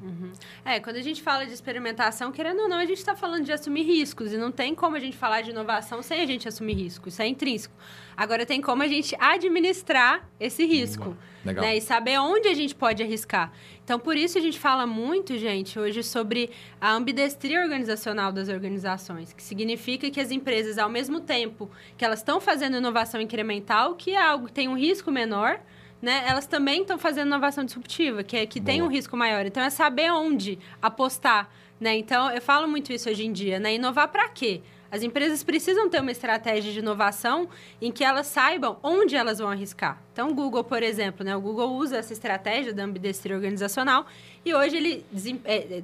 É, 0.65 0.81
quando 0.81 0.97
a 0.97 1.01
gente 1.01 1.21
fala 1.21 1.45
de 1.45 1.53
experimentação, 1.53 2.29
querendo 2.29 2.63
ou 2.63 2.67
não, 2.67 2.77
a 2.77 2.85
gente 2.85 2.97
está 2.97 3.15
falando 3.15 3.45
de 3.45 3.53
assumir 3.53 3.83
riscos. 3.83 4.33
E 4.33 4.37
não 4.37 4.51
tem 4.51 4.75
como 4.75 4.97
a 4.97 4.99
gente 4.99 5.15
falar 5.15 5.39
de 5.41 5.51
inovação 5.51 6.01
sem 6.01 6.19
a 6.19 6.25
gente 6.25 6.45
assumir 6.45 6.73
risco. 6.73 7.07
Isso 7.07 7.21
é 7.21 7.27
intrínseco. 7.27 7.73
Agora, 8.17 8.45
tem 8.45 8.59
como 8.59 8.83
a 8.83 8.87
gente 8.87 9.15
administrar 9.17 10.27
esse 10.37 10.65
risco. 10.65 11.15
Legal. 11.45 11.63
Né? 11.63 11.77
E 11.77 11.81
saber 11.81 12.19
onde 12.19 12.49
a 12.49 12.53
gente 12.53 12.75
pode 12.75 13.01
arriscar. 13.01 13.53
Então, 13.81 13.97
por 13.97 14.17
isso 14.17 14.37
a 14.37 14.41
gente 14.41 14.59
fala 14.59 14.85
muito, 14.85 15.37
gente, 15.37 15.79
hoje 15.79 16.03
sobre 16.03 16.49
a 16.81 16.91
ambidestria 16.91 17.61
organizacional 17.61 18.29
das 18.33 18.49
organizações, 18.49 19.31
que 19.31 19.43
significa 19.43 20.09
que 20.09 20.19
as 20.19 20.31
empresas, 20.31 20.77
ao 20.77 20.89
mesmo 20.89 21.21
tempo 21.21 21.71
que 21.95 22.03
elas 22.03 22.19
estão 22.19 22.41
fazendo 22.41 22.75
inovação 22.75 23.21
incremental, 23.21 23.95
que 23.95 24.11
é 24.11 24.21
algo 24.21 24.47
que 24.47 24.53
tem 24.53 24.67
um 24.67 24.75
risco 24.75 25.09
menor, 25.09 25.61
né? 26.05 26.23
Elas 26.27 26.45
também 26.45 26.81
estão 26.81 26.99
fazendo 26.99 27.25
inovação 27.25 27.65
disruptiva, 27.65 28.21
que, 28.21 28.37
é, 28.37 28.45
que 28.45 28.61
tem 28.61 28.83
um 28.83 28.87
risco 28.87 29.17
maior. 29.17 29.43
Então, 29.43 29.63
é 29.63 29.71
saber 29.71 30.11
onde 30.11 30.59
apostar, 30.79 31.49
né? 31.79 31.97
Então, 31.97 32.29
eu 32.29 32.39
falo 32.39 32.67
muito 32.67 32.93
isso 32.93 33.09
hoje 33.09 33.25
em 33.25 33.33
dia, 33.33 33.59
né? 33.59 33.73
Inovar 33.73 34.09
para 34.09 34.29
quê? 34.29 34.61
As 34.91 35.01
empresas 35.01 35.43
precisam 35.43 35.89
ter 35.89 35.99
uma 35.99 36.11
estratégia 36.11 36.71
de 36.71 36.77
inovação 36.77 37.49
em 37.81 37.91
que 37.91 38.03
elas 38.03 38.27
saibam 38.27 38.77
onde 38.83 39.15
elas 39.15 39.39
vão 39.39 39.49
arriscar. 39.49 39.99
Então, 40.13 40.29
o 40.29 40.33
Google, 40.35 40.63
por 40.63 40.83
exemplo, 40.83 41.25
né? 41.25 41.35
O 41.35 41.41
Google 41.41 41.73
usa 41.73 41.97
essa 41.97 42.13
estratégia 42.13 42.71
da 42.71 42.83
ambidestria 42.83 43.35
organizacional 43.35 44.05
e 44.45 44.53
hoje 44.53 44.77
ele 44.77 45.03
é, 45.43 45.55
é, 45.55 45.83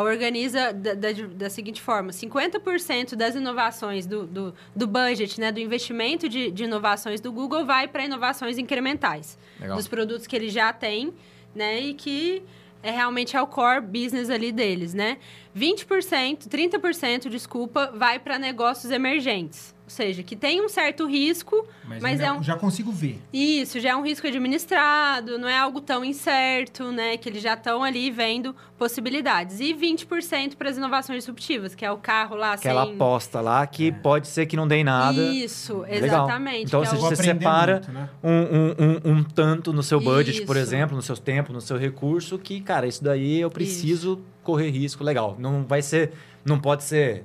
organiza 0.00 0.72
da, 0.72 0.94
da, 0.94 1.08
da 1.12 1.50
seguinte 1.50 1.80
forma: 1.80 2.10
50% 2.10 3.14
das 3.14 3.34
inovações 3.34 4.06
do, 4.06 4.26
do, 4.26 4.54
do 4.74 4.86
budget, 4.86 5.40
né, 5.40 5.52
do 5.52 5.60
investimento 5.60 6.28
de, 6.28 6.50
de 6.50 6.64
inovações 6.64 7.20
do 7.20 7.30
Google 7.30 7.66
vai 7.66 7.86
para 7.88 8.04
inovações 8.04 8.58
incrementais. 8.58 9.38
Legal. 9.60 9.76
Dos 9.76 9.86
produtos 9.88 10.26
que 10.26 10.34
ele 10.34 10.48
já 10.48 10.72
tem, 10.72 11.12
né? 11.54 11.80
E 11.80 11.94
que 11.94 12.42
é 12.82 12.90
realmente 12.90 13.36
é 13.36 13.42
o 13.42 13.46
core 13.46 13.80
business 13.80 14.28
ali 14.28 14.50
deles, 14.50 14.92
né? 14.92 15.18
20%, 15.56 16.48
30%, 16.48 17.28
desculpa, 17.28 17.92
vai 17.94 18.18
para 18.18 18.38
negócios 18.38 18.90
emergentes. 18.90 19.74
Ou 19.92 19.96
seja, 19.96 20.22
que 20.22 20.34
tem 20.34 20.64
um 20.64 20.70
certo 20.70 21.06
risco, 21.06 21.66
mas, 21.86 22.02
ainda 22.02 22.24
é 22.24 22.32
um, 22.32 22.42
já 22.42 22.56
consigo 22.56 22.90
ver. 22.90 23.20
isso, 23.30 23.78
já 23.78 23.90
é 23.90 23.96
um 23.96 24.02
risco 24.02 24.26
administrado, 24.26 25.38
não 25.38 25.46
é 25.46 25.58
algo 25.58 25.82
tão 25.82 26.02
incerto, 26.02 26.90
né? 26.90 27.18
Que 27.18 27.28
eles 27.28 27.42
já 27.42 27.52
estão 27.52 27.84
ali 27.84 28.10
vendo 28.10 28.56
possibilidades. 28.78 29.60
E 29.60 29.74
20% 29.74 30.56
para 30.56 30.70
as 30.70 30.78
inovações 30.78 31.18
disruptivas, 31.18 31.74
que 31.74 31.84
é 31.84 31.90
o 31.90 31.98
carro 31.98 32.36
lá 32.36 32.54
Aquela 32.54 32.86
sem... 32.86 32.94
aposta 32.94 33.42
lá 33.42 33.66
que 33.66 33.92
pode 33.92 34.28
ser 34.28 34.46
que 34.46 34.56
não 34.56 34.66
dê 34.66 34.76
em 34.76 34.84
nada. 34.84 35.20
Isso, 35.20 35.80
Legal. 35.80 36.04
exatamente. 36.04 36.64
Então, 36.68 36.80
que 36.80 36.86
é 36.86 36.90
você, 36.90 36.96
Vou 36.96 37.10
você 37.10 37.22
separa 37.22 37.72
muito, 37.74 37.92
né? 37.92 38.08
um, 38.24 38.30
um, 38.30 39.12
um, 39.12 39.18
um 39.18 39.24
tanto 39.24 39.74
no 39.74 39.82
seu 39.82 40.00
budget, 40.00 40.46
por 40.46 40.56
Isso. 40.56 40.64
exemplo, 40.64 40.96
no 40.96 41.02
seu 41.02 41.18
tempo, 41.18 41.52
no 41.52 41.60
seu 41.60 41.76
recurso, 41.76 42.38
que, 42.38 42.62
cara, 42.62 42.86
isso 42.86 43.04
daí 43.04 43.40
eu 43.40 43.50
preciso 43.50 44.22
correr 44.42 44.70
risco. 44.70 45.04
Legal. 45.04 45.36
Não 45.38 45.66
vai 45.66 45.82
ser. 45.82 46.12
Não 46.46 46.58
pode 46.58 46.82
ser 46.82 47.24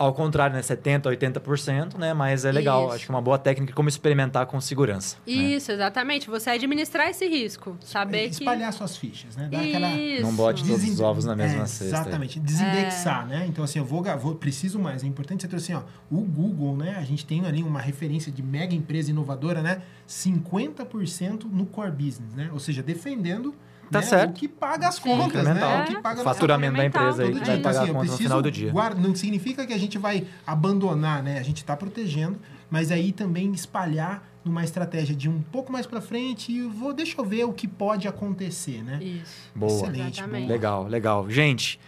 ao 0.00 0.14
contrário, 0.14 0.56
né? 0.56 0.62
70%, 0.62 1.02
80%, 1.02 1.98
né? 1.98 2.14
Mas 2.14 2.46
é 2.46 2.50
legal. 2.50 2.86
Isso. 2.86 2.94
Acho 2.94 3.04
que 3.04 3.12
é 3.12 3.14
uma 3.14 3.20
boa 3.20 3.38
técnica 3.38 3.74
como 3.74 3.86
experimentar 3.88 4.46
com 4.46 4.58
segurança. 4.58 5.16
né? 5.26 5.32
Isso, 5.32 5.70
exatamente. 5.70 6.30
Você 6.30 6.48
administrar 6.48 7.08
esse 7.08 7.28
risco. 7.28 7.76
Saber 7.80 8.30
que. 8.30 8.36
Espalhar 8.36 8.72
suas 8.72 8.96
fichas, 8.96 9.36
né? 9.36 9.48
Dar 9.52 9.60
aquela... 9.60 9.88
Isso. 9.90 10.22
Não 10.22 10.34
bote 10.34 10.62
todos 10.62 10.78
Desen- 10.80 10.94
os 10.94 11.00
ovos 11.00 11.24
na 11.26 11.36
mesma 11.36 11.64
é, 11.64 11.66
cesta. 11.66 11.84
aí. 11.96 12.00
Exatamente. 12.00 12.40
Desindexar, 12.40 13.26
né? 13.26 13.44
Então, 13.46 13.62
assim, 13.62 13.78
eu 13.78 13.84
vou, 13.84 14.02
vou 14.18 14.34
preciso 14.36 14.78
mais. 14.78 15.04
É 15.04 15.06
importante 15.06 15.42
você 15.42 15.48
trouxe 15.48 15.72
assim, 15.72 15.84
ó, 15.84 16.14
o 16.16 16.22
Google, 16.22 16.74
né? 16.76 16.96
A 16.96 17.02
gente 17.04 17.26
tem 17.26 17.44
ali 17.44 17.62
uma 17.62 17.80
referência 17.80 18.32
de 18.32 18.42
mega 18.42 18.74
empresa 18.74 19.10
inovadora, 19.10 19.60
né? 19.60 19.82
50% 20.08 21.44
no 21.50 21.66
core 21.66 21.90
business, 21.90 22.34
né? 22.34 22.48
Ou 22.52 22.58
seja, 22.58 22.82
defendendo 22.82 23.54
Tá 23.90 23.98
né, 24.00 24.06
certo. 24.06 24.30
o 24.30 24.34
que 24.34 24.46
paga 24.48 24.88
as 24.88 24.94
Sim. 24.96 25.02
contas, 25.02 25.32
né? 25.32 25.40
Incremental. 25.50 25.80
O 25.80 25.84
que 25.84 26.00
paga 26.00 26.20
O 26.20 26.24
faturamento 26.24 26.76
da 26.76 26.84
empresa 26.84 27.22
aí 27.24 27.32
que 27.32 27.38
vai 27.40 27.42
então, 27.58 27.62
pagar 27.62 27.80
assim, 27.80 27.88
a 27.88 27.90
eu 27.90 27.94
conta 27.94 28.12
no 28.12 28.16
final 28.18 28.42
do 28.42 28.50
dia. 28.50 28.70
guarda- 28.72 29.00
não 29.00 29.14
significa 29.14 29.66
que 29.66 29.72
a 29.72 29.78
gente 29.78 29.98
vai 29.98 30.26
abandonar, 30.46 31.22
né? 31.22 31.38
A 31.38 31.42
gente 31.42 31.58
está 31.58 31.76
protegendo, 31.76 32.38
mas 32.70 32.92
aí 32.92 33.10
também 33.12 33.52
espalhar 33.52 34.22
numa 34.44 34.62
estratégia 34.64 35.14
de 35.14 35.28
um 35.28 35.42
pouco 35.52 35.72
mais 35.72 35.86
para 35.86 36.00
frente 36.00 36.50
e 36.52 36.62
vou 36.62 36.92
deixa 36.94 37.20
eu 37.20 37.24
ver 37.24 37.44
o 37.44 37.52
que 37.52 37.66
pode 37.68 38.06
acontecer, 38.08 38.82
né? 38.82 38.98
Isso. 39.02 39.50
Boa. 39.54 39.72
Excelente, 39.72 40.22
boa. 40.22 40.46
Legal, 40.46 40.86
legal. 40.86 41.28
Gente, 41.28 41.78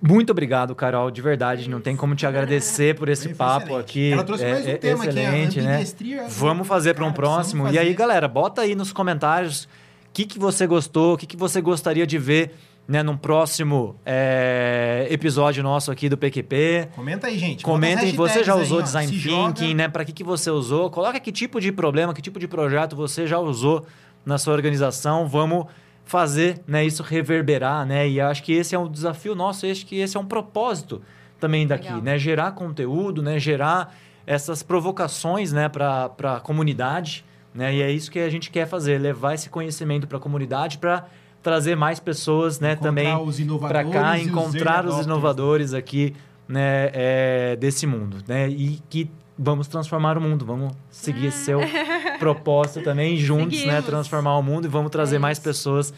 muito 0.00 0.30
obrigado, 0.30 0.74
Carol, 0.74 1.10
de 1.10 1.20
verdade. 1.22 1.68
Não 1.68 1.80
tem 1.80 1.96
como 1.96 2.14
te 2.14 2.26
agradecer 2.26 2.94
por 2.94 3.08
esse 3.08 3.24
Foi 3.28 3.34
papo 3.34 3.66
excelente. 3.66 3.80
aqui. 3.80 4.12
Ela 4.12 4.24
trouxe 4.24 4.44
mais 4.44 4.64
um 4.64 4.68
É- 4.68 4.72
é 4.72 4.76
tema 4.76 5.04
aqui, 5.04 5.18
a 5.18 5.22
excelente, 5.22 5.60
né? 5.60 5.84
Vamos 6.28 6.68
fazer 6.68 6.94
para 6.94 7.04
um 7.04 7.12
próximo. 7.12 7.68
E 7.68 7.78
aí, 7.78 7.92
galera, 7.94 8.28
bota 8.28 8.62
aí 8.62 8.74
nos 8.74 8.92
comentários 8.92 9.68
que, 10.14 10.24
que 10.24 10.38
você 10.38 10.64
gostou, 10.66 11.14
o 11.14 11.16
que, 11.16 11.26
que 11.26 11.36
você 11.36 11.60
gostaria 11.60 12.06
de 12.06 12.16
ver 12.18 12.54
né, 12.86 13.02
num 13.02 13.16
próximo 13.16 13.96
é, 14.06 15.08
episódio 15.10 15.62
nosso 15.62 15.90
aqui 15.90 16.08
do 16.08 16.16
PQP. 16.16 16.90
Comenta 16.94 17.26
aí, 17.26 17.38
gente. 17.38 17.64
Comentem, 17.64 18.12
você 18.12 18.44
já 18.44 18.54
usou 18.54 18.78
aí, 18.78 18.84
design 18.84 19.10
thinking, 19.10 19.68
joga. 19.68 19.74
né? 19.74 19.88
Para 19.88 20.04
que, 20.04 20.12
que 20.12 20.22
você 20.22 20.50
usou? 20.50 20.88
Coloca 20.90 21.18
que 21.18 21.32
tipo 21.32 21.60
de 21.60 21.72
problema, 21.72 22.14
que 22.14 22.22
tipo 22.22 22.38
de 22.38 22.46
projeto 22.46 22.94
você 22.94 23.26
já 23.26 23.38
usou 23.38 23.84
na 24.24 24.38
sua 24.38 24.52
organização. 24.52 25.26
Vamos 25.26 25.66
fazer 26.04 26.60
né, 26.66 26.84
isso 26.84 27.02
reverberar, 27.02 27.84
né? 27.84 28.08
E 28.08 28.20
acho 28.20 28.42
que 28.42 28.52
esse 28.52 28.74
é 28.74 28.78
um 28.78 28.88
desafio 28.88 29.34
nosso, 29.34 29.66
acho 29.66 29.84
que 29.84 29.96
esse 29.98 30.16
é 30.16 30.20
um 30.20 30.26
propósito 30.26 31.02
também 31.40 31.66
daqui, 31.66 31.88
Legal. 31.88 32.02
né? 32.02 32.18
Gerar 32.18 32.52
conteúdo, 32.52 33.22
né? 33.22 33.38
Gerar 33.38 33.96
essas 34.26 34.62
provocações, 34.62 35.52
né? 35.52 35.68
Para 35.68 36.12
a 36.22 36.40
comunidade, 36.40 37.24
né? 37.54 37.74
E 37.74 37.82
é 37.82 37.90
isso 37.90 38.10
que 38.10 38.18
a 38.18 38.28
gente 38.28 38.50
quer 38.50 38.66
fazer, 38.66 38.98
levar 38.98 39.34
esse 39.34 39.48
conhecimento 39.48 40.06
para 40.06 40.18
a 40.18 40.20
comunidade 40.20 40.78
para 40.78 41.06
trazer 41.42 41.76
mais 41.76 42.00
pessoas, 42.00 42.58
né? 42.58 42.72
Encontrar 42.72 42.88
Também 42.88 43.58
para 43.60 43.84
cá, 43.84 44.16
os 44.16 44.26
encontrar 44.26 44.86
os 44.86 45.04
inovadores 45.04 45.72
aqui 45.72 46.14
né, 46.48 46.90
é, 46.92 47.56
desse 47.56 47.86
mundo, 47.86 48.18
né? 48.26 48.48
E 48.48 48.80
que 48.88 49.10
vamos 49.38 49.68
transformar 49.68 50.16
o 50.16 50.20
mundo, 50.20 50.44
vamos 50.44 50.72
seguir 50.90 51.26
esse 51.26 51.44
seu 51.44 51.60
propósito 52.18 52.82
também, 52.82 53.16
juntos, 53.16 53.64
né? 53.64 53.80
Transformar 53.82 54.36
o 54.36 54.42
mundo 54.42 54.66
e 54.66 54.68
vamos 54.68 54.90
trazer 54.90 55.16
É 55.16 55.18
mais 55.18 55.38
pessoas 55.38 55.92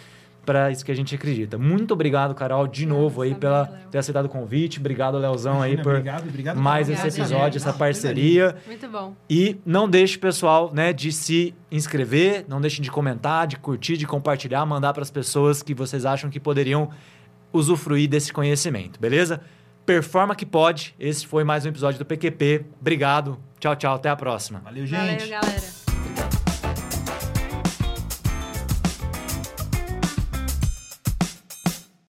para 0.46 0.70
isso 0.70 0.84
que 0.84 0.92
a 0.92 0.94
gente 0.94 1.14
acredita. 1.14 1.58
Muito 1.58 1.92
obrigado, 1.92 2.34
Carol, 2.34 2.66
de 2.66 2.86
novo 2.86 3.20
aí 3.20 3.34
pela 3.34 3.66
ter 3.90 3.98
aceitado 3.98 4.26
o 4.26 4.28
convite. 4.28 4.78
Obrigado, 4.78 5.18
Leozão, 5.18 5.60
aí 5.60 5.76
por 5.76 5.94
obrigado, 5.94 6.28
obrigado, 6.28 6.56
mais 6.56 6.88
Carol. 6.88 7.06
esse 7.06 7.20
episódio, 7.20 7.58
gente. 7.58 7.68
essa 7.68 7.72
parceria. 7.72 8.56
Muito 8.66 8.88
bom. 8.88 9.14
E 9.28 9.60
não 9.66 9.88
deixe, 9.88 10.16
pessoal, 10.16 10.70
né, 10.72 10.92
de 10.92 11.12
se 11.12 11.54
inscrever, 11.70 12.44
não 12.48 12.60
deixem 12.60 12.82
de 12.82 12.90
comentar, 12.90 13.46
de 13.46 13.56
curtir, 13.56 13.96
de 13.96 14.06
compartilhar, 14.06 14.64
mandar 14.64 14.94
para 14.94 15.02
as 15.02 15.10
pessoas 15.10 15.62
que 15.62 15.74
vocês 15.74 16.06
acham 16.06 16.30
que 16.30 16.38
poderiam 16.38 16.88
usufruir 17.52 18.08
desse 18.08 18.32
conhecimento, 18.32 19.00
beleza? 19.00 19.40
Performa 19.84 20.34
que 20.34 20.46
pode. 20.46 20.94
Esse 20.98 21.26
foi 21.26 21.44
mais 21.44 21.64
um 21.64 21.68
episódio 21.68 21.98
do 21.98 22.04
PQP. 22.04 22.66
Obrigado. 22.80 23.38
Tchau, 23.60 23.76
tchau. 23.76 23.94
Até 23.94 24.08
a 24.08 24.16
próxima. 24.16 24.60
Valeu, 24.64 24.84
gente. 24.84 25.28
Valeu, 25.28 25.40
galera. 25.40 25.85